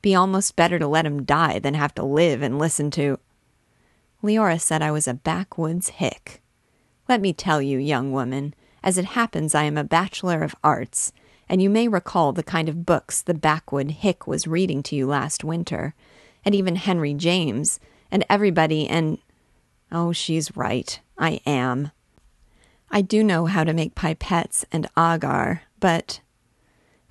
Be 0.01 0.15
almost 0.15 0.55
better 0.55 0.79
to 0.79 0.87
let 0.87 1.05
'em 1.05 1.23
die 1.23 1.59
than 1.59 1.73
have 1.73 1.93
to 1.95 2.03
live 2.03 2.41
and 2.41 2.57
listen 2.57 2.91
to. 2.91 3.19
Leora 4.23 4.59
said 4.59 4.81
I 4.81 4.91
was 4.91 5.07
a 5.07 5.13
backwoods 5.13 5.89
hick. 5.89 6.41
Let 7.07 7.21
me 7.21 7.33
tell 7.33 7.61
you, 7.61 7.77
young 7.77 8.11
woman, 8.11 8.53
as 8.83 8.97
it 8.97 9.05
happens, 9.05 9.55
I 9.55 9.63
am 9.63 9.77
a 9.77 9.83
Bachelor 9.83 10.43
of 10.43 10.55
Arts, 10.63 11.11
and 11.47 11.61
you 11.61 11.69
may 11.69 11.87
recall 11.87 12.31
the 12.31 12.43
kind 12.43 12.69
of 12.69 12.85
books 12.85 13.21
the 13.21 13.33
backwood 13.33 13.91
hick 13.91 14.27
was 14.27 14.47
reading 14.47 14.83
to 14.83 14.95
you 14.95 15.07
last 15.07 15.43
winter, 15.43 15.95
and 16.45 16.53
even 16.53 16.75
Henry 16.75 17.13
James, 17.13 17.79
and 18.11 18.23
everybody, 18.29 18.87
and. 18.87 19.17
Oh, 19.91 20.11
she's 20.11 20.55
right. 20.55 20.99
I 21.17 21.41
am. 21.45 21.91
I 22.91 23.01
do 23.01 23.23
know 23.23 23.45
how 23.45 23.63
to 23.63 23.73
make 23.73 23.95
pipettes 23.95 24.63
and 24.71 24.87
agar, 24.97 25.63
but. 25.79 26.21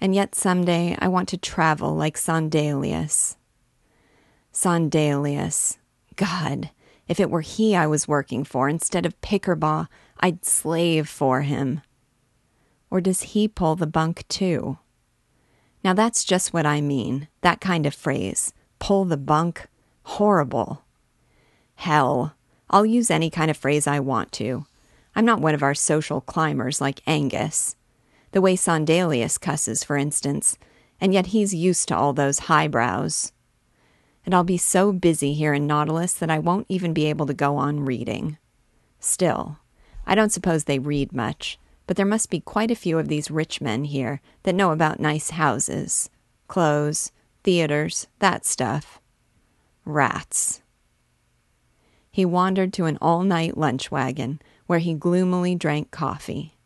And 0.01 0.15
yet 0.15 0.35
someday 0.35 0.97
I 0.99 1.09
want 1.09 1.29
to 1.31 1.37
travel 1.37 1.95
like 1.95 2.17
Sondelius. 2.17 3.37
Sondelius. 4.53 5.79
God, 6.17 6.71
if 7.07 7.21
it 7.21 7.31
were 7.31 7.41
he 7.41 7.75
I 7.75 7.87
was 7.87 8.09
working 8.09 8.45
for 8.45 8.69
instead 8.69 9.07
of 9.07 9.21
Pickerbaugh, 9.21 9.89
I'd 10.21 10.45
slave 10.45 11.09
for 11.09 11.43
him. 11.43 11.81
Or 12.91 13.01
does 13.01 13.23
he 13.23 13.49
pull 13.49 13.77
the 13.77 13.87
bunk 13.87 14.27
too? 14.29 14.79
Now 15.85 15.95
that's 15.95 16.25
just 16.25 16.53
what 16.53 16.67
I 16.67 16.81
mean, 16.81 17.29
that 17.41 17.61
kind 17.61 17.87
of 17.87 17.95
phrase. 17.95 18.53
Pull 18.79 19.05
the 19.05 19.17
bunk. 19.17 19.69
Horrible. 20.03 20.85
Hell, 21.77 22.35
I'll 22.71 22.87
use 22.87 23.11
any 23.11 23.31
kind 23.31 23.51
of 23.51 23.57
phrase 23.57 23.87
I 23.87 24.01
want 24.01 24.33
to. 24.33 24.67
I'm 25.15 25.25
not 25.25 25.41
one 25.41 25.55
of 25.55 25.63
our 25.63 25.75
social 25.75 26.21
climbers 26.21 26.81
like 26.81 27.01
Angus. 27.07 27.77
The 28.33 28.41
way 28.41 28.57
Sondelius 28.57 29.39
cusses, 29.39 29.85
for 29.85 29.97
instance, 29.97 30.59
and 31.01 31.15
yet 31.15 31.27
he's 31.27 31.55
used 31.55 31.89
to 31.89 31.97
all 31.97 32.13
those 32.13 32.41
highbrows. 32.41 33.33
And 34.27 34.35
I'll 34.35 34.45
be 34.45 34.59
so 34.59 34.93
busy 34.93 35.33
here 35.33 35.55
in 35.55 35.67
Nautilus 35.67 36.13
that 36.15 36.31
I 36.31 36.39
won't 36.39 36.67
even 36.69 36.93
be 36.93 37.07
able 37.07 37.27
to 37.27 37.35
go 37.35 37.57
on 37.57 37.85
reading. 37.85 38.37
Still, 39.01 39.59
I 40.07 40.15
don't 40.15 40.33
suppose 40.33 40.65
they 40.65 40.79
read 40.79 41.13
much, 41.13 41.59
but 41.87 41.97
there 41.97 42.05
must 42.05 42.29
be 42.29 42.41
quite 42.41 42.71
a 42.71 42.77
few 42.77 42.99
of 42.99 43.09
these 43.09 43.31
rich 43.31 43.61
men 43.61 43.85
here 43.85 44.21
that 44.43 44.55
know 44.55 44.73
about 44.73 45.01
nice 45.01 45.31
houses, 45.31 46.11
clothes, 46.47 47.13
theaters, 47.45 48.07
that 48.19 48.45
stuff. 48.45 49.01
Rats. 49.85 50.61
He 52.11 52.27
wandered 52.27 52.73
to 52.75 52.85
an 52.85 52.99
all 53.01 53.23
night 53.23 53.57
lunch 53.57 53.91
wagon 53.91 54.43
where 54.67 54.81
he 54.81 54.93
gloomily 54.93 55.55
drank 55.55 55.91
coffee. 55.91 56.59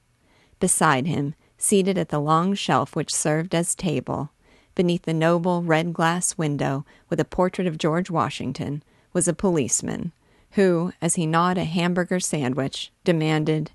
Beside 0.58 1.06
him, 1.06 1.34
seated 1.62 1.96
at 1.96 2.08
the 2.08 2.18
long 2.18 2.54
shelf 2.54 2.96
which 2.96 3.14
served 3.14 3.54
as 3.54 3.76
table, 3.76 4.30
beneath 4.74 5.02
the 5.02 5.14
noble 5.14 5.62
red 5.62 5.92
glass 5.92 6.36
window 6.36 6.84
with 7.08 7.20
a 7.20 7.24
portrait 7.24 7.68
of 7.68 7.78
George 7.78 8.10
Washington, 8.10 8.82
was 9.12 9.28
a 9.28 9.32
policeman, 9.32 10.12
who, 10.52 10.92
as 11.00 11.14
he 11.14 11.24
gnawed 11.24 11.56
a 11.56 11.64
hamburger 11.64 12.18
sandwich, 12.18 12.90
demanded, 13.04 13.70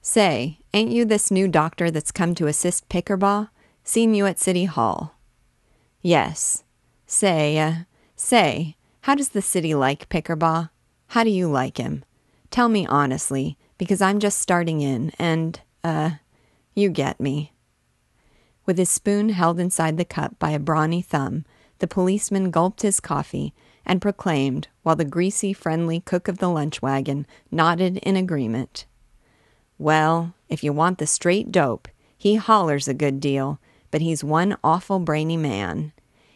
Say, 0.00 0.60
ain't 0.72 0.90
you 0.90 1.04
this 1.04 1.30
new 1.30 1.46
doctor 1.46 1.90
that's 1.90 2.10
come 2.10 2.34
to 2.36 2.46
assist 2.46 2.88
Pickerbaugh? 2.88 3.50
Seen 3.84 4.14
you 4.14 4.24
at 4.24 4.38
City 4.38 4.64
Hall. 4.64 5.14
Yes. 6.00 6.64
Say, 7.06 7.58
uh, 7.58 7.74
say, 8.16 8.76
how 9.02 9.14
does 9.14 9.30
the 9.30 9.42
city 9.42 9.74
like 9.74 10.08
Pickerbaugh? 10.08 10.70
How 11.08 11.24
do 11.24 11.30
you 11.30 11.48
like 11.48 11.76
him? 11.76 12.04
Tell 12.50 12.70
me 12.70 12.86
honestly, 12.86 13.58
because 13.76 14.00
I'm 14.00 14.20
just 14.20 14.38
starting 14.38 14.80
in, 14.80 15.12
and, 15.18 15.60
uh, 15.84 16.12
you 16.78 16.90
get 16.90 17.20
me. 17.20 17.52
With 18.64 18.78
his 18.78 18.90
spoon 18.90 19.30
held 19.30 19.58
inside 19.58 19.96
the 19.96 20.04
cup 20.04 20.38
by 20.38 20.50
a 20.50 20.58
brawny 20.58 21.02
thumb, 21.02 21.44
the 21.78 21.86
policeman 21.86 22.50
gulped 22.50 22.82
his 22.82 23.00
coffee 23.00 23.54
and 23.86 24.02
proclaimed, 24.02 24.68
while 24.82 24.96
the 24.96 25.04
greasy, 25.04 25.52
friendly 25.52 26.00
cook 26.00 26.28
of 26.28 26.38
the 26.38 26.48
lunch 26.48 26.82
wagon 26.82 27.26
nodded 27.50 27.96
in 27.98 28.16
agreement. 28.16 28.84
Well, 29.78 30.34
if 30.48 30.62
you 30.62 30.72
want 30.72 30.98
the 30.98 31.06
straight 31.06 31.50
dope, 31.50 31.88
he 32.16 32.34
hollers 32.34 32.88
a 32.88 32.94
good 32.94 33.20
deal, 33.20 33.60
but 33.90 34.02
he's 34.02 34.22
one 34.22 34.58
awful 34.62 34.98
brainy 34.98 35.36
man. 35.36 35.92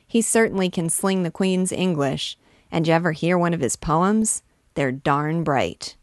He 0.06 0.22
certainly 0.22 0.70
can 0.70 0.88
sling 0.88 1.22
the 1.22 1.30
Queen's 1.30 1.72
English, 1.72 2.38
and 2.70 2.86
you 2.86 2.94
ever 2.94 3.12
hear 3.12 3.36
one 3.36 3.52
of 3.52 3.60
his 3.60 3.76
poems? 3.76 4.42
They're 4.74 4.92
darn 4.92 5.44
bright. 5.44 5.96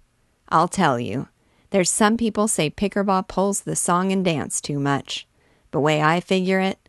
I'll 0.50 0.68
tell 0.68 1.00
you, 1.00 1.28
there's 1.70 1.90
some 1.90 2.18
people 2.18 2.48
say 2.48 2.70
Pickerbaugh 2.70 3.28
pulls 3.28 3.62
the 3.62 3.76
song 3.76 4.12
and 4.12 4.26
dance 4.26 4.60
too 4.60 4.80
much. 4.80 5.28
But 5.72 5.82
way 5.82 6.02
I 6.02 6.20
figure 6.20 6.60
it, 6.60 6.80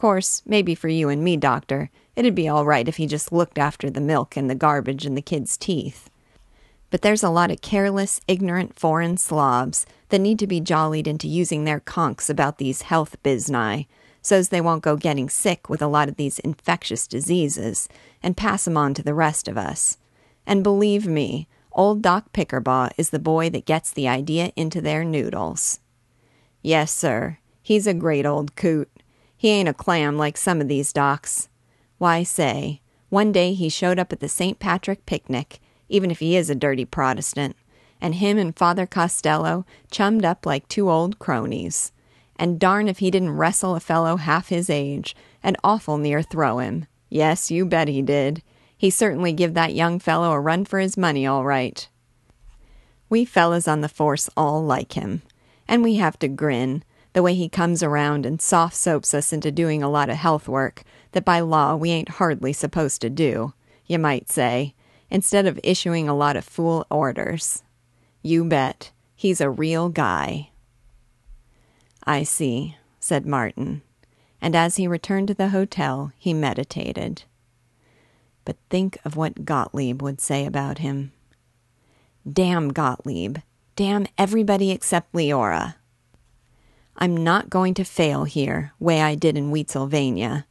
course, 0.00 0.42
maybe 0.46 0.74
for 0.74 0.88
you 0.88 1.10
and 1.10 1.22
me, 1.22 1.36
Doctor, 1.36 1.90
it'd 2.16 2.34
be 2.34 2.48
all 2.48 2.64
right 2.64 2.88
if 2.88 2.96
he 2.96 3.06
just 3.06 3.32
looked 3.32 3.58
after 3.58 3.90
the 3.90 4.00
milk 4.00 4.34
and 4.36 4.48
the 4.48 4.54
garbage 4.54 5.04
and 5.04 5.14
the 5.14 5.22
kids' 5.22 5.58
teeth. 5.58 6.08
But 6.88 7.02
there's 7.02 7.22
a 7.22 7.28
lot 7.28 7.50
of 7.50 7.60
careless, 7.60 8.20
ignorant 8.26 8.78
foreign 8.78 9.18
slobs 9.18 9.84
that 10.08 10.20
need 10.20 10.38
to 10.38 10.46
be 10.46 10.58
jollied 10.58 11.06
into 11.06 11.28
using 11.28 11.64
their 11.64 11.80
conks 11.80 12.30
about 12.30 12.56
these 12.56 12.82
health 12.82 13.22
biznai, 13.22 13.86
so's 14.22 14.48
they 14.48 14.60
won't 14.60 14.82
go 14.82 14.96
getting 14.96 15.28
sick 15.28 15.68
with 15.68 15.82
a 15.82 15.86
lot 15.86 16.08
of 16.08 16.16
these 16.16 16.38
infectious 16.40 17.06
diseases 17.06 17.86
and 18.22 18.36
pass 18.36 18.66
'em 18.66 18.78
on 18.78 18.94
to 18.94 19.02
the 19.02 19.14
rest 19.14 19.48
of 19.48 19.58
us. 19.58 19.98
And 20.46 20.64
believe 20.64 21.06
me, 21.06 21.46
Old 21.72 22.02
Doc 22.02 22.32
Pickerbaugh 22.32 22.90
is 22.96 23.10
the 23.10 23.18
boy 23.18 23.48
that 23.50 23.64
gets 23.64 23.90
the 23.90 24.08
idea 24.08 24.52
into 24.56 24.80
their 24.80 25.04
noodles. 25.04 25.80
Yes, 26.62 26.92
sir, 26.92 27.38
he's 27.62 27.86
a 27.86 27.94
great 27.94 28.26
old 28.26 28.56
coot. 28.56 28.90
He 29.36 29.48
ain't 29.48 29.68
a 29.68 29.74
clam 29.74 30.18
like 30.18 30.36
some 30.36 30.60
of 30.60 30.68
these 30.68 30.92
docs. 30.92 31.48
Why, 31.98 32.22
say, 32.22 32.80
one 33.08 33.32
day 33.32 33.54
he 33.54 33.68
showed 33.68 33.98
up 33.98 34.12
at 34.12 34.20
the 34.20 34.28
St. 34.28 34.58
Patrick 34.58 35.06
picnic, 35.06 35.60
even 35.88 36.10
if 36.10 36.18
he 36.18 36.36
is 36.36 36.50
a 36.50 36.54
dirty 36.54 36.84
Protestant, 36.84 37.56
and 38.00 38.16
him 38.16 38.36
and 38.36 38.56
Father 38.56 38.86
Costello 38.86 39.64
chummed 39.90 40.24
up 40.24 40.44
like 40.44 40.68
two 40.68 40.90
old 40.90 41.18
cronies. 41.18 41.92
And 42.36 42.58
darn 42.58 42.88
if 42.88 42.98
he 42.98 43.10
didn't 43.10 43.36
wrestle 43.36 43.76
a 43.76 43.80
fellow 43.80 44.16
half 44.16 44.48
his 44.48 44.70
age, 44.70 45.14
and 45.42 45.56
awful 45.62 45.98
near 45.98 46.22
throw 46.22 46.58
him. 46.58 46.86
Yes, 47.08 47.50
you 47.50 47.66
bet 47.66 47.88
he 47.88 48.02
did. 48.02 48.42
He 48.80 48.88
certainly 48.88 49.34
give 49.34 49.52
that 49.52 49.74
young 49.74 49.98
fellow 49.98 50.32
a 50.32 50.40
run 50.40 50.64
for 50.64 50.78
his 50.78 50.96
money, 50.96 51.26
all 51.26 51.44
right. 51.44 51.86
We 53.10 53.26
fellows 53.26 53.68
on 53.68 53.82
the 53.82 53.90
force 53.90 54.30
all 54.38 54.64
like 54.64 54.94
him, 54.94 55.20
and 55.68 55.82
we 55.82 55.96
have 55.96 56.18
to 56.20 56.28
grin 56.28 56.82
the 57.12 57.22
way 57.22 57.34
he 57.34 57.50
comes 57.50 57.82
around 57.82 58.24
and 58.24 58.40
soft 58.40 58.74
soaps 58.74 59.12
us 59.12 59.34
into 59.34 59.52
doing 59.52 59.82
a 59.82 59.90
lot 59.90 60.08
of 60.08 60.16
health 60.16 60.48
work 60.48 60.82
that 61.12 61.26
by 61.26 61.40
law 61.40 61.76
we 61.76 61.90
ain't 61.90 62.08
hardly 62.08 62.54
supposed 62.54 63.02
to 63.02 63.10
do, 63.10 63.52
you 63.84 63.98
might 63.98 64.30
say, 64.30 64.74
instead 65.10 65.44
of 65.44 65.60
issuing 65.62 66.08
a 66.08 66.16
lot 66.16 66.34
of 66.34 66.46
fool 66.46 66.86
orders. 66.90 67.62
You 68.22 68.46
bet, 68.46 68.92
he's 69.14 69.42
a 69.42 69.50
real 69.50 69.90
guy. 69.90 70.52
I 72.04 72.22
see, 72.22 72.78
said 72.98 73.26
Martin, 73.26 73.82
and 74.40 74.56
as 74.56 74.76
he 74.76 74.88
returned 74.88 75.28
to 75.28 75.34
the 75.34 75.50
hotel, 75.50 76.12
he 76.16 76.32
meditated. 76.32 77.24
But 78.44 78.56
think 78.68 78.98
of 79.04 79.16
what 79.16 79.44
Gottlieb 79.44 80.02
would 80.02 80.20
say 80.20 80.46
about 80.46 80.78
him. 80.78 81.12
Damn 82.30 82.72
Gottlieb. 82.72 83.38
Damn 83.76 84.06
everybody 84.18 84.70
except 84.70 85.12
Leora. 85.12 85.76
I'm 86.96 87.16
not 87.16 87.48
going 87.48 87.74
to 87.74 87.84
fail 87.84 88.24
here, 88.24 88.72
way 88.78 89.00
I 89.00 89.14
did 89.14 89.36
in 89.36 89.50
Wheatsylvania. 89.50 90.46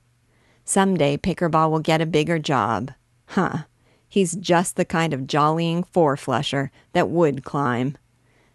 Some 0.66 0.98
day 0.98 1.18
Pickerbaugh 1.18 1.70
will 1.70 1.80
get 1.80 2.02
a 2.02 2.06
bigger 2.08 2.40
job. 2.40 2.92
Huh. 3.28 3.66
He's 4.08 4.36
just 4.36 4.76
the 4.76 4.86
kind 4.86 5.14
of 5.14 5.28
jollying 5.28 5.84
four 5.84 6.18
flusher 6.18 6.72
that 6.94 7.10
would 7.10 7.44
climb. 7.44 7.98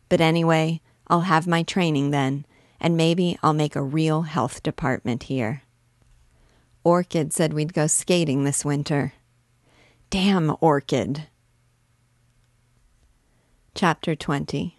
But 0.08 0.20
anyway, 0.20 0.80
I'll 1.06 1.22
have 1.22 1.46
my 1.46 1.62
training 1.62 2.10
then, 2.10 2.46
and 2.80 2.96
maybe 2.96 3.38
I'll 3.42 3.52
make 3.52 3.76
a 3.76 3.82
real 3.82 4.22
health 4.22 4.62
department 4.62 5.24
here. 5.24 5.62
Orchid 6.82 7.32
said 7.32 7.52
we'd 7.52 7.72
go 7.72 7.86
skating 7.86 8.42
this 8.44 8.64
winter. 8.64 9.12
Damn 10.14 10.54
Orchid. 10.60 11.26
Chapter 13.74 14.14
20 14.14 14.78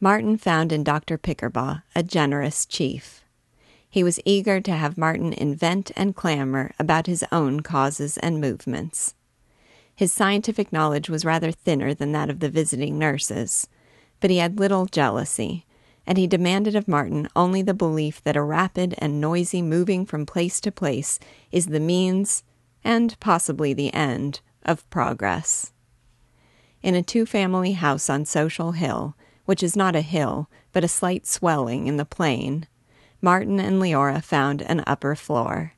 Martin 0.00 0.36
found 0.36 0.70
in 0.70 0.84
Dr. 0.84 1.16
Pickerbaugh 1.16 1.82
a 1.94 2.02
generous 2.02 2.66
chief. 2.66 3.24
He 3.88 4.04
was 4.04 4.20
eager 4.26 4.60
to 4.60 4.72
have 4.72 4.98
Martin 4.98 5.32
invent 5.32 5.92
and 5.96 6.14
clamor 6.14 6.72
about 6.78 7.06
his 7.06 7.24
own 7.32 7.60
causes 7.60 8.18
and 8.18 8.38
movements. 8.38 9.14
His 9.96 10.12
scientific 10.12 10.74
knowledge 10.74 11.08
was 11.08 11.24
rather 11.24 11.50
thinner 11.50 11.94
than 11.94 12.12
that 12.12 12.28
of 12.28 12.40
the 12.40 12.50
visiting 12.50 12.98
nurses, 12.98 13.66
but 14.20 14.28
he 14.28 14.36
had 14.36 14.60
little 14.60 14.84
jealousy, 14.84 15.64
and 16.06 16.18
he 16.18 16.26
demanded 16.26 16.76
of 16.76 16.86
Martin 16.86 17.28
only 17.34 17.62
the 17.62 17.72
belief 17.72 18.22
that 18.24 18.36
a 18.36 18.42
rapid 18.42 18.94
and 18.98 19.22
noisy 19.22 19.62
moving 19.62 20.04
from 20.04 20.26
place 20.26 20.60
to 20.60 20.70
place 20.70 21.18
is 21.50 21.68
the 21.68 21.80
means, 21.80 22.42
and 22.84 23.18
possibly 23.20 23.72
the 23.72 23.92
end, 23.92 24.40
of 24.64 24.88
progress. 24.90 25.72
In 26.82 26.94
a 26.94 27.02
two 27.02 27.26
family 27.26 27.72
house 27.72 28.08
on 28.08 28.24
Social 28.24 28.72
Hill, 28.72 29.16
which 29.46 29.62
is 29.62 29.76
not 29.76 29.96
a 29.96 30.02
hill, 30.02 30.48
but 30.72 30.84
a 30.84 30.88
slight 30.88 31.26
swelling 31.26 31.86
in 31.86 31.96
the 31.96 32.04
plain, 32.04 32.66
Martin 33.20 33.58
and 33.58 33.80
Leora 33.80 34.22
found 34.22 34.62
an 34.62 34.84
upper 34.86 35.14
floor. 35.14 35.72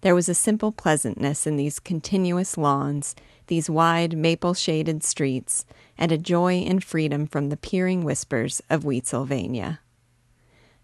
There 0.00 0.14
was 0.14 0.28
a 0.28 0.34
simple 0.34 0.70
pleasantness 0.70 1.46
in 1.46 1.56
these 1.56 1.78
continuous 1.78 2.56
lawns, 2.56 3.14
these 3.46 3.68
wide 3.68 4.16
maple 4.16 4.54
shaded 4.54 5.02
streets, 5.02 5.64
and 5.98 6.12
a 6.12 6.18
joy 6.18 6.60
in 6.60 6.80
freedom 6.80 7.26
from 7.26 7.48
the 7.48 7.56
peering 7.56 8.04
whispers 8.04 8.62
of 8.70 8.84
Wheatsylvania. 8.84 9.80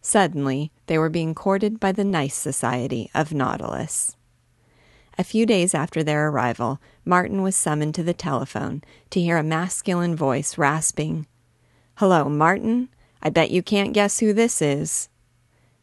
Suddenly, 0.01 0.73
they 0.87 0.99
were 0.99 1.11
being 1.11 1.35
courted 1.35 1.79
by 1.79 1.93
the 1.93 2.05
nice 2.05 2.35
society 2.35 3.11
of 3.15 3.33
Nautilus. 3.33 4.17
A 5.21 5.23
few 5.23 5.45
days 5.45 5.75
after 5.75 6.03
their 6.03 6.31
arrival, 6.31 6.81
Martin 7.05 7.43
was 7.43 7.55
summoned 7.55 7.95
to 7.97 8.03
the 8.03 8.15
telephone 8.15 8.83
to 9.11 9.21
hear 9.21 9.37
a 9.37 9.43
masculine 9.43 10.17
voice 10.17 10.57
rasping, 10.57 11.27
Hello, 11.97 12.31
Martin. 12.31 12.89
I 13.23 13.29
bet 13.29 13.51
you 13.51 13.63
can't 13.63 13.93
guess 13.93 14.21
who 14.21 14.33
this 14.33 14.63
is. 14.63 15.11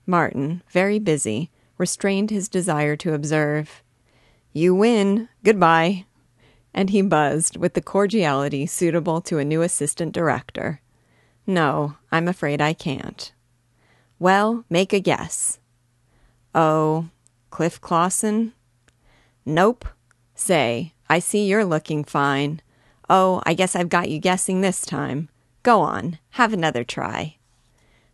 Martin, 0.08 0.64
very 0.72 0.98
busy, 0.98 1.52
restrained 1.78 2.32
his 2.32 2.50
desire 2.50 2.96
to 2.96 3.14
observe, 3.14 3.84
You 4.54 4.74
win. 4.74 5.30
Goodbye. 5.44 6.06
And 6.74 6.90
he 6.90 7.04
buzzed 7.04 7.58
with 7.58 7.76
the 7.76 7.82
cordiality 7.82 8.66
suitable 8.66 9.22
to 9.22 9.38
a 9.38 9.46
new 9.46 9.62
assistant 9.62 10.14
director. 10.14 10.82
No, 11.46 11.98
I'm 12.12 12.28
afraid 12.28 12.60
I 12.60 12.74
can't. 12.74 13.32
Well, 14.18 14.66
make 14.68 14.94
a 14.94 15.00
guess. 15.00 15.60
Oh, 16.56 17.10
Cliff 17.52 17.80
Clawson? 17.80 18.54
Nope. 19.48 19.88
Say, 20.36 20.94
I 21.08 21.20
see 21.20 21.46
you're 21.48 21.64
looking 21.64 22.04
fine. 22.04 22.62
Oh, 23.10 23.42
I 23.46 23.54
guess 23.54 23.78
I've 23.78 23.88
got 23.88 24.10
you 24.10 24.20
guessing 24.20 24.60
this 24.60 24.86
time. 24.86 25.30
Go 25.64 25.80
on, 25.80 26.20
have 26.32 26.52
another 26.52 26.84
try. 26.84 27.38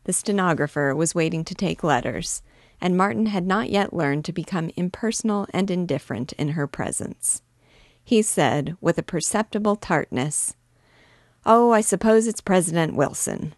The 0.03 0.13
stenographer 0.13 0.93
was 0.93 1.15
waiting 1.15 1.43
to 1.45 1.55
take 1.55 1.83
letters, 1.83 2.43
and 2.79 2.95
Martin 2.95 3.25
had 3.25 3.47
not 3.47 3.71
yet 3.71 3.93
learned 3.93 4.25
to 4.25 4.31
become 4.31 4.69
impersonal 4.75 5.47
and 5.51 5.71
indifferent 5.71 6.33
in 6.33 6.49
her 6.49 6.67
presence. 6.67 7.41
He 8.03 8.21
said, 8.21 8.77
with 8.79 8.99
a 8.99 9.03
perceptible 9.03 9.75
tartness, 9.75 10.55
Oh, 11.47 11.71
I 11.71 11.81
suppose 11.81 12.27
it's 12.27 12.41
President 12.41 12.95
Wilson. 12.95 13.55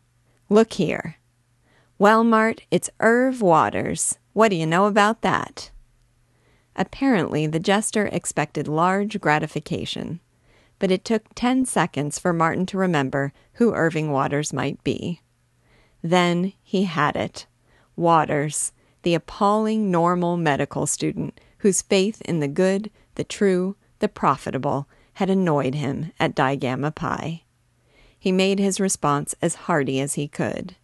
Look 0.48 0.72
here. 0.74 1.18
Well, 2.00 2.24
Mart, 2.24 2.62
it's 2.72 2.90
Irv 3.02 3.42
Waters. 3.42 4.18
What 4.32 4.48
do 4.48 4.56
you 4.56 4.66
know 4.66 4.86
about 4.86 5.24
that? 5.24 5.72
Apparently, 6.76 7.48
the 7.48 7.60
jester 7.60 8.08
expected 8.08 8.68
large 8.68 9.22
gratification, 9.22 10.20
but 10.80 10.92
it 10.92 11.06
took 11.06 11.34
ten 11.34 11.66
seconds 11.66 12.20
for 12.20 12.34
Martin 12.34 12.66
to 12.66 12.78
remember 12.78 13.32
who 13.54 13.74
Irving 13.74 14.12
Waters 14.12 14.52
might 14.52 14.84
be. 14.84 15.22
Then 16.02 16.54
he 16.62 16.84
had 16.84 17.16
it. 17.16 17.46
Waters, 17.96 18.74
the 19.04 19.14
appalling 19.14 19.90
normal 19.90 20.36
medical 20.36 20.86
student 20.86 21.40
whose 21.60 21.82
faith 21.82 22.22
in 22.24 22.40
the 22.40 22.48
good, 22.48 22.92
the 23.16 23.24
true, 23.24 23.76
the 24.00 24.10
profitable 24.10 24.88
had 25.14 25.30
annoyed 25.30 25.76
him 25.76 26.12
at 26.20 26.36
Digamma 26.36 26.94
Pi. 26.94 27.44
He 28.20 28.32
made 28.32 28.60
his 28.60 28.80
response 28.80 29.36
as 29.42 29.56
hearty 29.56 30.02
as 30.02 30.16
he 30.16 30.28
could. 30.28 30.76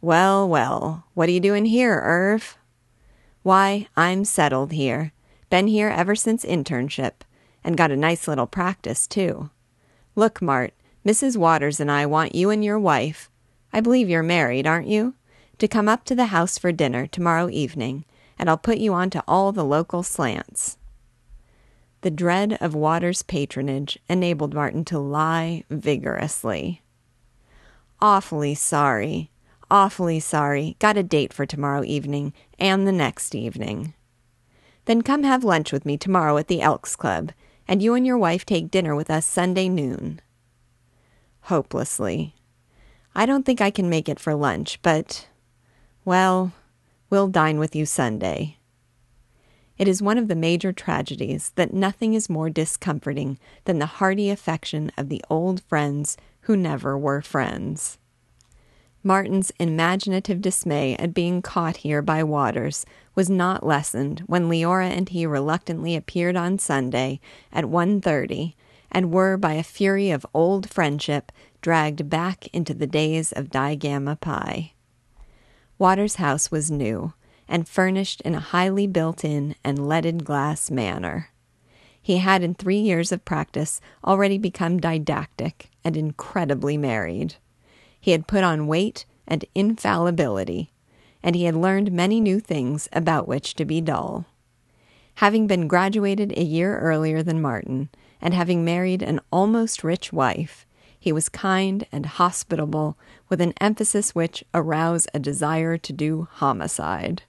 Well, 0.00 0.48
well, 0.48 1.06
what 1.14 1.28
are 1.28 1.32
you 1.32 1.40
doing 1.40 1.64
here, 1.64 2.00
Irv? 2.04 2.57
Why, 3.42 3.88
I'm 3.96 4.24
settled 4.24 4.72
here. 4.72 5.12
Been 5.50 5.66
here 5.66 5.88
ever 5.88 6.14
since 6.14 6.44
internship, 6.44 7.22
and 7.64 7.76
got 7.76 7.90
a 7.90 7.96
nice 7.96 8.28
little 8.28 8.46
practice, 8.46 9.06
too. 9.06 9.50
Look, 10.14 10.42
Mart, 10.42 10.74
Mrs. 11.06 11.36
Waters 11.36 11.80
and 11.80 11.90
I 11.90 12.06
want 12.06 12.34
you 12.34 12.50
and 12.50 12.64
your 12.64 12.78
wife 12.78 13.30
I 13.72 13.80
believe 13.80 14.08
you're 14.08 14.22
married, 14.22 14.66
aren't 14.66 14.88
you? 14.88 15.14
to 15.58 15.66
come 15.68 15.88
up 15.88 16.04
to 16.04 16.14
the 16.14 16.26
house 16.26 16.56
for 16.56 16.70
dinner 16.70 17.06
tomorrow 17.06 17.48
evening, 17.50 18.04
and 18.38 18.48
I'll 18.48 18.56
put 18.56 18.78
you 18.78 18.94
on 18.94 19.10
to 19.10 19.24
all 19.26 19.50
the 19.50 19.64
local 19.64 20.04
slants. 20.04 20.78
The 22.02 22.12
dread 22.12 22.56
of 22.60 22.76
Waters' 22.76 23.24
patronage 23.24 23.98
enabled 24.08 24.54
Martin 24.54 24.84
to 24.84 25.00
lie 25.00 25.64
vigorously. 25.68 26.82
Awfully 28.00 28.54
sorry. 28.54 29.32
Awfully 29.70 30.18
sorry. 30.18 30.76
Got 30.78 30.96
a 30.96 31.02
date 31.02 31.32
for 31.32 31.44
tomorrow 31.44 31.84
evening 31.84 32.32
and 32.58 32.86
the 32.86 32.92
next 32.92 33.34
evening. 33.34 33.94
Then 34.86 35.02
come 35.02 35.24
have 35.24 35.44
lunch 35.44 35.72
with 35.72 35.84
me 35.84 35.98
tomorrow 35.98 36.38
at 36.38 36.48
the 36.48 36.62
Elks 36.62 36.96
Club, 36.96 37.32
and 37.66 37.82
you 37.82 37.94
and 37.94 38.06
your 38.06 38.16
wife 38.16 38.46
take 38.46 38.70
dinner 38.70 38.94
with 38.94 39.10
us 39.10 39.26
Sunday 39.26 39.68
noon. 39.68 40.20
Hopelessly. 41.42 42.34
I 43.14 43.26
don't 43.26 43.44
think 43.44 43.60
I 43.60 43.70
can 43.70 43.90
make 43.90 44.08
it 44.08 44.18
for 44.18 44.34
lunch, 44.34 44.80
but 44.80 45.28
well, 46.04 46.52
we'll 47.10 47.28
dine 47.28 47.58
with 47.58 47.76
you 47.76 47.84
Sunday. 47.84 48.56
It 49.76 49.86
is 49.86 50.00
one 50.00 50.16
of 50.16 50.28
the 50.28 50.34
major 50.34 50.72
tragedies 50.72 51.52
that 51.56 51.74
nothing 51.74 52.14
is 52.14 52.30
more 52.30 52.48
discomforting 52.48 53.38
than 53.64 53.78
the 53.78 53.86
hearty 53.86 54.30
affection 54.30 54.90
of 54.96 55.10
the 55.10 55.22
old 55.28 55.62
friends 55.64 56.16
who 56.42 56.56
never 56.56 56.96
were 56.96 57.20
friends. 57.20 57.98
Martin's 59.08 59.50
imaginative 59.58 60.42
dismay 60.42 60.94
at 60.96 61.14
being 61.14 61.40
caught 61.40 61.78
here 61.78 62.02
by 62.02 62.22
Waters 62.22 62.84
was 63.14 63.30
not 63.30 63.64
lessened 63.64 64.20
when 64.26 64.50
Leora 64.50 64.90
and 64.90 65.08
he 65.08 65.24
reluctantly 65.24 65.96
appeared 65.96 66.36
on 66.36 66.58
Sunday 66.58 67.18
at 67.50 67.64
1.30 67.64 68.52
and 68.92 69.10
were 69.10 69.38
by 69.38 69.54
a 69.54 69.62
fury 69.62 70.10
of 70.10 70.26
old 70.34 70.68
friendship 70.68 71.32
dragged 71.62 72.10
back 72.10 72.48
into 72.48 72.74
the 72.74 72.86
days 72.86 73.32
of 73.32 73.48
Digamma 73.48 74.20
Pi. 74.20 74.74
Waters' 75.78 76.16
house 76.16 76.50
was 76.50 76.70
new 76.70 77.14
and 77.48 77.66
furnished 77.66 78.20
in 78.26 78.34
a 78.34 78.40
highly 78.40 78.86
built 78.86 79.24
in 79.24 79.54
and 79.64 79.88
leaded 79.88 80.26
glass 80.26 80.70
manner. 80.70 81.30
He 82.02 82.18
had, 82.18 82.42
in 82.42 82.52
three 82.52 82.80
years 82.80 83.10
of 83.10 83.24
practice, 83.24 83.80
already 84.04 84.36
become 84.36 84.78
didactic 84.78 85.70
and 85.82 85.96
incredibly 85.96 86.76
married. 86.76 87.36
He 88.08 88.12
had 88.12 88.26
put 88.26 88.42
on 88.42 88.66
weight 88.66 89.04
and 89.26 89.44
infallibility, 89.54 90.72
and 91.22 91.36
he 91.36 91.44
had 91.44 91.54
learned 91.54 91.92
many 91.92 92.20
new 92.20 92.40
things 92.40 92.88
about 92.90 93.28
which 93.28 93.52
to 93.56 93.66
be 93.66 93.82
dull. 93.82 94.24
Having 95.16 95.46
been 95.46 95.68
graduated 95.68 96.32
a 96.32 96.42
year 96.42 96.78
earlier 96.78 97.22
than 97.22 97.42
Martin, 97.42 97.90
and 98.18 98.32
having 98.32 98.64
married 98.64 99.02
an 99.02 99.20
almost 99.30 99.84
rich 99.84 100.10
wife, 100.10 100.66
he 100.98 101.12
was 101.12 101.28
kind 101.28 101.86
and 101.92 102.06
hospitable, 102.06 102.96
with 103.28 103.42
an 103.42 103.52
emphasis 103.60 104.14
which 104.14 104.42
aroused 104.54 105.10
a 105.12 105.18
desire 105.18 105.76
to 105.76 105.92
do 105.92 106.28
homicide. 106.30 107.24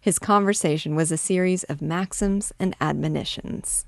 His 0.00 0.18
conversation 0.18 0.94
was 0.94 1.12
a 1.12 1.18
series 1.18 1.64
of 1.64 1.82
maxims 1.82 2.54
and 2.58 2.74
admonitions. 2.80 3.84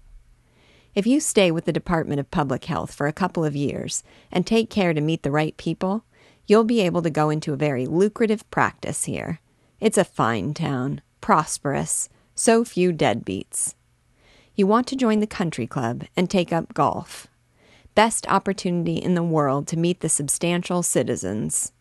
If 0.94 1.06
you 1.06 1.20
stay 1.20 1.50
with 1.50 1.64
the 1.64 1.72
Department 1.72 2.20
of 2.20 2.30
Public 2.30 2.66
Health 2.66 2.92
for 2.94 3.06
a 3.06 3.12
couple 3.12 3.44
of 3.44 3.56
years 3.56 4.04
and 4.30 4.46
take 4.46 4.68
care 4.68 4.92
to 4.92 5.00
meet 5.00 5.22
the 5.22 5.30
right 5.30 5.56
people, 5.56 6.04
you'll 6.46 6.64
be 6.64 6.80
able 6.80 7.02
to 7.02 7.10
go 7.10 7.30
into 7.30 7.52
a 7.52 7.56
very 7.56 7.86
lucrative 7.86 8.48
practice 8.50 9.04
here. 9.04 9.40
It's 9.80 9.98
a 9.98 10.04
fine 10.04 10.52
town, 10.52 11.00
prosperous, 11.20 12.08
so 12.34 12.64
few 12.64 12.92
deadbeats. 12.92 13.74
You 14.54 14.66
want 14.66 14.86
to 14.88 14.96
join 14.96 15.20
the 15.20 15.26
country 15.26 15.66
club 15.66 16.04
and 16.14 16.28
take 16.28 16.52
up 16.52 16.74
golf 16.74 17.28
best 17.94 18.26
opportunity 18.28 18.96
in 18.96 19.14
the 19.14 19.22
world 19.22 19.66
to 19.68 19.76
meet 19.76 20.00
the 20.00 20.08
substantial 20.08 20.82
citizens. 20.82 21.72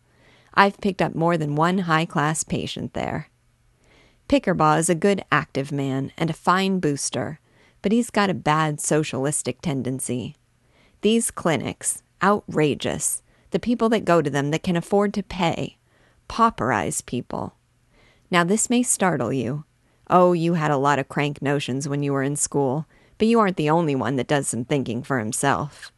I've 0.54 0.80
picked 0.80 1.00
up 1.00 1.14
more 1.14 1.38
than 1.38 1.54
one 1.54 1.78
high 1.78 2.04
class 2.04 2.44
patient 2.44 2.92
there. 2.92 3.28
Pickerbaugh 4.28 4.78
is 4.78 4.90
a 4.90 4.94
good 4.94 5.24
active 5.30 5.72
man 5.72 6.12
and 6.16 6.30
a 6.30 6.34
fine 6.34 6.80
booster, 6.80 7.40
but 7.82 7.92
he's 7.92 8.10
got 8.10 8.30
a 8.30 8.34
bad 8.34 8.80
socialistic 8.80 9.60
tendency. 9.60 10.36
These 11.02 11.30
clinics, 11.30 12.02
outrageous. 12.22 13.22
The 13.50 13.58
people 13.58 13.88
that 13.90 14.04
go 14.06 14.22
to 14.22 14.30
them 14.30 14.50
that 14.50 14.62
can 14.62 14.76
afford 14.76 15.12
to 15.14 15.22
pay, 15.22 15.76
pauperize 16.28 17.04
people. 17.04 17.56
Now, 18.30 18.44
this 18.44 18.70
may 18.70 18.82
startle 18.82 19.32
you. 19.32 19.64
Oh, 20.08 20.32
you 20.32 20.54
had 20.54 20.70
a 20.70 20.78
lot 20.78 20.98
of 20.98 21.08
crank 21.08 21.42
notions 21.42 21.88
when 21.88 22.02
you 22.02 22.12
were 22.12 22.22
in 22.22 22.36
school, 22.36 22.86
but 23.18 23.28
you 23.28 23.38
aren't 23.38 23.56
the 23.56 23.70
only 23.70 23.94
one 23.94 24.16
that 24.16 24.26
does 24.26 24.48
some 24.48 24.64
thinking 24.64 25.02
for 25.02 25.18
himself. 25.18 25.92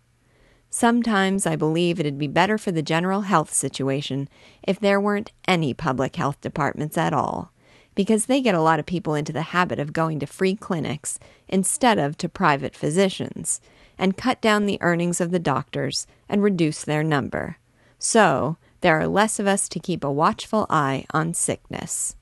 Sometimes 0.68 1.46
I 1.46 1.54
believe 1.54 2.00
it'd 2.00 2.18
be 2.18 2.26
better 2.26 2.58
for 2.58 2.72
the 2.72 2.82
general 2.82 3.20
health 3.20 3.52
situation 3.54 4.28
if 4.64 4.80
there 4.80 5.00
weren't 5.00 5.30
any 5.46 5.72
public 5.72 6.16
health 6.16 6.40
departments 6.40 6.98
at 6.98 7.12
all, 7.12 7.52
because 7.94 8.26
they 8.26 8.40
get 8.40 8.54
a 8.54 8.60
lot 8.60 8.78
of 8.78 8.86
people 8.86 9.14
into 9.14 9.32
the 9.32 9.42
habit 9.42 9.78
of 9.78 9.92
going 9.92 10.18
to 10.20 10.26
free 10.26 10.54
clinics 10.54 11.18
instead 11.48 11.98
of 11.98 12.16
to 12.18 12.28
private 12.28 12.74
physicians, 12.74 13.60
and 13.98 14.16
cut 14.16 14.40
down 14.40 14.66
the 14.66 14.78
earnings 14.80 15.20
of 15.20 15.30
the 15.30 15.38
doctors 15.38 16.06
and 16.28 16.42
reduce 16.42 16.84
their 16.84 17.02
number. 17.02 17.58
So, 17.98 18.56
there 18.80 18.98
are 19.00 19.08
less 19.08 19.38
of 19.38 19.46
us 19.46 19.68
to 19.70 19.80
keep 19.80 20.04
a 20.04 20.12
watchful 20.12 20.66
eye 20.68 21.06
on 21.12 21.32
sickness. 21.32 22.16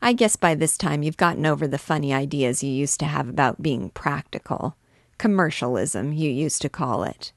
I 0.00 0.12
guess 0.12 0.34
by 0.34 0.56
this 0.56 0.76
time 0.76 1.04
you've 1.04 1.16
gotten 1.16 1.46
over 1.46 1.68
the 1.68 1.78
funny 1.78 2.12
ideas 2.12 2.64
you 2.64 2.72
used 2.72 2.98
to 3.00 3.06
have 3.06 3.28
about 3.28 3.62
being 3.62 3.90
practical. 3.90 4.74
Commercialism, 5.18 6.12
you 6.12 6.28
used 6.28 6.60
to 6.62 6.68
call 6.68 7.04
it. 7.04 7.32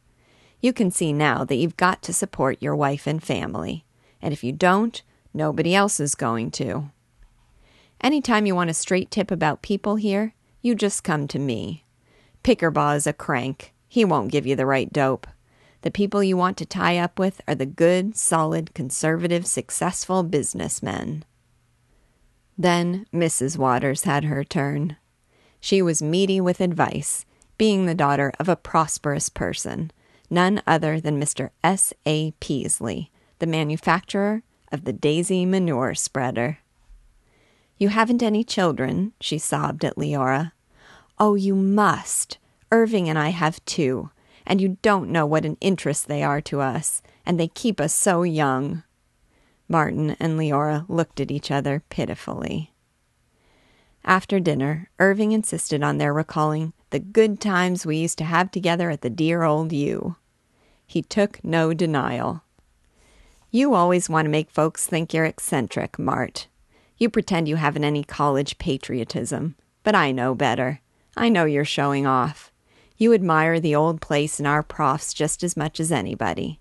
You 0.59 0.73
can 0.73 0.89
see 0.89 1.13
now 1.13 1.43
that 1.43 1.57
you've 1.57 1.77
got 1.77 2.01
to 2.01 2.13
support 2.13 2.63
your 2.63 2.75
wife 2.75 3.05
and 3.05 3.21
family, 3.21 3.85
and 4.19 4.33
if 4.33 4.43
you 4.43 4.51
don't, 4.51 5.03
nobody 5.31 5.75
else 5.75 5.99
is 5.99 6.15
going 6.15 6.49
to. 6.51 6.89
Anytime 8.05 8.45
you 8.45 8.53
want 8.53 8.69
a 8.69 8.75
straight 8.75 9.09
tip 9.09 9.31
about 9.31 9.63
people 9.63 9.95
here, 9.95 10.35
you 10.61 10.75
just 10.75 11.03
come 11.03 11.27
to 11.27 11.39
me. 11.39 11.85
Pickerbaugh 12.43 12.97
is 12.97 13.07
a 13.07 13.13
crank. 13.13 13.73
He 13.87 14.05
won't 14.05 14.31
give 14.31 14.45
you 14.45 14.55
the 14.55 14.67
right 14.67 14.93
dope. 14.93 15.25
The 15.81 15.89
people 15.89 16.21
you 16.21 16.37
want 16.37 16.55
to 16.57 16.67
tie 16.67 16.99
up 16.99 17.17
with 17.17 17.41
are 17.47 17.55
the 17.55 17.65
good, 17.65 18.15
solid, 18.15 18.75
conservative, 18.75 19.47
successful 19.47 20.21
businessmen. 20.21 21.25
Then 22.55 23.07
Mrs. 23.11 23.57
Waters 23.57 24.03
had 24.03 24.25
her 24.25 24.43
turn. 24.43 24.97
She 25.59 25.81
was 25.81 26.03
meaty 26.03 26.39
with 26.39 26.61
advice, 26.61 27.25
being 27.57 27.87
the 27.87 27.95
daughter 27.95 28.31
of 28.39 28.47
a 28.47 28.55
prosperous 28.55 29.29
person, 29.29 29.89
none 30.29 30.61
other 30.67 30.99
than 30.99 31.19
Mr. 31.19 31.49
S. 31.63 31.91
A. 32.05 32.33
Peasley, 32.39 33.11
the 33.39 33.47
manufacturer 33.47 34.43
of 34.71 34.83
the 34.83 34.93
Daisy 34.93 35.43
Manure 35.43 35.95
Spreader. 35.95 36.59
You 37.77 37.89
haven't 37.89 38.23
any 38.23 38.43
children, 38.43 39.13
she 39.19 39.37
sobbed 39.37 39.83
at 39.83 39.97
Leora. 39.97 40.53
Oh, 41.19 41.35
you 41.35 41.55
must. 41.55 42.37
Irving 42.71 43.09
and 43.09 43.19
I 43.19 43.29
have 43.29 43.63
two, 43.65 44.11
and 44.45 44.61
you 44.61 44.77
don't 44.81 45.11
know 45.11 45.25
what 45.25 45.45
an 45.45 45.57
interest 45.61 46.07
they 46.07 46.23
are 46.23 46.41
to 46.41 46.61
us, 46.61 47.01
and 47.25 47.39
they 47.39 47.47
keep 47.47 47.81
us 47.81 47.93
so 47.93 48.23
young. 48.23 48.83
Martin 49.67 50.15
and 50.19 50.39
Leora 50.39 50.85
looked 50.87 51.19
at 51.19 51.31
each 51.31 51.51
other 51.51 51.83
pitifully. 51.89 52.73
After 54.03 54.39
dinner, 54.39 54.89
Irving 54.99 55.31
insisted 55.31 55.83
on 55.83 55.97
their 55.97 56.13
recalling 56.13 56.73
the 56.91 56.99
good 56.99 57.41
times 57.41 57.85
we 57.85 57.97
used 57.97 58.17
to 58.19 58.23
have 58.23 58.51
together 58.51 58.89
at 58.89 59.01
the 59.01 59.09
dear 59.09 59.43
old 59.43 59.73
U. 59.73 60.15
He 60.85 61.01
took 61.01 61.43
no 61.43 61.73
denial. 61.73 62.43
You 63.51 63.73
always 63.73 64.09
want 64.09 64.25
to 64.25 64.29
make 64.29 64.51
folks 64.51 64.85
think 64.85 65.13
you're 65.13 65.25
eccentric, 65.25 65.97
Mart. 65.97 66.47
You 66.97 67.09
pretend 67.09 67.47
you 67.47 67.57
haven't 67.57 67.83
any 67.83 68.03
college 68.03 68.57
patriotism, 68.57 69.55
but 69.83 69.95
I 69.95 70.11
know 70.11 70.33
better. 70.33 70.81
I 71.17 71.29
know 71.29 71.45
you're 71.45 71.65
showing 71.65 72.05
off. 72.05 72.51
You 72.97 73.13
admire 73.13 73.59
the 73.59 73.75
old 73.75 73.99
place 74.01 74.39
and 74.39 74.47
our 74.47 74.63
profs 74.63 75.13
just 75.13 75.43
as 75.43 75.57
much 75.57 75.79
as 75.79 75.91
anybody. 75.91 76.59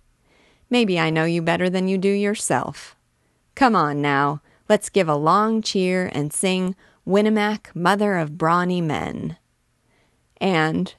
Maybe 0.69 0.99
I 0.99 1.11
know 1.11 1.25
you 1.25 1.41
better 1.43 1.71
than 1.71 1.87
you 1.87 1.99
do 1.99 2.09
yourself. 2.09 2.97
Come 3.55 3.77
on 3.77 4.03
now, 4.03 4.43
let's 4.69 4.89
give 4.89 5.09
a 5.09 5.15
long 5.15 5.63
cheer 5.63 6.11
and 6.13 6.33
sing 6.33 6.75
Winnemac, 7.07 7.75
Mother 7.75 8.17
of 8.17 8.37
Brawny 8.37 8.81
Men. 8.81 9.37
And, 10.41 10.95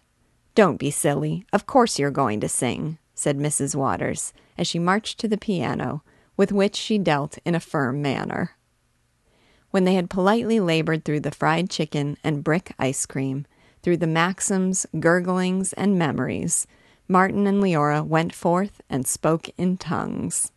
don't 0.53 0.77
be 0.77 0.91
silly, 0.91 1.45
of 1.51 1.65
course 1.65 1.99
you're 1.99 2.11
going 2.11 2.39
to 2.39 2.47
sing, 2.47 2.97
said 3.13 3.37
Mrs. 3.37 3.75
Waters, 3.75 4.31
as 4.57 4.67
she 4.67 4.79
marched 4.79 5.19
to 5.19 5.27
the 5.27 5.37
piano, 5.37 6.03
with 6.37 6.53
which 6.53 6.75
she 6.75 6.97
dealt 6.97 7.37
in 7.43 7.55
a 7.55 7.59
firm 7.59 8.01
manner. 8.01 8.54
When 9.75 9.83
they 9.83 9.95
had 9.95 10.09
politely 10.09 10.61
labored 10.61 11.03
through 11.03 11.19
the 11.19 11.31
fried 11.31 11.69
chicken 11.69 12.15
and 12.23 12.45
brick 12.45 12.73
ice 12.79 13.05
cream, 13.05 13.45
through 13.83 13.97
the 13.97 14.07
maxims, 14.07 14.85
gurglings, 15.01 15.73
and 15.73 15.99
memories, 15.99 16.65
Martin 17.09 17.45
and 17.45 17.61
Leora 17.61 18.01
went 18.01 18.33
forth 18.33 18.79
and 18.89 19.05
spoke 19.05 19.49
in 19.57 19.75
tongues. 19.75 20.53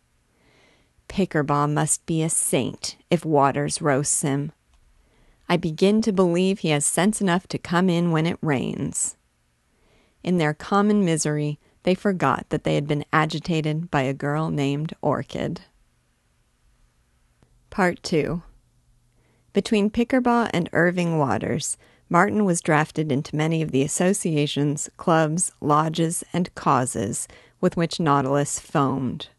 Pickerbaugh 1.09 1.67
must 1.67 2.05
be 2.05 2.23
a 2.23 2.29
saint 2.29 2.95
if 3.09 3.25
Waters 3.25 3.81
roasts 3.81 4.21
him. 4.21 4.53
I 5.49 5.57
begin 5.57 6.01
to 6.03 6.13
believe 6.13 6.59
he 6.59 6.69
has 6.69 6.85
sense 6.85 7.19
enough 7.19 7.45
to 7.47 7.57
come 7.57 7.89
in 7.89 8.11
when 8.11 8.25
it 8.25 8.39
rains. 8.41 9.17
In 10.23 10.37
their 10.37 10.53
common 10.53 11.03
misery, 11.03 11.59
they 11.83 11.93
forgot 11.93 12.45
that 12.47 12.63
they 12.63 12.75
had 12.75 12.87
been 12.87 13.03
agitated 13.11 13.91
by 13.91 14.03
a 14.03 14.13
girl 14.13 14.49
named 14.49 14.93
Orchid. 15.01 15.59
Part 17.69 18.01
2 18.01 18.43
Between 19.53 19.89
Pickerbaugh 19.89 20.49
and 20.53 20.69
Irving 20.73 21.17
Waters, 21.17 21.77
Martin 22.09 22.45
was 22.45 22.61
drafted 22.61 23.11
into 23.11 23.35
many 23.35 23.61
of 23.61 23.71
the 23.71 23.83
associations, 23.83 24.89
clubs, 24.97 25.51
lodges, 25.61 26.23
and 26.33 26.53
causes 26.55 27.27
with 27.61 27.77
which 27.77 27.99
Nautilus 27.99 28.59
foamed. 28.59 29.29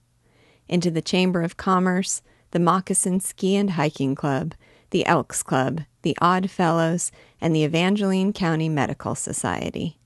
Into 0.68 0.90
the 0.90 1.02
Chamber 1.02 1.42
of 1.42 1.56
Commerce, 1.56 2.22
the 2.50 2.58
Moccasin 2.58 3.20
Ski 3.20 3.56
and 3.56 3.70
Hiking 3.70 4.14
Club, 4.14 4.54
the 4.90 5.06
Elks 5.06 5.42
Club, 5.42 5.82
the 6.02 6.16
Odd 6.20 6.50
Fellows, 6.50 7.12
and 7.40 7.54
the 7.54 7.64
Evangeline 7.64 8.32
County 8.32 8.68
Medical 8.68 9.14
Society. 9.14 9.98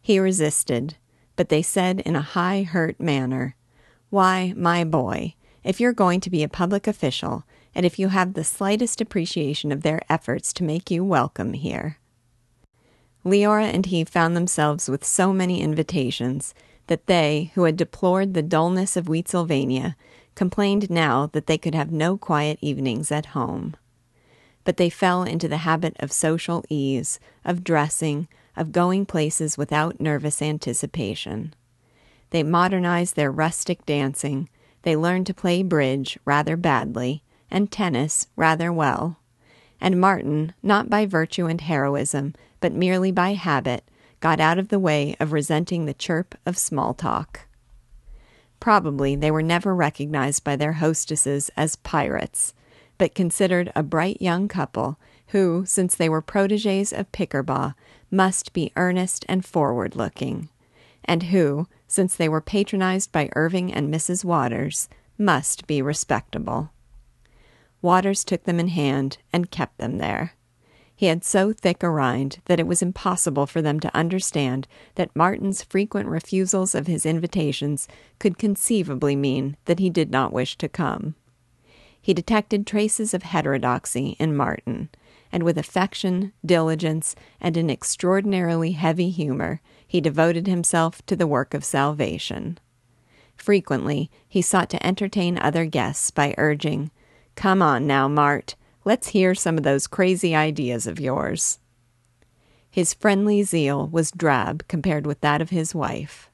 He 0.00 0.18
resisted, 0.18 0.96
but 1.34 1.48
they 1.50 1.62
said 1.62 2.00
in 2.00 2.16
a 2.16 2.22
high, 2.22 2.62
hurt 2.62 2.98
manner, 2.98 3.56
Why, 4.08 4.54
my 4.56 4.84
boy, 4.84 5.34
if 5.64 5.80
you're 5.80 5.92
going 5.92 6.20
to 6.20 6.30
be 6.30 6.42
a 6.42 6.48
public 6.48 6.86
official, 6.86 7.44
and 7.76 7.84
if 7.84 7.98
you 7.98 8.08
have 8.08 8.32
the 8.32 8.42
slightest 8.42 9.02
appreciation 9.02 9.70
of 9.70 9.82
their 9.82 10.00
efforts 10.08 10.50
to 10.54 10.64
make 10.64 10.90
you 10.90 11.04
welcome 11.04 11.52
here. 11.52 11.98
Leora 13.22 13.64
and 13.64 13.84
he 13.84 14.02
found 14.02 14.34
themselves 14.34 14.88
with 14.88 15.04
so 15.04 15.30
many 15.30 15.60
invitations 15.60 16.54
that 16.86 17.06
they, 17.06 17.50
who 17.54 17.64
had 17.64 17.76
deplored 17.76 18.32
the 18.32 18.42
dullness 18.42 18.96
of 18.96 19.10
Wheatsylvania, 19.10 19.94
complained 20.34 20.88
now 20.88 21.26
that 21.26 21.48
they 21.48 21.58
could 21.58 21.74
have 21.74 21.92
no 21.92 22.16
quiet 22.16 22.58
evenings 22.62 23.12
at 23.12 23.26
home. 23.26 23.76
But 24.64 24.78
they 24.78 24.88
fell 24.88 25.22
into 25.22 25.46
the 25.46 25.58
habit 25.58 25.98
of 26.00 26.10
social 26.12 26.64
ease, 26.70 27.20
of 27.44 27.62
dressing, 27.62 28.26
of 28.56 28.72
going 28.72 29.04
places 29.04 29.58
without 29.58 30.00
nervous 30.00 30.40
anticipation. 30.40 31.54
They 32.30 32.42
modernized 32.42 33.16
their 33.16 33.30
rustic 33.30 33.84
dancing, 33.84 34.48
they 34.80 34.96
learned 34.96 35.26
to 35.26 35.34
play 35.34 35.62
bridge 35.62 36.18
rather 36.24 36.56
badly, 36.56 37.22
and 37.50 37.70
tennis 37.70 38.26
rather 38.36 38.72
well. 38.72 39.18
And 39.80 40.00
Martin, 40.00 40.54
not 40.62 40.88
by 40.88 41.06
virtue 41.06 41.46
and 41.46 41.60
heroism, 41.60 42.34
but 42.60 42.72
merely 42.72 43.12
by 43.12 43.34
habit, 43.34 43.84
got 44.20 44.40
out 44.40 44.58
of 44.58 44.68
the 44.68 44.78
way 44.78 45.14
of 45.20 45.32
resenting 45.32 45.84
the 45.84 45.94
chirp 45.94 46.34
of 46.46 46.56
small 46.56 46.94
talk. 46.94 47.46
Probably 48.58 49.14
they 49.14 49.30
were 49.30 49.42
never 49.42 49.74
recognized 49.74 50.42
by 50.42 50.56
their 50.56 50.74
hostesses 50.74 51.50
as 51.56 51.76
pirates, 51.76 52.54
but 52.98 53.14
considered 53.14 53.70
a 53.76 53.82
bright 53.82 54.20
young 54.22 54.48
couple 54.48 54.98
who, 55.28 55.64
since 55.66 55.94
they 55.94 56.08
were 56.08 56.22
proteges 56.22 56.92
of 56.92 57.12
Pickerbaugh, 57.12 57.74
must 58.10 58.52
be 58.52 58.72
earnest 58.76 59.24
and 59.28 59.44
forward 59.44 59.96
looking, 59.96 60.48
and 61.04 61.24
who, 61.24 61.68
since 61.86 62.16
they 62.16 62.28
were 62.28 62.40
patronized 62.40 63.12
by 63.12 63.28
Irving 63.34 63.72
and 63.72 63.92
Mrs. 63.92 64.24
Waters, 64.24 64.88
must 65.18 65.66
be 65.66 65.82
respectable. 65.82 66.70
Waters 67.86 68.24
took 68.24 68.42
them 68.42 68.58
in 68.58 68.66
hand 68.66 69.18
and 69.32 69.48
kept 69.48 69.78
them 69.78 69.98
there. 69.98 70.32
He 70.96 71.06
had 71.06 71.22
so 71.22 71.52
thick 71.52 71.84
a 71.84 71.88
rind 71.88 72.40
that 72.46 72.58
it 72.58 72.66
was 72.66 72.82
impossible 72.82 73.46
for 73.46 73.62
them 73.62 73.78
to 73.78 73.96
understand 73.96 74.66
that 74.96 75.14
Martin's 75.14 75.62
frequent 75.62 76.08
refusals 76.08 76.74
of 76.74 76.88
his 76.88 77.06
invitations 77.06 77.86
could 78.18 78.38
conceivably 78.38 79.14
mean 79.14 79.56
that 79.66 79.78
he 79.78 79.88
did 79.88 80.10
not 80.10 80.32
wish 80.32 80.58
to 80.58 80.68
come. 80.68 81.14
He 82.02 82.12
detected 82.12 82.66
traces 82.66 83.14
of 83.14 83.22
heterodoxy 83.22 84.16
in 84.18 84.36
Martin, 84.36 84.88
and 85.30 85.44
with 85.44 85.56
affection, 85.56 86.32
diligence, 86.44 87.14
and 87.40 87.56
an 87.56 87.70
extraordinarily 87.70 88.72
heavy 88.72 89.10
humor, 89.10 89.60
he 89.86 90.00
devoted 90.00 90.48
himself 90.48 91.06
to 91.06 91.14
the 91.14 91.28
work 91.28 91.54
of 91.54 91.64
salvation. 91.64 92.58
Frequently, 93.36 94.10
he 94.26 94.42
sought 94.42 94.70
to 94.70 94.84
entertain 94.84 95.38
other 95.38 95.66
guests 95.66 96.10
by 96.10 96.34
urging, 96.36 96.90
Come 97.36 97.60
on 97.60 97.86
now, 97.86 98.08
Mart. 98.08 98.56
Let's 98.84 99.08
hear 99.08 99.34
some 99.34 99.58
of 99.58 99.62
those 99.62 99.86
crazy 99.86 100.34
ideas 100.34 100.86
of 100.86 100.98
yours. 100.98 101.58
His 102.70 102.94
friendly 102.94 103.42
zeal 103.42 103.86
was 103.86 104.10
drab 104.10 104.66
compared 104.68 105.06
with 105.06 105.20
that 105.20 105.42
of 105.42 105.50
his 105.50 105.74
wife. 105.74 106.30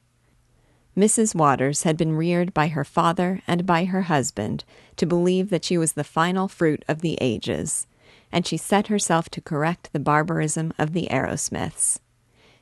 Mrs. 0.96 1.34
Waters 1.34 1.82
had 1.82 1.96
been 1.96 2.14
reared 2.14 2.54
by 2.54 2.68
her 2.68 2.84
father 2.84 3.42
and 3.48 3.66
by 3.66 3.86
her 3.86 4.02
husband 4.02 4.64
to 4.96 5.06
believe 5.06 5.50
that 5.50 5.64
she 5.64 5.76
was 5.76 5.94
the 5.94 6.04
final 6.04 6.46
fruit 6.46 6.84
of 6.86 7.00
the 7.00 7.18
ages, 7.20 7.86
and 8.30 8.46
she 8.46 8.56
set 8.56 8.86
herself 8.86 9.28
to 9.30 9.40
correct 9.40 9.90
the 9.92 9.98
barbarism 9.98 10.72
of 10.78 10.92
the 10.92 11.08
Arrowsmiths. 11.10 11.98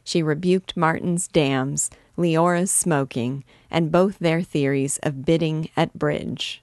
She 0.03 0.23
rebuked 0.23 0.77
Martin's 0.77 1.29
dams, 1.29 1.91
Leora's 2.17 2.71
smoking, 2.71 3.45
and 3.71 3.93
both 3.93 4.19
their 4.19 4.41
theories 4.41 4.99
of 5.03 5.25
bidding 5.27 5.69
at 5.77 5.99
bridge 5.99 6.63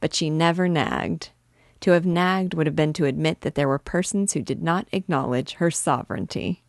but 0.00 0.14
she 0.14 0.30
never 0.30 0.68
nagged. 0.68 1.30
To 1.80 1.92
have 1.92 2.04
nagged 2.04 2.54
would 2.54 2.66
have 2.66 2.76
been 2.76 2.92
to 2.94 3.06
admit 3.06 3.40
that 3.40 3.54
there 3.54 3.68
were 3.68 3.78
persons 3.78 4.32
who 4.32 4.42
did 4.42 4.62
not 4.62 4.88
acknowledge 4.92 5.54
her 5.54 5.70
sovereignty. 5.70 6.62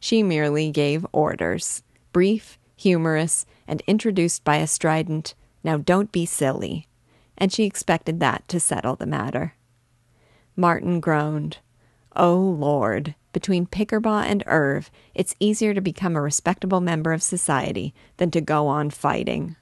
She 0.00 0.22
merely 0.22 0.70
gave 0.70 1.06
orders, 1.12 1.82
brief, 2.12 2.58
humorous, 2.76 3.46
and 3.66 3.82
introduced 3.86 4.44
by 4.44 4.56
a 4.56 4.66
strident, 4.66 5.34
Now 5.62 5.78
don't 5.78 6.12
be 6.12 6.26
silly, 6.26 6.88
and 7.38 7.52
she 7.52 7.64
expected 7.64 8.20
that 8.20 8.46
to 8.48 8.60
settle 8.60 8.96
the 8.96 9.06
matter. 9.06 9.54
Martin 10.56 11.00
groaned. 11.00 11.58
Oh, 12.14 12.36
Lord, 12.36 13.14
between 13.32 13.66
Pickerbaugh 13.66 14.24
and 14.24 14.44
Irv, 14.46 14.90
it's 15.14 15.34
easier 15.40 15.74
to 15.74 15.80
become 15.80 16.16
a 16.16 16.22
respectable 16.22 16.80
member 16.80 17.12
of 17.12 17.22
society 17.22 17.94
than 18.18 18.30
to 18.30 18.40
go 18.40 18.68
on 18.68 18.90
fighting. 18.90 19.56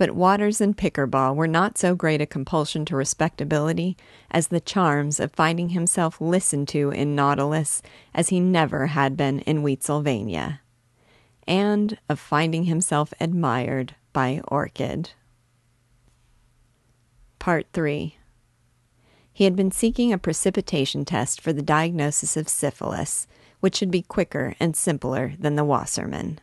But 0.00 0.12
Waters 0.12 0.62
and 0.62 0.74
Pickerbaugh 0.74 1.34
were 1.34 1.46
not 1.46 1.76
so 1.76 1.94
great 1.94 2.22
a 2.22 2.26
compulsion 2.26 2.86
to 2.86 2.96
respectability 2.96 3.98
as 4.30 4.48
the 4.48 4.58
charms 4.58 5.20
of 5.20 5.30
finding 5.34 5.68
himself 5.68 6.22
listened 6.22 6.68
to 6.68 6.88
in 6.88 7.14
Nautilus 7.14 7.82
as 8.14 8.30
he 8.30 8.40
never 8.40 8.86
had 8.86 9.14
been 9.14 9.40
in 9.40 9.62
Wheatsylvania, 9.62 10.62
and 11.46 11.98
of 12.08 12.18
finding 12.18 12.64
himself 12.64 13.12
admired 13.20 13.94
by 14.14 14.40
Orchid. 14.48 15.10
Part 17.38 17.66
3 17.74 18.16
He 19.34 19.44
had 19.44 19.54
been 19.54 19.70
seeking 19.70 20.14
a 20.14 20.18
precipitation 20.18 21.04
test 21.04 21.42
for 21.42 21.52
the 21.52 21.60
diagnosis 21.60 22.38
of 22.38 22.48
syphilis, 22.48 23.26
which 23.60 23.76
should 23.76 23.90
be 23.90 24.00
quicker 24.00 24.56
and 24.58 24.74
simpler 24.74 25.34
than 25.38 25.56
the 25.56 25.62
Wassermann. 25.62 26.38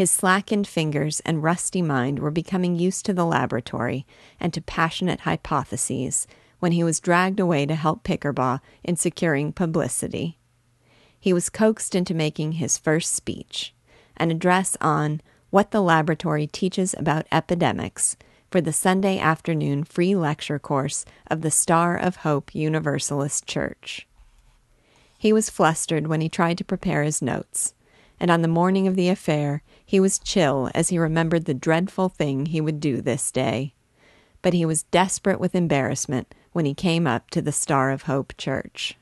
His 0.00 0.10
slackened 0.10 0.66
fingers 0.66 1.20
and 1.26 1.42
rusty 1.42 1.82
mind 1.82 2.20
were 2.20 2.30
becoming 2.30 2.74
used 2.74 3.04
to 3.04 3.12
the 3.12 3.26
laboratory 3.26 4.06
and 4.40 4.50
to 4.54 4.62
passionate 4.62 5.20
hypotheses 5.20 6.26
when 6.58 6.72
he 6.72 6.82
was 6.82 7.00
dragged 7.00 7.38
away 7.38 7.66
to 7.66 7.74
help 7.74 8.02
Pickerbaugh 8.02 8.60
in 8.82 8.96
securing 8.96 9.52
publicity. 9.52 10.38
He 11.20 11.34
was 11.34 11.50
coaxed 11.50 11.94
into 11.94 12.14
making 12.14 12.52
his 12.52 12.78
first 12.78 13.14
speech, 13.14 13.74
an 14.16 14.30
address 14.30 14.74
on 14.80 15.20
What 15.50 15.70
the 15.70 15.82
Laboratory 15.82 16.46
Teaches 16.46 16.94
About 16.96 17.26
Epidemics 17.30 18.16
for 18.50 18.62
the 18.62 18.72
Sunday 18.72 19.18
afternoon 19.18 19.84
free 19.84 20.16
lecture 20.16 20.58
course 20.58 21.04
of 21.26 21.42
the 21.42 21.50
Star 21.50 21.94
of 21.94 22.16
Hope 22.16 22.54
Universalist 22.54 23.46
Church. 23.46 24.08
He 25.18 25.30
was 25.30 25.50
flustered 25.50 26.06
when 26.06 26.22
he 26.22 26.30
tried 26.30 26.56
to 26.56 26.64
prepare 26.64 27.02
his 27.02 27.20
notes 27.20 27.74
and 28.20 28.30
on 28.30 28.42
the 28.42 28.48
morning 28.48 28.86
of 28.86 28.96
the 28.96 29.08
affair 29.08 29.62
he 29.84 29.98
was 29.98 30.18
chill 30.18 30.70
as 30.74 30.90
he 30.90 30.98
remembered 30.98 31.46
the 31.46 31.54
dreadful 31.54 32.10
thing 32.10 32.46
he 32.46 32.60
would 32.60 32.78
do 32.78 33.00
this 33.00 33.32
day. 33.32 33.74
But 34.42 34.52
he 34.52 34.66
was 34.66 34.84
desperate 34.84 35.40
with 35.40 35.54
embarrassment 35.54 36.34
when 36.52 36.66
he 36.66 36.74
came 36.74 37.06
up 37.06 37.30
to 37.30 37.42
the 37.42 37.52
Star 37.52 37.90
of 37.90 38.02
Hope 38.02 38.34
church. 38.36 38.96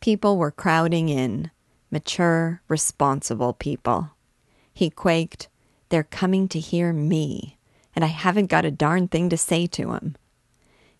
People 0.00 0.36
were 0.36 0.50
crowding 0.50 1.08
in, 1.08 1.50
mature, 1.90 2.62
responsible 2.68 3.54
people. 3.54 4.10
He 4.72 4.90
quaked, 4.90 5.48
They're 5.88 6.04
coming 6.04 6.48
to 6.48 6.60
hear 6.60 6.92
me, 6.92 7.58
and 7.96 8.04
I 8.04 8.08
haven't 8.08 8.46
got 8.46 8.64
a 8.64 8.70
darn 8.70 9.08
thing 9.08 9.28
to 9.30 9.36
say 9.36 9.66
to 9.68 9.92
'em. 9.92 10.16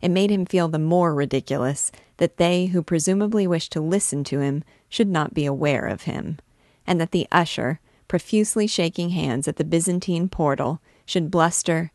It 0.01 0.11
made 0.11 0.31
him 0.31 0.47
feel 0.47 0.69
the 0.69 0.79
more 0.79 1.15
ridiculous 1.15 1.93
that 2.17 2.39
they 2.39 2.67
who 2.67 2.83
presumably 2.83 3.47
wished 3.47 3.73
to 3.73 3.81
listen 3.81 4.25
to 4.25 4.41
him 4.41 4.65
should 4.89 5.09
not 5.09 5.35
be 5.35 5.45
aware 5.45 5.87
of 5.87 6.03
him 6.03 6.39
and 6.91 7.01
that 7.01 7.13
the 7.13 7.27
usher, 7.33 7.81
profusely 8.07 8.67
shaking 8.67 9.11
hands 9.11 9.49
at 9.49 9.57
the 9.57 9.65
Byzantine 9.65 10.29
portal, 10.29 10.83
should 11.07 11.31
bluster, 11.31 11.93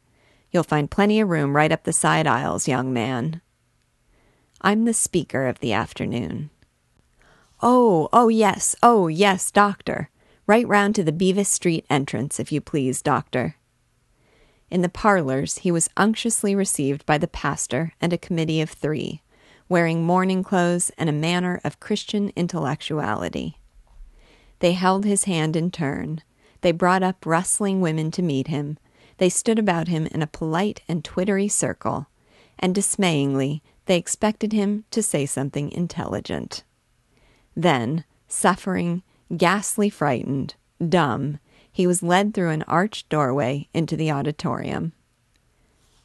You'll 0.55 0.63
find 0.63 0.89
plenty 0.89 1.19
of 1.19 1.27
room 1.27 1.53
right 1.53 1.69
up 1.69 1.83
the 1.83 1.91
side 1.91 2.25
aisles, 2.25 2.65
young 2.65 2.93
man. 2.93 3.41
I'm 4.61 4.85
the 4.85 4.93
speaker 4.93 5.47
of 5.47 5.59
the 5.59 5.73
afternoon. 5.73 6.49
Oh, 7.61 8.07
oh, 8.13 8.29
yes, 8.29 8.73
oh, 8.81 9.09
yes, 9.09 9.51
doctor. 9.51 10.09
Right 10.47 10.65
round 10.65 10.95
to 10.95 11.03
the 11.03 11.11
Bevis 11.11 11.49
Street 11.49 11.85
entrance, 11.89 12.39
if 12.39 12.53
you 12.53 12.61
please, 12.61 13.01
doctor. 13.01 13.57
In 14.71 14.81
the 14.81 14.87
parlors, 14.87 15.57
he 15.57 15.73
was 15.73 15.89
unctuously 15.97 16.55
received 16.55 17.05
by 17.05 17.17
the 17.17 17.27
pastor 17.27 17.91
and 17.99 18.13
a 18.13 18.17
committee 18.17 18.61
of 18.61 18.69
three, 18.69 19.23
wearing 19.67 20.05
mourning 20.05 20.41
clothes 20.41 20.89
and 20.97 21.09
a 21.09 21.11
manner 21.11 21.59
of 21.65 21.81
Christian 21.81 22.31
intellectuality. 22.37 23.57
They 24.65 24.73
held 24.73 25.05
his 25.05 25.25
hand 25.25 25.55
in 25.55 25.69
turn. 25.69 26.23
They 26.61 26.71
brought 26.71 27.03
up 27.03 27.23
rustling 27.23 27.81
women 27.81 28.09
to 28.09 28.23
meet 28.23 28.47
him. 28.47 28.79
They 29.17 29.29
stood 29.29 29.59
about 29.59 29.89
him 29.89 30.07
in 30.07 30.23
a 30.23 30.25
polite 30.25 30.81
and 30.87 31.05
twittery 31.05 31.47
circle, 31.47 32.07
and 32.57 32.73
dismayingly, 32.73 33.61
they 33.85 33.95
expected 33.95 34.53
him 34.53 34.85
to 34.89 35.03
say 35.03 35.27
something 35.27 35.71
intelligent. 35.71 36.63
Then, 37.55 38.05
suffering, 38.27 39.03
ghastly 39.37 39.91
frightened, 39.91 40.55
dumb, 40.89 41.37
he 41.71 41.85
was 41.85 42.01
led 42.01 42.33
through 42.33 42.49
an 42.49 42.63
arched 42.63 43.07
doorway 43.07 43.69
into 43.71 43.95
the 43.95 44.09
auditorium. 44.09 44.93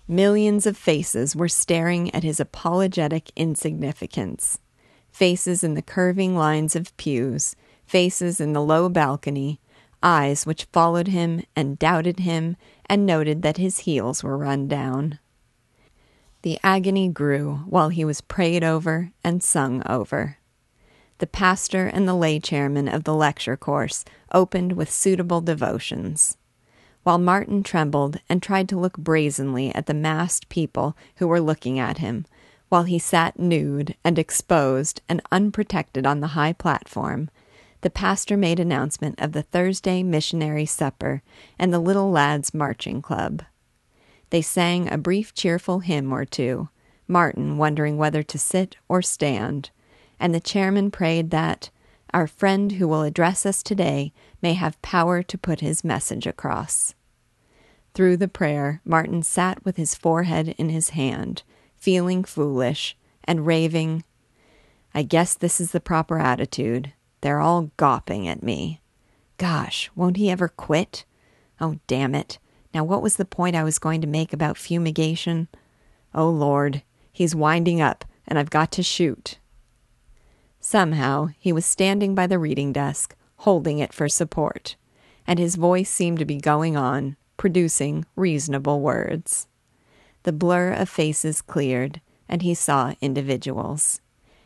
Millions 0.06 0.66
of 0.66 0.76
faces 0.76 1.34
were 1.34 1.48
staring 1.48 2.14
at 2.14 2.24
his 2.24 2.38
apologetic 2.38 3.30
insignificance. 3.36 4.58
Faces 5.10 5.64
in 5.64 5.72
the 5.72 5.80
curving 5.80 6.36
lines 6.36 6.76
of 6.76 6.94
pews, 6.98 7.56
faces 7.90 8.40
in 8.40 8.52
the 8.52 8.62
low 8.62 8.88
balcony, 8.88 9.60
eyes 10.00 10.46
which 10.46 10.68
followed 10.72 11.08
him 11.08 11.42
and 11.56 11.76
doubted 11.76 12.20
him 12.20 12.56
and 12.86 13.04
noted 13.04 13.42
that 13.42 13.56
his 13.56 13.80
heels 13.80 14.22
were 14.22 14.38
run 14.38 14.68
down. 14.68 15.18
The 16.42 16.56
agony 16.62 17.08
grew 17.08 17.62
while 17.66 17.88
he 17.88 18.04
was 18.04 18.20
prayed 18.20 18.62
over 18.62 19.10
and 19.24 19.42
sung 19.42 19.82
over. 19.86 20.38
The 21.18 21.26
pastor 21.26 21.86
and 21.86 22.06
the 22.06 22.14
lay 22.14 22.38
chairman 22.38 22.86
of 22.86 23.02
the 23.02 23.12
lecture 23.12 23.56
course 23.56 24.04
opened 24.30 24.74
with 24.74 24.88
suitable 24.88 25.40
devotions. 25.40 26.38
While 27.02 27.18
Martin 27.18 27.64
trembled 27.64 28.20
and 28.28 28.40
tried 28.40 28.68
to 28.68 28.78
look 28.78 28.98
brazenly 28.98 29.74
at 29.74 29.86
the 29.86 29.94
massed 29.94 30.48
people 30.48 30.96
who 31.16 31.26
were 31.26 31.40
looking 31.40 31.80
at 31.80 31.98
him, 31.98 32.24
while 32.68 32.84
he 32.84 33.00
sat 33.00 33.36
nude 33.36 33.96
and 34.04 34.16
exposed 34.16 35.02
and 35.08 35.20
unprotected 35.32 36.06
on 36.06 36.20
the 36.20 36.28
high 36.38 36.52
platform, 36.52 37.28
the 37.82 37.90
pastor 37.90 38.36
made 38.36 38.60
announcement 38.60 39.20
of 39.20 39.32
the 39.32 39.42
Thursday 39.42 40.02
missionary 40.02 40.66
supper 40.66 41.22
and 41.58 41.72
the 41.72 41.78
little 41.78 42.10
lads' 42.10 42.52
marching 42.52 43.00
club. 43.00 43.42
They 44.30 44.42
sang 44.42 44.90
a 44.90 44.98
brief 44.98 45.34
cheerful 45.34 45.80
hymn 45.80 46.12
or 46.12 46.24
two, 46.24 46.68
Martin 47.08 47.58
wondering 47.58 47.96
whether 47.96 48.22
to 48.22 48.38
sit 48.38 48.76
or 48.88 49.02
stand, 49.02 49.70
and 50.18 50.34
the 50.34 50.40
chairman 50.40 50.90
prayed 50.90 51.30
that 51.30 51.70
our 52.12 52.26
friend 52.26 52.72
who 52.72 52.88
will 52.88 53.02
address 53.02 53.46
us 53.46 53.62
today 53.62 54.12
may 54.42 54.54
have 54.54 54.80
power 54.82 55.22
to 55.22 55.38
put 55.38 55.60
his 55.60 55.84
message 55.84 56.26
across. 56.26 56.94
Through 57.94 58.18
the 58.18 58.28
prayer, 58.28 58.80
Martin 58.84 59.22
sat 59.22 59.64
with 59.64 59.76
his 59.76 59.94
forehead 59.94 60.54
in 60.58 60.68
his 60.68 60.90
hand, 60.90 61.42
feeling 61.76 62.24
foolish, 62.24 62.96
and 63.24 63.46
raving, 63.46 64.04
I 64.94 65.02
guess 65.02 65.34
this 65.34 65.60
is 65.60 65.72
the 65.72 65.80
proper 65.80 66.18
attitude. 66.18 66.92
They're 67.20 67.40
all 67.40 67.70
gawping 67.76 68.26
at 68.26 68.42
me. 68.42 68.80
Gosh, 69.36 69.90
won't 69.94 70.16
he 70.16 70.30
ever 70.30 70.48
quit? 70.48 71.04
Oh, 71.60 71.78
damn 71.86 72.14
it. 72.14 72.38
Now, 72.72 72.84
what 72.84 73.02
was 73.02 73.16
the 73.16 73.24
point 73.24 73.56
I 73.56 73.64
was 73.64 73.78
going 73.78 74.00
to 74.00 74.06
make 74.06 74.32
about 74.32 74.56
fumigation? 74.56 75.48
Oh, 76.14 76.28
Lord, 76.28 76.82
he's 77.12 77.34
winding 77.34 77.80
up, 77.80 78.04
and 78.26 78.38
I've 78.38 78.50
got 78.50 78.70
to 78.72 78.82
shoot. 78.82 79.38
Somehow, 80.60 81.28
he 81.38 81.52
was 81.52 81.66
standing 81.66 82.14
by 82.14 82.26
the 82.26 82.38
reading 82.38 82.72
desk, 82.72 83.14
holding 83.38 83.78
it 83.78 83.92
for 83.92 84.08
support, 84.08 84.76
and 85.26 85.38
his 85.38 85.56
voice 85.56 85.88
seemed 85.88 86.18
to 86.18 86.24
be 86.24 86.36
going 86.36 86.76
on, 86.76 87.16
producing 87.36 88.04
reasonable 88.14 88.80
words. 88.80 89.48
The 90.24 90.32
blur 90.32 90.72
of 90.72 90.88
faces 90.88 91.40
cleared, 91.40 92.00
and 92.28 92.42
he 92.42 92.54
saw 92.54 92.94
individuals. 93.00 94.00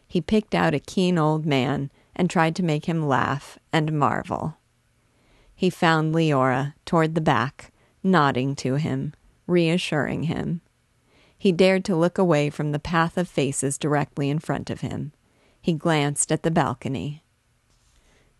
He 0.06 0.20
picked 0.20 0.54
out 0.54 0.74
a 0.74 0.78
keen 0.78 1.18
old 1.18 1.44
man 1.44 1.90
and 2.16 2.28
tried 2.28 2.56
to 2.56 2.62
make 2.62 2.86
him 2.86 3.06
laugh 3.06 3.58
and 3.72 3.92
marvel. 3.92 4.56
He 5.54 5.70
found 5.70 6.14
Leora 6.14 6.74
toward 6.84 7.14
the 7.14 7.20
back, 7.20 7.72
nodding 8.02 8.54
to 8.56 8.74
him, 8.74 9.14
reassuring 9.46 10.24
him. 10.24 10.60
He 11.36 11.52
dared 11.52 11.84
to 11.86 11.96
look 11.96 12.18
away 12.18 12.50
from 12.50 12.72
the 12.72 12.78
path 12.78 13.18
of 13.18 13.28
faces 13.28 13.78
directly 13.78 14.30
in 14.30 14.38
front 14.38 14.70
of 14.70 14.80
him. 14.80 15.12
He 15.60 15.72
glanced 15.72 16.32
at 16.32 16.42
the 16.42 16.50
balcony. 16.50 17.22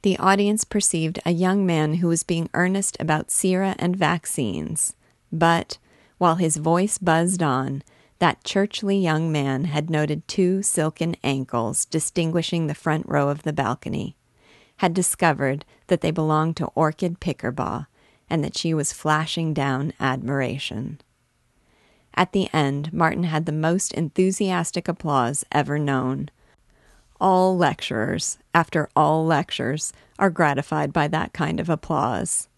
The 0.03 0.19
audience 0.19 0.65
perceived 0.65 1.19
a 1.25 1.31
young 1.31 1.65
man 1.65 1.95
who 1.95 2.09
was 2.09 2.23
being 2.23 2.51
earnest 2.53 2.97
about 3.01 3.31
sera 3.31 3.75
and 3.79 3.97
vaccines, 3.97 4.95
but, 5.33 5.79
while 6.19 6.37
his 6.37 6.59
voice 6.59 6.99
buzzed 6.99 7.43
on, 7.43 7.83
that 8.25 8.43
churchly 8.43 8.97
young 8.97 9.31
man 9.31 9.65
had 9.67 9.91
noted 9.91 10.27
two 10.27 10.63
silken 10.63 11.15
ankles 11.23 11.85
distinguishing 11.85 12.67
the 12.67 12.75
front 12.75 13.07
row 13.07 13.29
of 13.29 13.43
the 13.43 13.53
balcony, 13.53 14.17
had 14.79 14.95
discovered 14.95 15.63
that 15.89 16.01
they 16.01 16.11
belonged 16.11 16.57
to 16.57 16.65
Orchid 16.69 17.21
Pickerbaugh, 17.21 17.87
and 18.31 18.43
that 18.43 18.57
she 18.57 18.73
was 18.73 18.95
flashing 18.95 19.53
down 19.53 19.93
admiration. 20.01 21.03
At 22.15 22.33
the 22.33 22.49
end, 22.55 22.95
Martin 22.95 23.25
had 23.25 23.45
the 23.45 23.53
most 23.53 23.93
enthusiastic 23.93 24.89
applause 24.89 25.45
ever 25.53 25.79
known. 25.79 26.31
All 27.21 27.55
lecturers, 27.59 28.39
after 28.55 28.89
all 28.97 29.27
lectures, 29.27 29.93
are 30.19 30.31
gratified 30.31 30.95
by 30.95 31.09
that 31.09 31.35
kind 31.35 31.61
of 31.61 31.69
applause. 31.69 32.49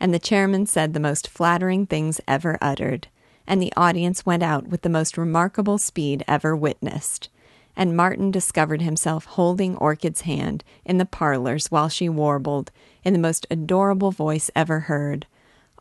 And 0.00 0.14
the 0.14 0.18
chairman 0.18 0.64
said 0.64 0.94
the 0.94 0.98
most 0.98 1.28
flattering 1.28 1.84
things 1.84 2.22
ever 2.26 2.56
uttered, 2.62 3.08
and 3.46 3.60
the 3.60 3.72
audience 3.76 4.24
went 4.24 4.42
out 4.42 4.68
with 4.68 4.82
the 4.82 4.88
most 4.88 5.18
remarkable 5.18 5.78
speed 5.78 6.24
ever 6.26 6.56
witnessed. 6.56 7.28
And 7.76 7.96
Martin 7.96 8.30
discovered 8.30 8.82
himself 8.82 9.24
holding 9.24 9.76
Orchid's 9.76 10.22
hand 10.22 10.62
in 10.84 10.98
the 10.98 11.04
parlors 11.04 11.66
while 11.66 11.88
she 11.88 12.08
warbled, 12.08 12.70
in 13.02 13.12
the 13.12 13.18
most 13.18 13.46
adorable 13.50 14.10
voice 14.12 14.50
ever 14.54 14.80
heard. 14.80 15.26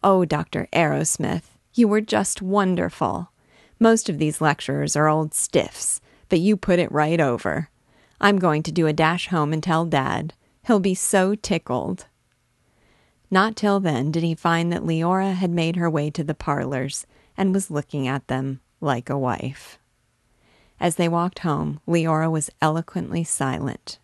Oh, 0.04 0.26
Dr. 0.26 0.68
Arrowsmith, 0.74 1.44
you 1.74 1.88
were 1.88 2.02
just 2.02 2.42
wonderful. 2.42 3.30
Most 3.80 4.10
of 4.10 4.18
these 4.18 4.42
lecturers 4.42 4.96
are 4.96 5.08
old 5.08 5.34
stiffs, 5.34 6.02
but 6.30 6.40
you 6.40 6.58
put 6.58 6.80
it 6.80 6.92
right 6.92 7.20
over. 7.20 7.70
I'm 8.20 8.40
going 8.40 8.64
to 8.64 8.72
do 8.72 8.88
a 8.88 8.94
dash 8.94 9.28
home 9.28 9.54
and 9.54 9.62
tell 9.62 9.86
Dad. 9.86 10.34
He'll 10.66 10.80
be 10.80 10.96
so 10.96 11.36
tickled. 11.36 12.08
Not 13.30 13.56
till 13.56 13.80
then 13.80 14.12
did 14.12 14.24
he 14.24 14.36
find 14.36 14.72
that 14.72 14.84
Leora 14.84 15.34
had 15.34 15.50
made 15.52 15.76
her 15.76 15.90
way 15.90 16.10
to 16.12 16.24
the 16.24 16.34
parlors 16.34 17.06
and 17.38 17.54
was 17.54 17.72
looking 17.72 18.08
at 18.08 18.28
them 18.28 18.62
like 18.82 19.10
a 19.10 19.18
wife. 19.18 19.80
As 20.80 20.96
they 20.96 21.08
walked 21.08 21.40
home, 21.40 21.80
Leora 21.88 22.30
was 22.30 22.52
eloquently 22.62 23.24
silent. 23.24 24.00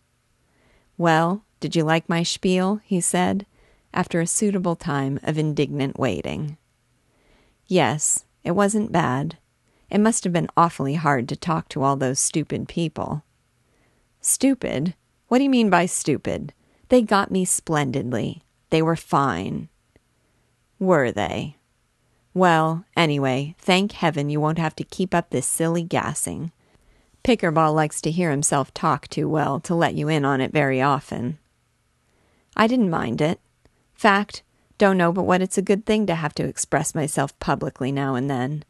Well, 0.98 1.44
did 1.60 1.76
you 1.76 1.84
like 1.84 2.08
my 2.08 2.24
spiel? 2.24 2.82
he 2.84 3.02
said, 3.02 3.46
after 3.94 4.22
a 4.22 4.28
suitable 4.28 4.76
time 4.76 5.20
of 5.24 5.38
indignant 5.38 6.00
waiting. 6.00 6.58
Yes, 7.68 8.26
it 8.44 8.52
wasn't 8.52 8.92
bad. 8.92 9.38
It 9.90 10.00
must 10.00 10.24
have 10.24 10.34
been 10.34 10.50
awfully 10.56 10.96
hard 10.96 11.28
to 11.30 11.36
talk 11.36 11.70
to 11.70 11.84
all 11.84 11.96
those 11.96 12.20
stupid 12.20 12.68
people. 12.68 13.24
Stupid? 14.22 14.96
What 15.28 15.38
do 15.40 15.44
you 15.44 15.50
mean 15.50 15.70
by 15.70 15.86
stupid? 15.86 16.54
They 16.90 17.02
got 17.02 17.32
me 17.32 17.46
splendidly. 17.46 18.44
They 18.70 18.82
were 18.82 18.96
fine. 18.96 19.70
Were 20.80 21.12
they? 21.12 21.58
Well, 22.40 22.86
anyway, 22.96 23.54
thank 23.58 23.92
heaven 23.92 24.30
you 24.30 24.40
won't 24.40 24.60
have 24.60 24.74
to 24.78 24.86
keep 24.86 25.14
up 25.14 25.30
this 25.30 25.46
silly 25.46 25.84
gassing. 25.84 26.54
Pickerbaugh 27.22 27.76
likes 27.76 28.00
to 28.00 28.12
hear 28.12 28.32
himself 28.32 28.74
talk 28.74 29.10
too 29.10 29.28
well 29.28 29.60
to 29.60 29.76
let 29.76 29.96
you 29.96 30.08
in 30.08 30.24
on 30.24 30.40
it 30.40 30.54
very 30.54 30.82
often. 30.82 31.38
I 32.56 32.66
didn't 32.68 32.90
mind 32.90 33.20
it. 33.20 33.42
Fact, 33.94 34.42
don't 34.78 34.98
know 34.98 35.12
but 35.12 35.24
what 35.24 35.42
it's 35.42 35.58
a 35.58 35.62
good 35.62 35.86
thing 35.86 36.06
to 36.06 36.16
have 36.16 36.34
to 36.36 36.46
express 36.46 36.96
myself 36.96 37.38
publicly 37.40 37.92
now 37.92 38.16
and 38.16 38.30
then. 38.30 38.64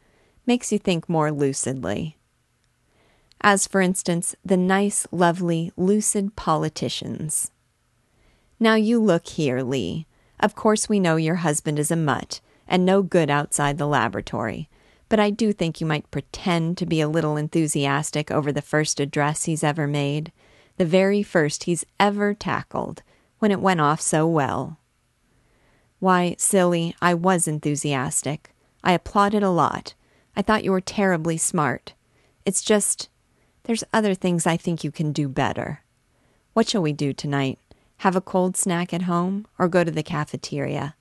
Makes 0.46 0.72
you 0.72 0.78
think 0.80 1.08
more 1.08 1.30
lucidly. 1.30 2.16
As, 3.40 3.68
for 3.68 3.80
instance, 3.80 4.34
the 4.44 4.56
nice, 4.56 5.06
lovely, 5.12 5.70
lucid 5.76 6.34
politicians. 6.34 7.52
Now 8.58 8.74
you 8.74 9.00
look 9.00 9.28
here, 9.28 9.62
Lee. 9.62 10.08
Of 10.40 10.56
course, 10.56 10.88
we 10.88 10.98
know 10.98 11.14
your 11.14 11.36
husband 11.36 11.78
is 11.78 11.92
a 11.92 11.96
mutt 11.96 12.40
and 12.70 12.86
no 12.86 13.02
good 13.02 13.28
outside 13.28 13.76
the 13.76 13.86
laboratory, 13.86 14.70
but 15.08 15.18
I 15.18 15.30
do 15.30 15.52
think 15.52 15.80
you 15.80 15.86
might 15.86 16.10
pretend 16.12 16.78
to 16.78 16.86
be 16.86 17.00
a 17.00 17.08
little 17.08 17.36
enthusiastic 17.36 18.30
over 18.30 18.52
the 18.52 18.62
first 18.62 19.00
address 19.00 19.44
he's 19.44 19.64
ever 19.64 19.88
made, 19.88 20.30
the 20.76 20.86
very 20.86 21.22
first 21.22 21.64
he's 21.64 21.84
ever 21.98 22.32
tackled, 22.32 23.02
when 23.40 23.50
it 23.50 23.60
went 23.60 23.80
off 23.80 24.00
so 24.00 24.26
well. 24.26 24.78
Why, 25.98 26.36
silly, 26.38 26.94
I 27.02 27.12
was 27.12 27.48
enthusiastic. 27.48 28.54
I 28.84 28.92
applauded 28.92 29.42
a 29.42 29.50
lot. 29.50 29.94
I 30.36 30.42
thought 30.42 30.64
you 30.64 30.70
were 30.70 30.80
terribly 30.80 31.36
smart. 31.36 31.92
It's 32.46 32.62
just, 32.62 33.08
there's 33.64 33.84
other 33.92 34.14
things 34.14 34.46
I 34.46 34.56
think 34.56 34.84
you 34.84 34.92
can 34.92 35.12
do 35.12 35.28
better. 35.28 35.82
What 36.54 36.68
shall 36.68 36.82
we 36.82 36.92
do 36.92 37.12
tonight? 37.12 37.58
Have 37.98 38.16
a 38.16 38.20
cold 38.20 38.56
snack 38.56 38.94
at 38.94 39.02
home 39.02 39.46
or 39.58 39.68
go 39.68 39.84
to 39.84 39.90
the 39.90 40.02
cafeteria? 40.02 40.94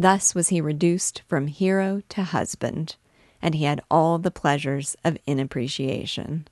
Thus 0.00 0.34
was 0.34 0.48
he 0.48 0.62
reduced 0.62 1.20
from 1.28 1.48
hero 1.48 2.00
to 2.08 2.22
husband, 2.22 2.96
and 3.42 3.54
he 3.54 3.64
had 3.64 3.82
all 3.90 4.16
the 4.16 4.30
pleasures 4.30 4.96
of 5.04 5.18
inappreciation. 5.26 6.48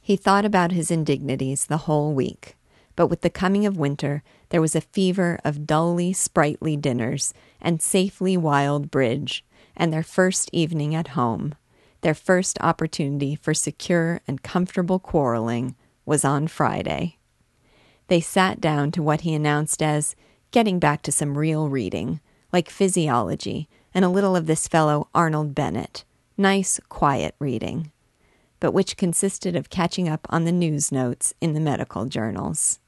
He 0.00 0.16
thought 0.16 0.46
about 0.46 0.72
his 0.72 0.90
indignities 0.90 1.66
the 1.66 1.84
whole 1.84 2.14
week, 2.14 2.56
but 2.94 3.08
with 3.08 3.20
the 3.20 3.28
coming 3.28 3.66
of 3.66 3.76
winter 3.76 4.22
there 4.48 4.62
was 4.62 4.74
a 4.74 4.80
fever 4.80 5.38
of 5.44 5.66
dully 5.66 6.14
sprightly 6.14 6.74
dinners 6.74 7.34
and 7.60 7.82
safely 7.82 8.34
wild 8.34 8.90
bridge, 8.90 9.44
and 9.76 9.92
their 9.92 10.02
first 10.02 10.48
evening 10.54 10.94
at 10.94 11.08
home, 11.08 11.54
their 12.00 12.14
first 12.14 12.56
opportunity 12.62 13.36
for 13.36 13.52
secure 13.52 14.22
and 14.26 14.42
comfortable 14.42 14.98
quarreling, 14.98 15.76
was 16.06 16.24
on 16.24 16.48
Friday. 16.48 17.18
They 18.08 18.22
sat 18.22 18.58
down 18.58 18.90
to 18.92 19.02
what 19.02 19.20
he 19.20 19.34
announced 19.34 19.82
as 19.82 20.16
getting 20.56 20.78
back 20.78 21.02
to 21.02 21.12
some 21.12 21.36
real 21.36 21.68
reading, 21.68 22.18
like 22.50 22.70
physiology 22.70 23.68
and 23.92 24.06
a 24.06 24.08
little 24.08 24.34
of 24.34 24.46
this 24.46 24.66
fellow 24.66 25.06
Arnold 25.14 25.54
Bennett. 25.54 26.02
Nice, 26.38 26.80
quiet 26.88 27.34
reading, 27.38 27.92
but 28.58 28.72
which 28.72 28.96
consisted 28.96 29.54
of 29.54 29.68
catching 29.68 30.08
up 30.08 30.26
on 30.30 30.46
the 30.46 30.52
news 30.52 30.90
notes 30.90 31.34
in 31.42 31.52
the 31.52 31.60
medical 31.60 32.06
journals. 32.06 32.78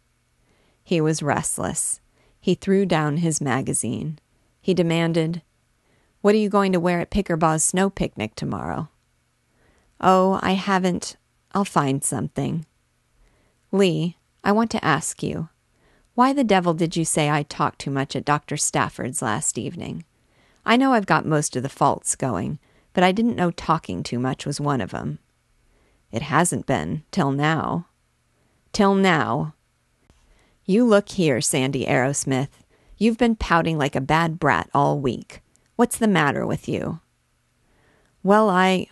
He 0.83 0.99
was 0.99 1.23
restless. 1.23 2.01
He 2.41 2.55
threw 2.55 2.87
down 2.87 3.19
his 3.19 3.39
magazine. 3.39 4.19
He 4.63 4.73
demanded, 4.73 5.43
What 6.23 6.35
are 6.35 6.39
you 6.39 6.49
going 6.49 6.73
to 6.73 6.81
wear 6.81 7.01
at 7.01 7.11
Pickerbaugh's 7.11 7.65
snow 7.65 7.91
picnic 7.91 8.35
tomorrow? 8.35 8.89
Oh, 10.01 10.41
I 10.41 10.53
haven't. 10.53 11.19
I'll 11.53 11.67
find 11.67 12.03
something. 12.03 12.65
Lee, 13.71 14.17
I 14.43 14.53
want 14.53 14.71
to 14.71 14.83
ask 14.83 15.23
you. 15.23 15.51
Why 16.19 16.33
the 16.33 16.43
devil 16.43 16.75
did 16.75 16.97
you 16.97 17.05
say 17.05 17.31
I 17.31 17.45
talked 17.45 17.79
too 17.79 17.93
much 17.93 18.17
at 18.17 18.25
Dr. 18.25 18.57
Stafford's 18.57 19.23
last 19.23 19.57
evening? 19.57 20.05
I 20.67 20.77
know 20.77 20.93
I've 20.93 21.07
got 21.07 21.25
most 21.25 21.55
of 21.55 21.63
the 21.63 21.69
faults 21.69 22.17
going, 22.17 22.59
but 22.93 23.05
I 23.05 23.13
didn't 23.13 23.37
know 23.37 23.53
talking 23.53 24.03
too 24.03 24.19
much 24.19 24.45
was 24.45 24.61
one 24.61 24.81
of 24.81 24.93
'em. 24.93 25.21
It 26.11 26.23
hasn't 26.23 26.67
been, 26.67 27.05
till 27.13 27.31
now. 27.31 27.87
Till 28.73 28.97
now. 28.97 29.55
You 30.65 30.85
look 30.85 31.11
here, 31.11 31.41
Sandy 31.41 31.87
Arrowsmith. 31.87 32.65
You've 32.97 33.17
been 33.17 33.37
pouting 33.37 33.79
like 33.79 33.95
a 33.95 34.01
bad 34.01 34.41
brat 34.41 34.69
all 34.75 34.99
week. 34.99 35.41
What's 35.77 35.99
the 35.99 36.09
matter 36.09 36.45
with 36.45 36.69
you? 36.69 36.99
Well, 38.25 38.51
I. 38.51 38.89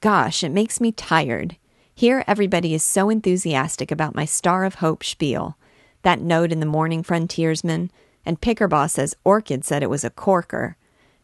Gosh, 0.00 0.42
it 0.42 0.48
makes 0.48 0.80
me 0.80 0.92
tired. 0.92 1.58
Here, 1.94 2.24
everybody 2.26 2.72
is 2.72 2.82
so 2.82 3.10
enthusiastic 3.10 3.90
about 3.90 4.14
my 4.14 4.24
Star 4.24 4.64
of 4.64 4.76
Hope 4.76 5.04
spiel 5.04 5.58
that 6.02 6.20
note 6.20 6.52
in 6.52 6.60
the 6.60 6.66
Morning 6.66 7.02
Frontiersman, 7.02 7.90
and 8.24 8.40
Pickerbaugh 8.40 8.90
says 8.90 9.16
Orchid 9.24 9.64
said 9.64 9.82
it 9.82 9.90
was 9.90 10.04
a 10.04 10.10
corker, 10.10 10.76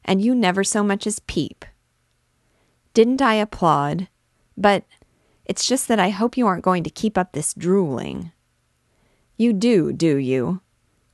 and 0.04 0.22
you 0.22 0.34
never 0.34 0.64
so 0.64 0.82
much 0.82 1.06
as 1.06 1.18
peep. 1.20 1.64
Didn't 2.94 3.20
I 3.20 3.34
applaud? 3.34 4.08
But 4.56 4.84
it's 5.44 5.66
just 5.66 5.88
that 5.88 6.00
I 6.00 6.10
hope 6.10 6.36
you 6.36 6.46
aren't 6.46 6.64
going 6.64 6.82
to 6.84 6.90
keep 6.90 7.18
up 7.18 7.32
this 7.32 7.54
drooling. 7.54 8.32
You 9.36 9.52
do, 9.52 9.92
do 9.92 10.16
you? 10.16 10.60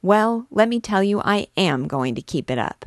Well, 0.00 0.46
let 0.50 0.68
me 0.68 0.80
tell 0.80 1.02
you, 1.02 1.20
I 1.20 1.48
am 1.56 1.88
going 1.88 2.14
to 2.14 2.22
keep 2.22 2.50
it 2.50 2.58
up. 2.58 2.86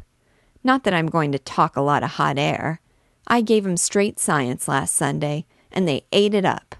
Not 0.63 0.83
that 0.83 0.93
I'm 0.93 1.07
going 1.07 1.31
to 1.31 1.39
talk 1.39 1.75
a 1.75 1.81
lot 1.81 2.03
of 2.03 2.11
hot 2.11 2.37
air. 2.37 2.81
I 3.27 3.41
gave 3.41 3.65
'em 3.65 3.77
straight 3.77 4.19
science 4.19 4.67
last 4.67 4.95
Sunday, 4.95 5.45
and 5.71 5.87
they 5.87 6.05
ate 6.11 6.33
it 6.33 6.45
up. 6.45 6.75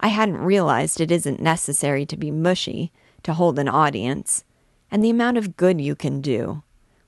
I 0.00 0.08
hadn't 0.08 0.38
realized 0.38 1.00
it 1.00 1.10
isn't 1.10 1.40
necessary 1.40 2.06
to 2.06 2.16
be 2.16 2.30
mushy, 2.30 2.92
to 3.22 3.34
hold 3.34 3.58
an 3.58 3.68
audience, 3.68 4.44
and 4.90 5.04
the 5.04 5.10
amount 5.10 5.36
of 5.36 5.56
good 5.56 5.80
you 5.80 5.94
can 5.94 6.20
do. 6.20 6.62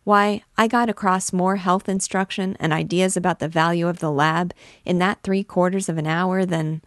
Why, 0.05 0.43
I 0.57 0.67
got 0.67 0.89
across 0.89 1.33
more 1.33 1.57
health 1.57 1.89
instruction 1.89 2.57
and 2.59 2.73
ideas 2.73 3.17
about 3.17 3.39
the 3.39 3.49
value 3.49 3.87
of 3.87 3.99
the 3.99 4.11
lab 4.11 4.55
in 4.85 4.99
that 4.99 5.23
three 5.23 5.45
quarters 5.45 5.89
of 5.89 5.99
an 5.99 6.07
hour 6.07 6.45
than. 6.45 6.83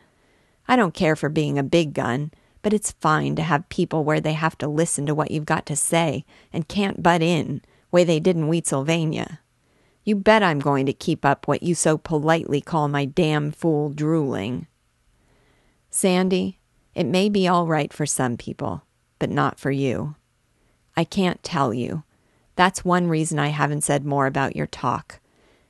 I 0.68 0.76
don't 0.76 0.94
care 0.94 1.16
for 1.16 1.30
being 1.30 1.58
a 1.58 1.64
big 1.64 1.94
gun, 1.94 2.32
but 2.62 2.74
it's 2.74 2.92
fine 2.92 3.36
to 3.36 3.44
have 3.44 3.70
people 3.70 4.04
where 4.04 4.22
they 4.22 4.34
have 4.34 4.58
to 4.60 4.68
listen 4.68 5.06
to 5.06 5.14
what 5.14 5.30
you've 5.30 5.46
got 5.46 5.66
to 5.68 5.76
say 5.76 6.26
and 6.52 6.68
can't 6.68 7.04
butt 7.04 7.22
in, 7.22 7.62
way 7.92 8.04
they 8.04 8.20
did 8.20 8.36
in 8.36 8.48
Wheatsylvania. 8.48 9.40
You 10.06 10.16
bet 10.16 10.44
I'm 10.44 10.60
going 10.60 10.86
to 10.86 10.94
keep 10.94 11.24
up 11.24 11.48
what 11.48 11.64
you 11.64 11.76
so 11.76 11.98
politely 11.98 12.62
call 12.62 12.88
my 12.88 13.06
damn 13.06 13.52
fool 13.52 13.90
drooling. 13.90 14.68
Sandy, 15.90 16.60
it 16.96 17.06
may 17.06 17.30
be 17.30 17.48
all 17.48 17.68
right 17.68 17.94
for 17.94 18.06
some 18.06 18.36
people, 18.38 18.84
but 19.24 19.30
not 19.30 19.58
for 19.58 19.72
you. 19.72 20.16
I 20.98 21.06
can't 21.06 21.42
tell 21.44 21.74
you. 21.74 22.04
That's 22.58 22.84
one 22.84 23.08
reason 23.08 23.40
I 23.40 23.48
haven't 23.48 23.86
said 23.86 24.04
more 24.04 24.26
about 24.26 24.58
your 24.58 24.68
talk. 24.68 25.22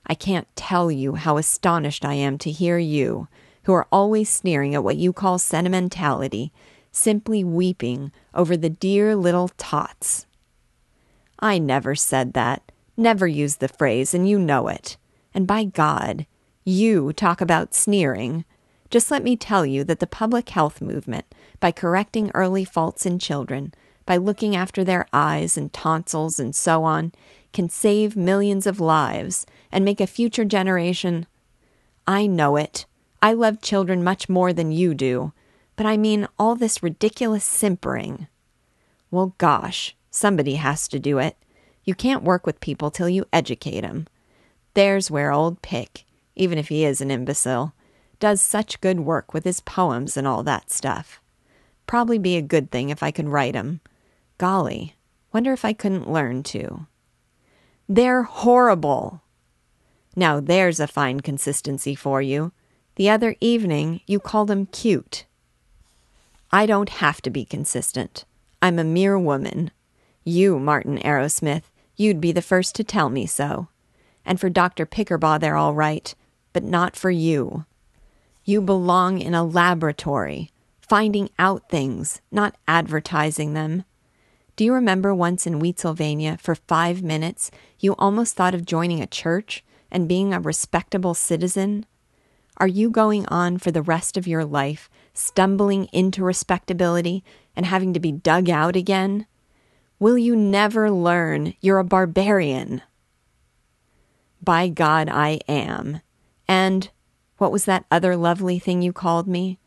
I 0.07 0.15
can't 0.15 0.47
tell 0.55 0.89
you 0.89 1.13
how 1.13 1.37
astonished 1.37 2.03
I 2.03 2.15
am 2.15 2.39
to 2.39 2.49
hear 2.49 2.79
you, 2.79 3.27
who 3.65 3.73
are 3.73 3.85
always 3.91 4.27
sneering 4.27 4.73
at 4.73 4.83
what 4.83 4.95
you 4.95 5.13
call 5.13 5.37
sentimentality, 5.37 6.51
simply 6.91 7.43
weeping 7.43 8.11
over 8.33 8.57
the 8.57 8.71
dear 8.71 9.15
little 9.15 9.49
tots. 9.49 10.25
I 11.37 11.59
never 11.59 11.93
said 11.93 12.33
that, 12.33 12.71
never 12.97 13.27
used 13.27 13.59
the 13.59 13.67
phrase, 13.67 14.15
and 14.15 14.27
you 14.27 14.39
know 14.39 14.67
it. 14.67 14.97
And 15.31 15.45
by 15.45 15.65
God, 15.65 16.25
you 16.63 17.13
talk 17.13 17.39
about 17.39 17.75
sneering. 17.75 18.45
Just 18.89 19.11
let 19.11 19.23
me 19.23 19.37
tell 19.37 19.63
you 19.63 19.83
that 19.83 19.99
the 19.99 20.07
public 20.07 20.49
health 20.49 20.81
movement, 20.81 21.32
by 21.63 21.71
correcting 21.71 22.29
early 22.33 22.65
faults 22.65 23.05
in 23.05 23.17
children, 23.17 23.73
by 24.05 24.17
looking 24.17 24.53
after 24.53 24.83
their 24.83 25.07
eyes 25.13 25.55
and 25.55 25.71
tonsils 25.71 26.37
and 26.37 26.53
so 26.53 26.83
on, 26.83 27.13
can 27.53 27.69
save 27.69 28.17
millions 28.17 28.67
of 28.67 28.81
lives 28.81 29.45
and 29.71 29.85
make 29.85 30.01
a 30.01 30.05
future 30.05 30.43
generation. 30.43 31.25
I 32.05 32.27
know 32.27 32.57
it. 32.57 32.85
I 33.21 33.31
love 33.31 33.61
children 33.61 34.03
much 34.03 34.27
more 34.27 34.51
than 34.51 34.73
you 34.73 34.93
do, 34.93 35.31
but 35.77 35.85
I 35.85 35.95
mean 35.95 36.27
all 36.37 36.57
this 36.57 36.83
ridiculous 36.83 37.45
simpering. 37.45 38.27
Well, 39.09 39.33
gosh, 39.37 39.95
somebody 40.11 40.55
has 40.55 40.89
to 40.89 40.99
do 40.99 41.17
it. 41.17 41.37
You 41.85 41.95
can't 41.95 42.25
work 42.25 42.45
with 42.45 42.59
people 42.59 42.91
till 42.91 43.07
you 43.07 43.23
educate 43.31 43.85
'em. 43.85 44.07
There's 44.73 45.09
where 45.09 45.31
old 45.31 45.61
Pick, 45.61 46.03
even 46.35 46.57
if 46.57 46.67
he 46.67 46.83
is 46.83 46.99
an 46.99 47.09
imbecile, 47.09 47.71
does 48.19 48.41
such 48.41 48.81
good 48.81 48.99
work 48.99 49.33
with 49.33 49.45
his 49.45 49.61
poems 49.61 50.17
and 50.17 50.27
all 50.27 50.43
that 50.43 50.69
stuff. 50.69 51.21
Probably 51.87 52.17
be 52.17 52.37
a 52.37 52.41
good 52.41 52.71
thing 52.71 52.89
if 52.89 53.03
I 53.03 53.11
could 53.11 53.29
write 53.29 53.55
'em. 53.55 53.81
Golly, 54.37 54.95
wonder 55.31 55.53
if 55.53 55.65
I 55.65 55.73
couldn't 55.73 56.11
learn 56.11 56.43
to. 56.43 56.87
They're 57.89 58.23
horrible. 58.23 59.21
Now 60.15 60.39
there's 60.39 60.79
a 60.79 60.87
fine 60.87 61.19
consistency 61.19 61.95
for 61.95 62.21
you. 62.21 62.51
The 62.95 63.09
other 63.09 63.35
evening 63.41 64.01
you 64.05 64.19
called 64.19 64.47
them 64.47 64.67
cute. 64.67 65.25
I 66.51 66.65
don't 66.65 66.89
have 66.89 67.21
to 67.23 67.29
be 67.29 67.45
consistent. 67.45 68.25
I'm 68.61 68.77
a 68.77 68.83
mere 68.83 69.17
woman. 69.17 69.71
You, 70.23 70.59
Martin 70.59 70.99
Arrowsmith, 70.99 71.63
you'd 71.95 72.21
be 72.21 72.31
the 72.31 72.41
first 72.41 72.75
to 72.75 72.83
tell 72.83 73.09
me 73.09 73.25
so. 73.25 73.67
And 74.25 74.39
for 74.39 74.49
Dr. 74.49 74.85
Pickerbaugh, 74.85 75.39
they're 75.39 75.57
all 75.57 75.73
right, 75.73 76.13
but 76.53 76.63
not 76.63 76.95
for 76.95 77.11
you. 77.11 77.65
You 78.45 78.61
belong 78.61 79.19
in 79.19 79.33
a 79.33 79.43
laboratory, 79.43 80.51
finding 80.93 81.27
out 81.39 81.69
things, 81.69 82.21
not 82.31 82.55
advertising 82.67 83.55
them. 83.55 83.83
Do 84.55 84.63
you 84.63 84.71
remember 84.75 85.11
once 85.11 85.47
in 85.47 85.57
Wheatsylvania, 85.57 86.37
for 86.39 86.53
five 86.53 87.01
minutes, 87.01 87.49
you 87.79 87.95
almost 87.97 88.35
thought 88.35 88.53
of 88.53 88.63
joining 88.63 89.01
a 89.01 89.07
church 89.07 89.63
and 89.89 90.07
being 90.07 90.35
a 90.35 90.39
respectable 90.39 91.15
citizen? 91.15 91.87
Are 92.57 92.67
you 92.67 92.91
going 92.91 93.25
on 93.29 93.57
for 93.57 93.71
the 93.71 93.81
rest 93.81 94.17
of 94.17 94.27
your 94.27 94.45
life, 94.45 94.87
stumbling 95.15 95.85
into 95.85 96.23
respectability 96.23 97.23
and 97.55 97.65
having 97.65 97.95
to 97.95 97.99
be 97.99 98.11
dug 98.11 98.47
out 98.47 98.75
again? 98.75 99.25
Will 99.97 100.19
you 100.19 100.35
never 100.35 100.91
learn 100.91 101.55
you're 101.59 101.79
a 101.79 101.83
barbarian? 101.83 102.83
By 104.43 104.67
God, 104.67 105.09
I 105.09 105.39
am. 105.47 106.01
And 106.47 106.91
what 107.39 107.51
was 107.51 107.65
that 107.65 107.85
other 107.89 108.15
lovely 108.15 108.59
thing 108.59 108.83
you 108.83 108.93
called 108.93 109.27
me? 109.27 109.57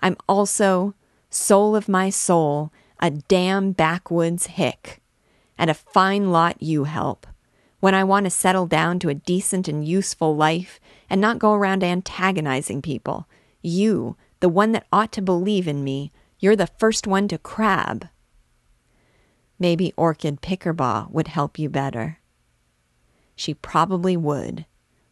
I'm 0.00 0.16
also, 0.28 0.94
soul 1.30 1.74
of 1.74 1.88
my 1.88 2.10
soul, 2.10 2.72
a 3.00 3.10
damn 3.10 3.72
backwoods 3.72 4.46
hick. 4.46 5.00
And 5.58 5.70
a 5.70 5.74
fine 5.74 6.30
lot 6.30 6.62
you 6.62 6.84
help. 6.84 7.26
When 7.80 7.94
I 7.94 8.04
want 8.04 8.24
to 8.24 8.30
settle 8.30 8.66
down 8.66 8.98
to 9.00 9.08
a 9.08 9.14
decent 9.14 9.68
and 9.68 9.86
useful 9.86 10.36
life 10.36 10.80
and 11.08 11.20
not 11.20 11.38
go 11.38 11.52
around 11.54 11.82
antagonizing 11.82 12.82
people, 12.82 13.28
you, 13.62 14.16
the 14.40 14.48
one 14.48 14.72
that 14.72 14.86
ought 14.92 15.12
to 15.12 15.22
believe 15.22 15.68
in 15.68 15.84
me, 15.84 16.12
you're 16.38 16.56
the 16.56 16.66
first 16.66 17.06
one 17.06 17.28
to 17.28 17.38
crab. 17.38 18.08
Maybe 19.58 19.94
Orchid 19.96 20.42
Pickerbaugh 20.42 21.10
would 21.10 21.28
help 21.28 21.58
you 21.58 21.68
better. 21.68 22.18
She 23.34 23.54
probably 23.54 24.16
would. 24.16 24.66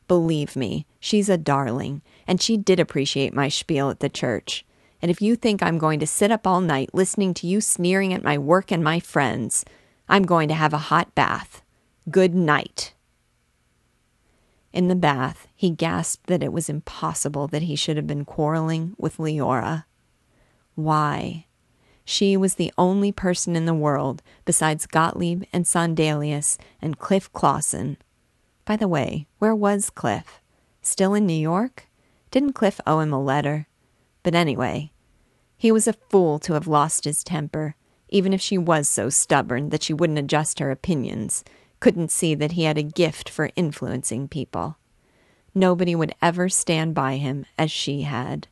Believe 0.09 0.55
me, 0.55 0.87
she's 1.01 1.29
a 1.31 1.39
darling, 1.39 2.03
and 2.27 2.41
she 2.41 2.57
did 2.57 2.79
appreciate 2.79 3.33
my 3.33 3.49
spiel 3.49 3.89
at 3.89 4.01
the 4.01 4.11
church. 4.11 4.67
And 5.05 5.11
if 5.11 5.21
you 5.21 5.37
think 5.37 5.63
I'm 5.63 5.77
going 5.77 6.01
to 6.01 6.07
sit 6.07 6.31
up 6.31 6.47
all 6.47 6.63
night 6.63 6.95
listening 6.95 7.35
to 7.35 7.47
you 7.47 7.61
sneering 7.61 8.15
at 8.15 8.23
my 8.23 8.39
work 8.39 8.73
and 8.73 8.83
my 8.83 9.01
friends, 9.01 9.63
I'm 10.09 10.23
going 10.23 10.49
to 10.49 10.55
have 10.55 10.73
a 10.73 10.89
hot 10.89 11.15
bath. 11.15 11.61
Good 12.11 12.35
night. 12.35 12.95
In 14.73 14.89
the 14.89 14.95
bath, 14.95 15.47
he 15.55 15.69
gasped 15.69 16.27
that 16.29 16.43
it 16.43 16.55
was 16.55 16.71
impossible 16.71 17.49
that 17.49 17.65
he 17.65 17.77
should 17.77 17.99
have 17.99 18.07
been 18.07 18.25
quarreling 18.25 18.95
with 18.97 19.19
Leora. 19.19 19.85
Why? 20.75 21.49
She 22.07 22.35
was 22.35 22.55
the 22.55 22.73
only 22.79 23.13
person 23.13 23.57
in 23.57 23.67
the 23.67 23.75
world, 23.75 24.23
besides 24.47 24.87
Gottlieb 24.87 25.45
and 25.53 25.67
Sondelius 25.67 26.57
and 26.81 26.99
Cliff 26.99 27.31
Clawson. 27.35 27.99
By 28.65 28.77
the 28.77 28.89
way, 28.89 29.27
where 29.39 29.55
was 29.55 29.91
Cliff? 29.91 30.41
Still 30.81 31.13
in 31.13 31.27
New 31.27 31.35
York? 31.35 31.89
Didn't 32.31 32.55
Cliff 32.55 32.81
owe 32.87 33.01
him 33.01 33.13
a 33.13 33.23
letter? 33.23 33.67
But 34.23 34.35
anyway, 34.35 34.93
he 35.57 35.73
was 35.73 35.87
a 35.87 35.93
fool 35.93 36.39
to 36.41 36.53
have 36.55 36.67
lost 36.67 37.05
his 37.05 37.25
temper, 37.25 37.77
even 38.09 38.33
if 38.33 38.41
she 38.41 38.59
was 38.59 38.89
so 38.89 39.09
stubborn 39.09 39.71
that 39.71 39.83
she 39.83 39.95
wouldn't 39.95 40.19
adjust 40.19 40.59
her 40.59 40.71
opinions, 40.71 41.45
couldn't 41.81 42.11
see 42.11 42.35
that 42.35 42.53
he 42.53 42.65
had 42.65 42.79
a 42.79 42.83
gift 42.83 43.29
for 43.29 43.51
influencing 43.57 44.29
people. 44.29 44.77
Nobody 45.55 45.95
would 45.95 46.15
ever 46.21 46.49
stand 46.49 46.95
by 46.95 47.17
him 47.17 47.47
as 47.59 47.71
she 47.71 48.03
had, 48.03 48.49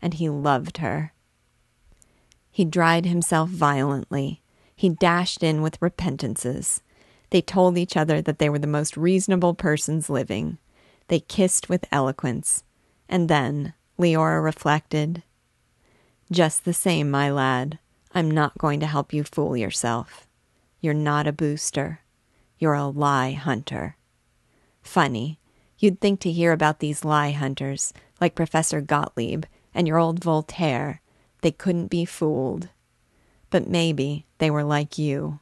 and 0.00 0.14
he 0.14 0.28
loved 0.28 0.78
her. 0.78 1.12
He 2.50 2.64
dried 2.64 3.04
himself 3.04 3.50
violently. 3.50 4.40
He 4.74 4.88
dashed 4.88 5.42
in 5.42 5.62
with 5.62 5.80
repentances. 5.80 6.82
They 7.30 7.42
told 7.42 7.76
each 7.76 7.96
other 7.96 8.22
that 8.22 8.38
they 8.38 8.48
were 8.48 8.58
the 8.58 8.66
most 8.66 8.96
reasonable 8.96 9.54
persons 9.54 10.08
living. 10.08 10.58
They 11.08 11.20
kissed 11.20 11.68
with 11.68 11.84
eloquence. 11.92 12.64
And 13.08 13.28
then, 13.28 13.74
Leora 13.98 14.42
reflected, 14.42 15.22
Just 16.30 16.64
the 16.64 16.72
same, 16.72 17.10
my 17.10 17.30
lad, 17.30 17.78
I'm 18.12 18.30
not 18.30 18.58
going 18.58 18.80
to 18.80 18.86
help 18.86 19.12
you 19.12 19.22
fool 19.22 19.56
yourself. 19.56 20.26
You're 20.80 20.94
not 20.94 21.26
a 21.26 21.32
booster. 21.32 22.00
You're 22.58 22.74
a 22.74 22.88
lie 22.88 23.32
hunter. 23.32 23.96
Funny, 24.82 25.38
you'd 25.78 26.00
think 26.00 26.20
to 26.20 26.32
hear 26.32 26.52
about 26.52 26.80
these 26.80 27.04
lie 27.04 27.30
hunters, 27.30 27.92
like 28.20 28.34
Professor 28.34 28.80
Gottlieb 28.80 29.44
and 29.74 29.86
your 29.86 29.98
old 29.98 30.24
Voltaire, 30.24 31.00
they 31.42 31.52
couldn't 31.52 31.88
be 31.88 32.04
fooled. 32.04 32.70
But 33.50 33.68
maybe 33.68 34.26
they 34.38 34.50
were 34.50 34.64
like 34.64 34.98
you, 34.98 35.38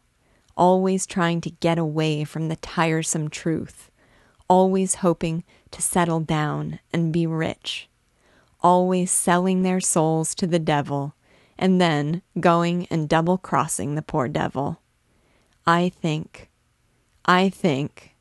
always 0.57 1.07
trying 1.07 1.41
to 1.43 1.51
get 1.51 1.79
away 1.79 2.25
from 2.25 2.49
the 2.49 2.57
tiresome 2.57 3.31
truth, 3.31 3.91
always 4.49 4.97
hoping 4.97 5.45
to 5.71 5.81
settle 5.81 6.21
down 6.21 6.81
and 6.93 7.13
be 7.13 7.27
rich, 7.27 7.89
always 8.65 9.13
selling 9.13 9.63
their 9.63 9.79
souls 9.79 10.35
to 10.35 10.47
the 10.47 10.59
devil 10.59 11.15
and 11.59 11.81
then 11.81 12.23
going 12.41 12.89
and 12.91 13.09
double 13.09 13.39
crossing 13.39 13.95
the 13.95 14.03
poor 14.03 14.27
devil. 14.27 14.81
I 15.67 15.91
think, 15.91 16.51
I 17.25 17.49
think. 17.51 18.17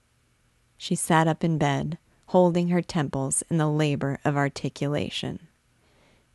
She 0.77 0.95
sat 0.95 1.27
up 1.27 1.43
in 1.43 1.57
bed, 1.57 1.97
holding 2.27 2.67
her 2.67 2.81
temples 2.81 3.41
in 3.49 3.57
the 3.57 3.69
labor 3.69 4.19
of 4.25 4.35
articulation. 4.35 5.47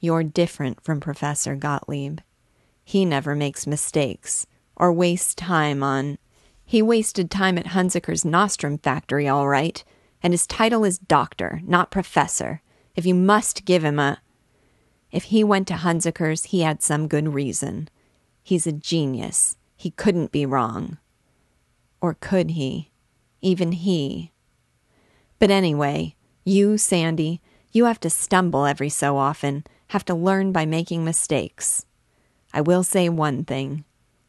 You're 0.01 0.24
different 0.24 0.82
from 0.82 1.01
Professor 1.01 1.55
Gottlieb. 1.55 2.20
He 2.82 3.05
never 3.05 3.35
makes 3.35 3.66
mistakes 3.66 4.47
or 4.74 4.93
wastes 4.93 5.35
time 5.35 5.82
on. 5.82 6.16
He 6.64 6.80
wasted 6.80 7.30
time 7.30 7.59
at 7.59 7.68
Hunziker's 7.68 8.24
nostrum 8.24 8.78
factory, 8.78 9.28
all 9.28 9.48
right, 9.48 9.85
and 10.22 10.32
his 10.32 10.47
title 10.47 10.85
is 10.85 10.98
doctor, 10.98 11.60
not 11.64 11.90
professor. 11.90 12.62
If 12.98 13.06
you 13.06 13.14
must 13.14 13.64
give 13.64 13.84
him 13.84 14.00
a. 14.00 14.20
If 15.12 15.30
he 15.30 15.44
went 15.44 15.68
to 15.68 15.74
Hunziker's, 15.74 16.46
he 16.46 16.62
had 16.62 16.82
some 16.82 17.06
good 17.06 17.32
reason. 17.32 17.88
He's 18.42 18.66
a 18.66 18.72
genius. 18.72 19.56
He 19.76 19.92
couldn't 19.92 20.32
be 20.32 20.44
wrong. 20.44 20.98
Or 22.00 22.14
could 22.14 22.50
he? 22.50 22.90
Even 23.40 23.70
he. 23.70 24.32
But 25.38 25.52
anyway, 25.52 26.16
you, 26.42 26.76
Sandy, 26.76 27.40
you 27.70 27.84
have 27.84 28.00
to 28.00 28.10
stumble 28.10 28.66
every 28.66 28.88
so 28.88 29.16
often 29.16 29.62
have 29.90 30.04
to 30.06 30.14
learn 30.14 30.50
by 30.50 30.66
making 30.66 31.04
mistakes. 31.04 31.86
I 32.52 32.62
will 32.62 32.82
say 32.82 33.08
one 33.08 33.44
thing 33.44 33.84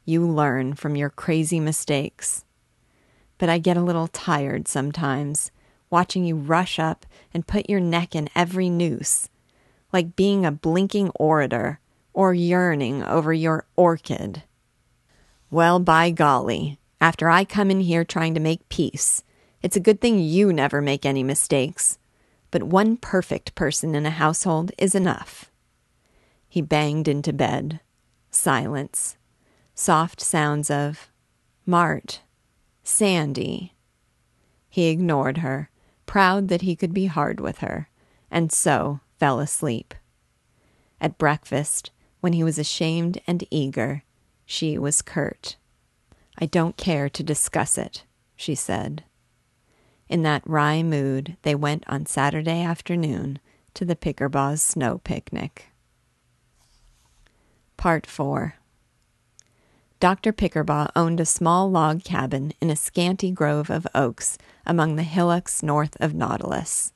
you 0.06 0.28
learn 0.28 0.76
from 0.76 0.96
your 0.96 1.10
crazy 1.10 1.60
mistakes. 1.60 2.46
But 3.40 3.50
I 3.50 3.58
get 3.58 3.78
a 3.78 3.82
little 3.82 4.10
tired 4.10 4.68
sometimes 4.68 5.50
watching 5.90 6.26
you 6.26 6.36
rush 6.36 6.80
up 6.80 7.06
and 7.34 7.48
put 7.48 7.70
your 7.70 7.80
neck 7.80 8.16
in 8.16 8.30
every 8.36 8.70
noose, 8.70 9.30
like 9.92 10.16
being 10.16 10.46
a 10.46 10.52
blinking 10.52 11.10
orator 11.16 11.80
or 12.14 12.34
yearning 12.34 13.04
over 13.04 13.34
your 13.34 13.66
orchid. 13.76 14.44
Well, 15.50 15.80
by 15.80 16.12
golly, 16.12 16.80
after 17.02 17.30
I 17.30 17.46
come 17.46 17.72
in 17.72 17.82
here 17.82 18.04
trying 18.04 18.34
to 18.34 18.40
make 18.40 18.70
peace, 18.70 19.24
it's 19.62 19.76
a 19.76 19.82
good 19.82 20.00
thing 20.00 20.20
you 20.20 20.54
never 20.54 20.82
make 20.82 21.06
any 21.06 21.24
mistakes. 21.24 21.98
But 22.52 22.64
one 22.64 22.98
perfect 22.98 23.56
person 23.56 23.96
in 23.96 24.06
a 24.06 24.12
household 24.12 24.72
is 24.78 24.96
enough. 24.96 25.52
He 26.48 26.62
banged 26.62 27.08
into 27.08 27.32
bed. 27.32 27.80
Silence. 28.32 29.18
Soft 29.76 30.20
sounds 30.20 30.70
of 30.70 31.10
Mart. 31.66 32.22
Sandy. 32.84 33.76
He 34.70 34.88
ignored 34.88 35.38
her, 35.38 35.70
proud 36.10 36.48
that 36.48 36.64
he 36.64 36.76
could 36.76 36.92
be 36.92 37.06
hard 37.06 37.40
with 37.40 37.60
her, 37.60 37.88
and 38.32 38.52
so 38.52 39.00
fell 39.20 39.40
asleep. 39.40 39.94
At 41.00 41.20
breakfast, 41.20 41.92
when 42.20 42.34
he 42.34 42.44
was 42.44 42.58
ashamed 42.58 43.22
and 43.28 43.44
eager, 43.52 44.02
she 44.44 44.80
was 44.80 45.04
curt. 45.04 45.56
I 46.36 46.48
don't 46.48 46.76
care 46.78 47.10
to 47.10 47.22
discuss 47.22 47.78
it, 47.78 48.06
she 48.36 48.56
said. 48.56 49.04
In 50.08 50.24
that 50.24 50.42
wry 50.50 50.82
mood, 50.82 51.38
they 51.44 51.54
went 51.54 51.84
on 51.86 52.08
Saturday 52.08 52.64
afternoon 52.64 53.38
to 53.76 53.86
the 53.86 53.96
Pickerbaugh's 53.96 54.64
snow 54.64 54.98
picnic. 55.04 55.68
Part 57.78 58.08
4 58.08 58.56
Dr. 60.00 60.32
Pickerbaugh 60.32 60.92
owned 60.96 61.20
a 61.20 61.26
small 61.26 61.70
log 61.70 62.06
cabin 62.06 62.54
in 62.62 62.70
a 62.70 62.76
scanty 62.78 63.32
grove 63.32 63.70
of 63.70 63.86
oaks 63.94 64.38
among 64.66 64.96
the 64.96 65.04
hillocks 65.04 65.62
north 65.62 65.98
of 66.00 66.14
Nautilus. 66.14 66.94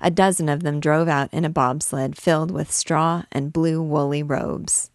A 0.00 0.10
dozen 0.10 0.48
of 0.48 0.64
them 0.64 0.80
drove 0.80 1.06
out 1.06 1.32
in 1.32 1.44
a 1.44 1.50
bobsled 1.50 2.16
filled 2.16 2.50
with 2.50 2.72
straw 2.72 3.22
and 3.30 3.52
blue 3.52 3.80
woolly 3.80 4.24
robes. 4.24 4.90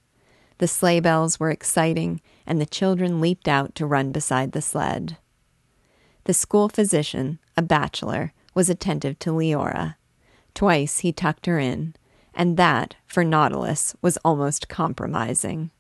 The 0.58 0.68
sleigh 0.68 1.00
bells 1.00 1.40
were 1.40 1.50
exciting, 1.50 2.22
and 2.46 2.60
the 2.60 2.66
children 2.66 3.22
leaped 3.22 3.48
out 3.48 3.74
to 3.76 3.86
run 3.86 4.12
beside 4.12 4.52
the 4.52 4.62
sled. 4.62 5.18
The 6.26 6.34
school 6.34 6.68
physician, 6.68 7.40
a 7.56 7.62
bachelor, 7.62 8.34
was 8.54 8.70
attentive 8.70 9.18
to 9.20 9.32
Leora. 9.32 9.96
Twice 10.54 11.00
he 11.00 11.12
tucked 11.12 11.46
her 11.46 11.60
in, 11.60 11.96
and 12.34 12.58
that, 12.58 12.96
for 13.06 13.24
Nautilus, 13.24 13.96
was 14.02 14.18
almost 14.26 14.68
compromising. 14.70 15.72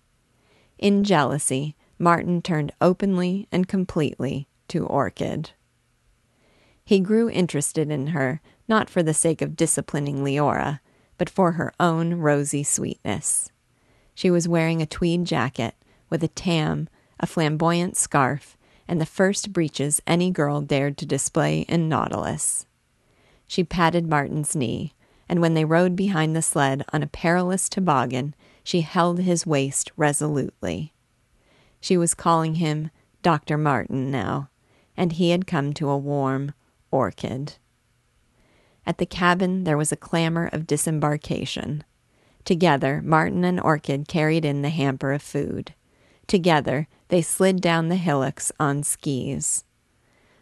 In 0.84 1.06
jealousy, 1.06 1.78
Martin 1.98 2.42
turned 2.42 2.74
openly 2.82 3.48
and 3.54 3.70
completely 3.70 4.50
to 4.68 4.86
Orchid. 4.86 5.52
He 6.84 7.00
grew 7.00 7.30
interested 7.30 7.90
in 7.90 8.08
her, 8.08 8.42
not 8.68 8.90
for 8.90 9.02
the 9.02 9.14
sake 9.14 9.42
of 9.42 9.56
disciplining 9.56 10.26
Leora, 10.26 10.82
but 11.18 11.30
for 11.30 11.54
her 11.54 11.72
own 11.80 12.16
rosy 12.16 12.64
sweetness. 12.64 13.50
She 14.14 14.30
was 14.30 14.50
wearing 14.50 14.82
a 14.82 14.86
tweed 14.86 15.24
jacket 15.24 15.76
with 16.10 16.22
a 16.22 16.28
tam, 16.28 16.90
a 17.18 17.28
flamboyant 17.28 17.96
scarf, 17.96 18.58
and 18.86 19.00
the 19.00 19.06
first 19.06 19.54
breeches 19.54 20.02
any 20.06 20.32
girl 20.32 20.60
dared 20.60 20.98
to 20.98 21.06
display 21.06 21.62
in 21.62 21.88
Nautilus. 21.88 22.66
She 23.48 23.64
patted 23.64 24.10
Martin's 24.10 24.54
knee, 24.54 24.94
and 25.30 25.40
when 25.40 25.54
they 25.54 25.64
rode 25.64 25.96
behind 25.96 26.36
the 26.36 26.42
sled 26.42 26.84
on 26.92 27.02
a 27.02 27.08
perilous 27.08 27.70
toboggan, 27.70 28.36
she 28.64 28.81
held 28.81 29.19
his 29.19 29.45
waist 29.45 29.91
resolutely. 29.98 30.94
She 31.80 31.98
was 31.98 32.14
calling 32.14 32.56
him 32.56 32.90
Dr. 33.22 33.57
Martin 33.57 34.10
now, 34.10 34.49
and 34.95 35.14
he 35.14 35.31
had 35.31 35.48
come 35.48 35.73
to 35.73 35.90
a 35.90 35.98
warm 35.98 36.53
orchid. 36.91 37.57
At 38.85 38.98
the 38.98 39.06
cabin 39.06 39.64
there 39.64 39.77
was 39.77 39.91
a 39.91 39.98
clamor 39.98 40.49
of 40.52 40.68
disembarkation. 40.68 41.84
Together, 42.45 43.02
Martin 43.03 43.45
and 43.45 43.60
Orchid 43.60 44.07
carried 44.07 44.44
in 44.44 44.61
the 44.61 44.69
hamper 44.69 45.14
of 45.14 45.22
food. 45.22 45.73
Together, 46.27 46.88
they 47.07 47.22
slid 47.22 47.61
down 47.61 47.88
the 47.88 47.95
hillocks 47.95 48.52
on 48.60 48.84
skis. 48.84 49.64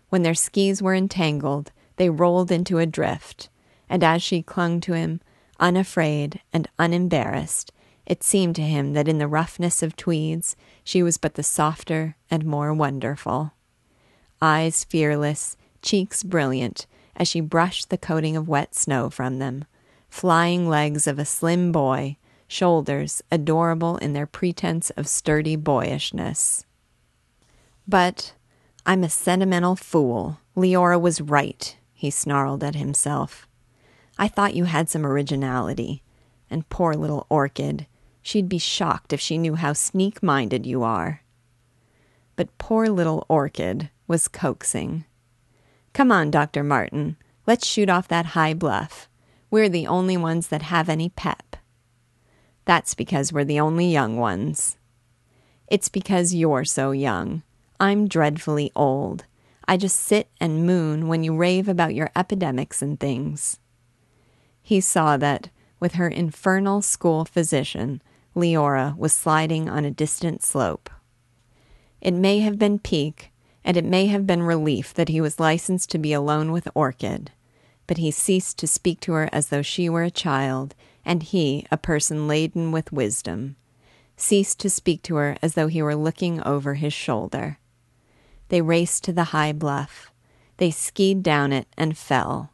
When 0.09 0.23
their 0.23 0.33
skis 0.33 0.81
were 0.81 0.95
entangled, 0.95 1.71
they 1.97 2.09
rolled 2.09 2.51
into 2.51 2.79
a 2.79 2.85
drift, 2.85 3.49
and 3.89 4.03
as 4.03 4.23
she 4.23 4.41
clung 4.41 4.79
to 4.81 4.93
him, 4.93 5.21
unafraid 5.59 6.41
and 6.51 6.67
unembarrassed, 6.79 7.71
it 8.11 8.23
seemed 8.23 8.57
to 8.57 8.61
him 8.61 8.91
that 8.91 9.07
in 9.07 9.19
the 9.19 9.27
roughness 9.27 9.81
of 9.81 9.95
tweeds 9.95 10.57
she 10.83 11.01
was 11.01 11.17
but 11.17 11.35
the 11.35 11.43
softer 11.43 12.17
and 12.29 12.43
more 12.43 12.73
wonderful. 12.73 13.53
Eyes 14.41 14.83
fearless, 14.83 15.55
cheeks 15.81 16.21
brilliant, 16.21 16.87
as 17.15 17.29
she 17.29 17.39
brushed 17.39 17.89
the 17.89 17.97
coating 17.97 18.35
of 18.35 18.49
wet 18.49 18.75
snow 18.75 19.09
from 19.09 19.39
them, 19.39 19.63
flying 20.09 20.67
legs 20.67 21.07
of 21.07 21.19
a 21.19 21.23
slim 21.23 21.71
boy, 21.71 22.17
shoulders 22.49 23.23
adorable 23.31 23.95
in 23.99 24.11
their 24.11 24.27
pretense 24.27 24.89
of 24.89 25.07
sturdy 25.07 25.55
boyishness. 25.55 26.65
But 27.87 28.33
I'm 28.85 29.05
a 29.05 29.09
sentimental 29.09 29.77
fool. 29.77 30.41
Leora 30.57 30.99
was 30.99 31.21
right, 31.21 31.77
he 31.93 32.09
snarled 32.09 32.61
at 32.61 32.75
himself. 32.75 33.47
I 34.17 34.27
thought 34.27 34.53
you 34.53 34.65
had 34.65 34.89
some 34.89 35.05
originality. 35.05 36.03
And 36.49 36.67
poor 36.67 36.95
little 36.95 37.25
Orchid, 37.29 37.87
she'd 38.21 38.49
be 38.49 38.57
shocked 38.57 39.13
if 39.13 39.19
she 39.19 39.37
knew 39.37 39.55
how 39.55 39.73
sneak 39.73 40.21
minded 40.21 40.65
you 40.65 40.83
are. 40.83 41.21
But 42.35 42.57
poor 42.57 42.87
little 42.87 43.25
Orchid 43.29 43.89
was 44.07 44.27
coaxing. 44.27 45.05
Come 45.93 46.11
on, 46.11 46.31
Dr. 46.31 46.63
Martin, 46.63 47.17
let's 47.45 47.67
shoot 47.67 47.89
off 47.89 48.07
that 48.07 48.27
high 48.27 48.53
bluff. 48.53 49.09
We're 49.49 49.69
the 49.69 49.87
only 49.87 50.15
ones 50.17 50.47
that 50.47 50.61
have 50.63 50.87
any 50.87 51.09
pep. 51.09 51.57
That's 52.65 52.93
because 52.93 53.33
we're 53.33 53.43
the 53.43 53.59
only 53.59 53.87
young 53.91 54.17
ones. 54.17 54.77
It's 55.67 55.89
because 55.89 56.33
you're 56.33 56.65
so 56.65 56.91
young. 56.91 57.43
I'm 57.79 58.07
dreadfully 58.07 58.71
old. 58.75 59.25
I 59.67 59.77
just 59.77 59.97
sit 59.97 60.29
and 60.39 60.65
moon 60.65 61.07
when 61.07 61.23
you 61.23 61.35
rave 61.35 61.67
about 61.67 61.95
your 61.95 62.11
epidemics 62.15 62.81
and 62.81 62.99
things. 62.99 63.59
He 64.61 64.79
saw 64.81 65.17
that, 65.17 65.49
with 65.79 65.93
her 65.93 66.07
infernal 66.07 66.81
school 66.81 67.25
physician, 67.25 68.01
Leora 68.35 68.97
was 68.97 69.13
sliding 69.13 69.67
on 69.67 69.83
a 69.83 69.91
distant 69.91 70.43
slope. 70.43 70.89
It 71.99 72.13
may 72.13 72.39
have 72.39 72.57
been 72.57 72.79
pique, 72.79 73.31
and 73.63 73.77
it 73.77 73.85
may 73.85 74.07
have 74.07 74.25
been 74.25 74.43
relief 74.43 74.93
that 74.93 75.09
he 75.09 75.21
was 75.21 75.39
licensed 75.39 75.89
to 75.91 75.97
be 75.97 76.13
alone 76.13 76.51
with 76.51 76.67
Orchid, 76.73 77.31
but 77.87 77.97
he 77.97 78.09
ceased 78.09 78.57
to 78.59 78.67
speak 78.67 78.99
to 79.01 79.13
her 79.13 79.29
as 79.31 79.49
though 79.49 79.61
she 79.61 79.89
were 79.89 80.03
a 80.03 80.09
child, 80.09 80.75
and 81.03 81.23
he 81.23 81.65
a 81.71 81.77
person 81.77 82.27
laden 82.27 82.71
with 82.71 82.93
wisdom, 82.93 83.55
ceased 84.15 84.59
to 84.59 84.69
speak 84.69 85.01
to 85.03 85.15
her 85.15 85.37
as 85.41 85.55
though 85.55 85.67
he 85.67 85.81
were 85.81 85.95
looking 85.95 86.41
over 86.43 86.75
his 86.75 86.93
shoulder. 86.93 87.59
They 88.47 88.61
raced 88.61 89.03
to 89.05 89.13
the 89.13 89.25
high 89.25 89.51
bluff. 89.51 90.11
They 90.57 90.71
skied 90.71 91.21
down 91.21 91.51
it 91.51 91.67
and 91.77 91.97
fell. 91.97 92.51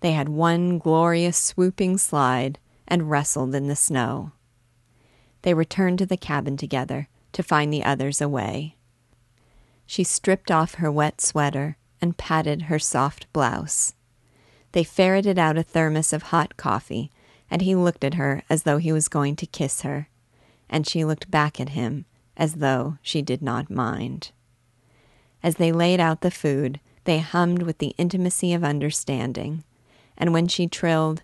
They 0.00 0.12
had 0.12 0.28
one 0.28 0.78
glorious 0.78 1.36
swooping 1.36 1.98
slide 1.98 2.58
and 2.88 3.10
wrestled 3.10 3.54
in 3.54 3.68
the 3.68 3.76
snow. 3.76 4.32
They 5.42 5.54
returned 5.54 5.98
to 5.98 6.06
the 6.06 6.16
cabin 6.16 6.56
together 6.56 7.08
to 7.32 7.42
find 7.42 7.72
the 7.72 7.84
others 7.84 8.20
away. 8.20 8.76
She 9.86 10.04
stripped 10.04 10.50
off 10.50 10.74
her 10.74 10.90
wet 10.90 11.20
sweater 11.20 11.76
and 12.00 12.16
patted 12.16 12.62
her 12.62 12.78
soft 12.78 13.32
blouse. 13.32 13.94
They 14.72 14.84
ferreted 14.84 15.38
out 15.38 15.58
a 15.58 15.62
thermos 15.62 16.12
of 16.12 16.24
hot 16.24 16.56
coffee, 16.56 17.10
and 17.50 17.62
he 17.62 17.74
looked 17.74 18.04
at 18.04 18.14
her 18.14 18.42
as 18.48 18.62
though 18.62 18.78
he 18.78 18.92
was 18.92 19.08
going 19.08 19.36
to 19.36 19.46
kiss 19.46 19.82
her, 19.82 20.08
and 20.68 20.86
she 20.86 21.04
looked 21.04 21.30
back 21.30 21.60
at 21.60 21.70
him 21.70 22.04
as 22.36 22.54
though 22.54 22.98
she 23.02 23.22
did 23.22 23.42
not 23.42 23.70
mind. 23.70 24.30
As 25.42 25.56
they 25.56 25.72
laid 25.72 26.00
out 26.00 26.20
the 26.20 26.30
food, 26.30 26.80
they 27.04 27.18
hummed 27.18 27.62
with 27.62 27.78
the 27.78 27.94
intimacy 27.98 28.52
of 28.52 28.62
understanding 28.62 29.64
and 30.20 30.34
when 30.34 30.46
she 30.46 30.68
trilled, 30.68 31.22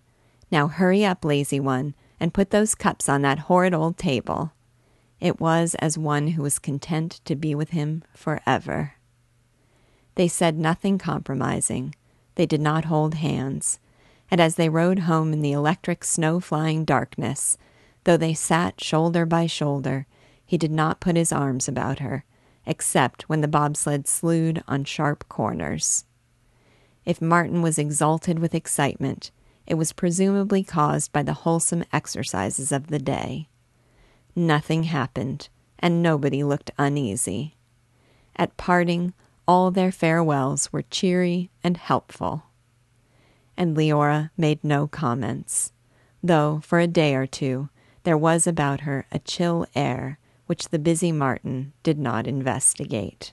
Now 0.50 0.66
hurry 0.68 1.04
up, 1.04 1.24
lazy 1.24 1.60
one, 1.60 1.94
and 2.18 2.34
put 2.34 2.50
those 2.50 2.74
cups 2.74 3.08
on 3.08 3.22
that 3.22 3.40
horrid 3.40 3.74
old 3.74 3.98
table, 3.98 4.52
it 5.20 5.40
was 5.40 5.74
as 5.76 5.96
one 5.96 6.28
who 6.28 6.42
was 6.42 6.58
content 6.58 7.20
to 7.24 7.34
be 7.34 7.54
with 7.54 7.70
him 7.70 8.02
forever. 8.14 8.94
They 10.14 10.28
said 10.28 10.58
nothing 10.58 10.98
compromising. 10.98 11.94
They 12.34 12.46
did 12.46 12.60
not 12.60 12.86
hold 12.86 13.14
hands. 13.14 13.78
And 14.30 14.40
as 14.40 14.56
they 14.56 14.68
rode 14.68 15.00
home 15.00 15.32
in 15.32 15.40
the 15.40 15.52
electric 15.52 16.04
snow 16.04 16.40
flying 16.40 16.84
darkness, 16.84 17.56
though 18.04 18.16
they 18.16 18.34
sat 18.34 18.82
shoulder 18.82 19.24
by 19.24 19.46
shoulder, 19.46 20.06
he 20.44 20.58
did 20.58 20.70
not 20.70 21.00
put 21.00 21.16
his 21.16 21.32
arms 21.32 21.68
about 21.68 21.98
her, 22.00 22.24
except 22.66 23.28
when 23.28 23.40
the 23.40 23.48
bobsled 23.48 24.06
slewed 24.08 24.62
on 24.66 24.84
sharp 24.84 25.28
corners. 25.28 26.04
If 27.04 27.22
Martin 27.22 27.62
was 27.62 27.78
exalted 27.78 28.38
with 28.38 28.54
excitement, 28.54 29.30
it 29.66 29.74
was 29.74 29.92
presumably 29.92 30.62
caused 30.62 31.12
by 31.12 31.22
the 31.22 31.32
wholesome 31.32 31.84
exercises 31.92 32.72
of 32.72 32.88
the 32.88 32.98
day. 32.98 33.48
Nothing 34.34 34.84
happened, 34.84 35.48
and 35.78 36.02
nobody 36.02 36.44
looked 36.44 36.70
uneasy. 36.78 37.56
At 38.36 38.56
parting, 38.56 39.14
all 39.48 39.70
their 39.70 39.92
farewells 39.92 40.72
were 40.72 40.82
cheery 40.82 41.50
and 41.64 41.76
helpful. 41.76 42.44
And 43.56 43.76
Leora 43.76 44.30
made 44.36 44.62
no 44.62 44.86
comments, 44.86 45.72
though 46.22 46.60
for 46.62 46.78
a 46.78 46.86
day 46.86 47.14
or 47.14 47.26
two 47.26 47.68
there 48.02 48.18
was 48.18 48.46
about 48.46 48.82
her 48.82 49.06
a 49.10 49.18
chill 49.18 49.66
air 49.74 50.18
which 50.46 50.68
the 50.68 50.78
busy 50.78 51.10
Martin 51.10 51.72
did 51.82 51.98
not 51.98 52.26
investigate. 52.26 53.32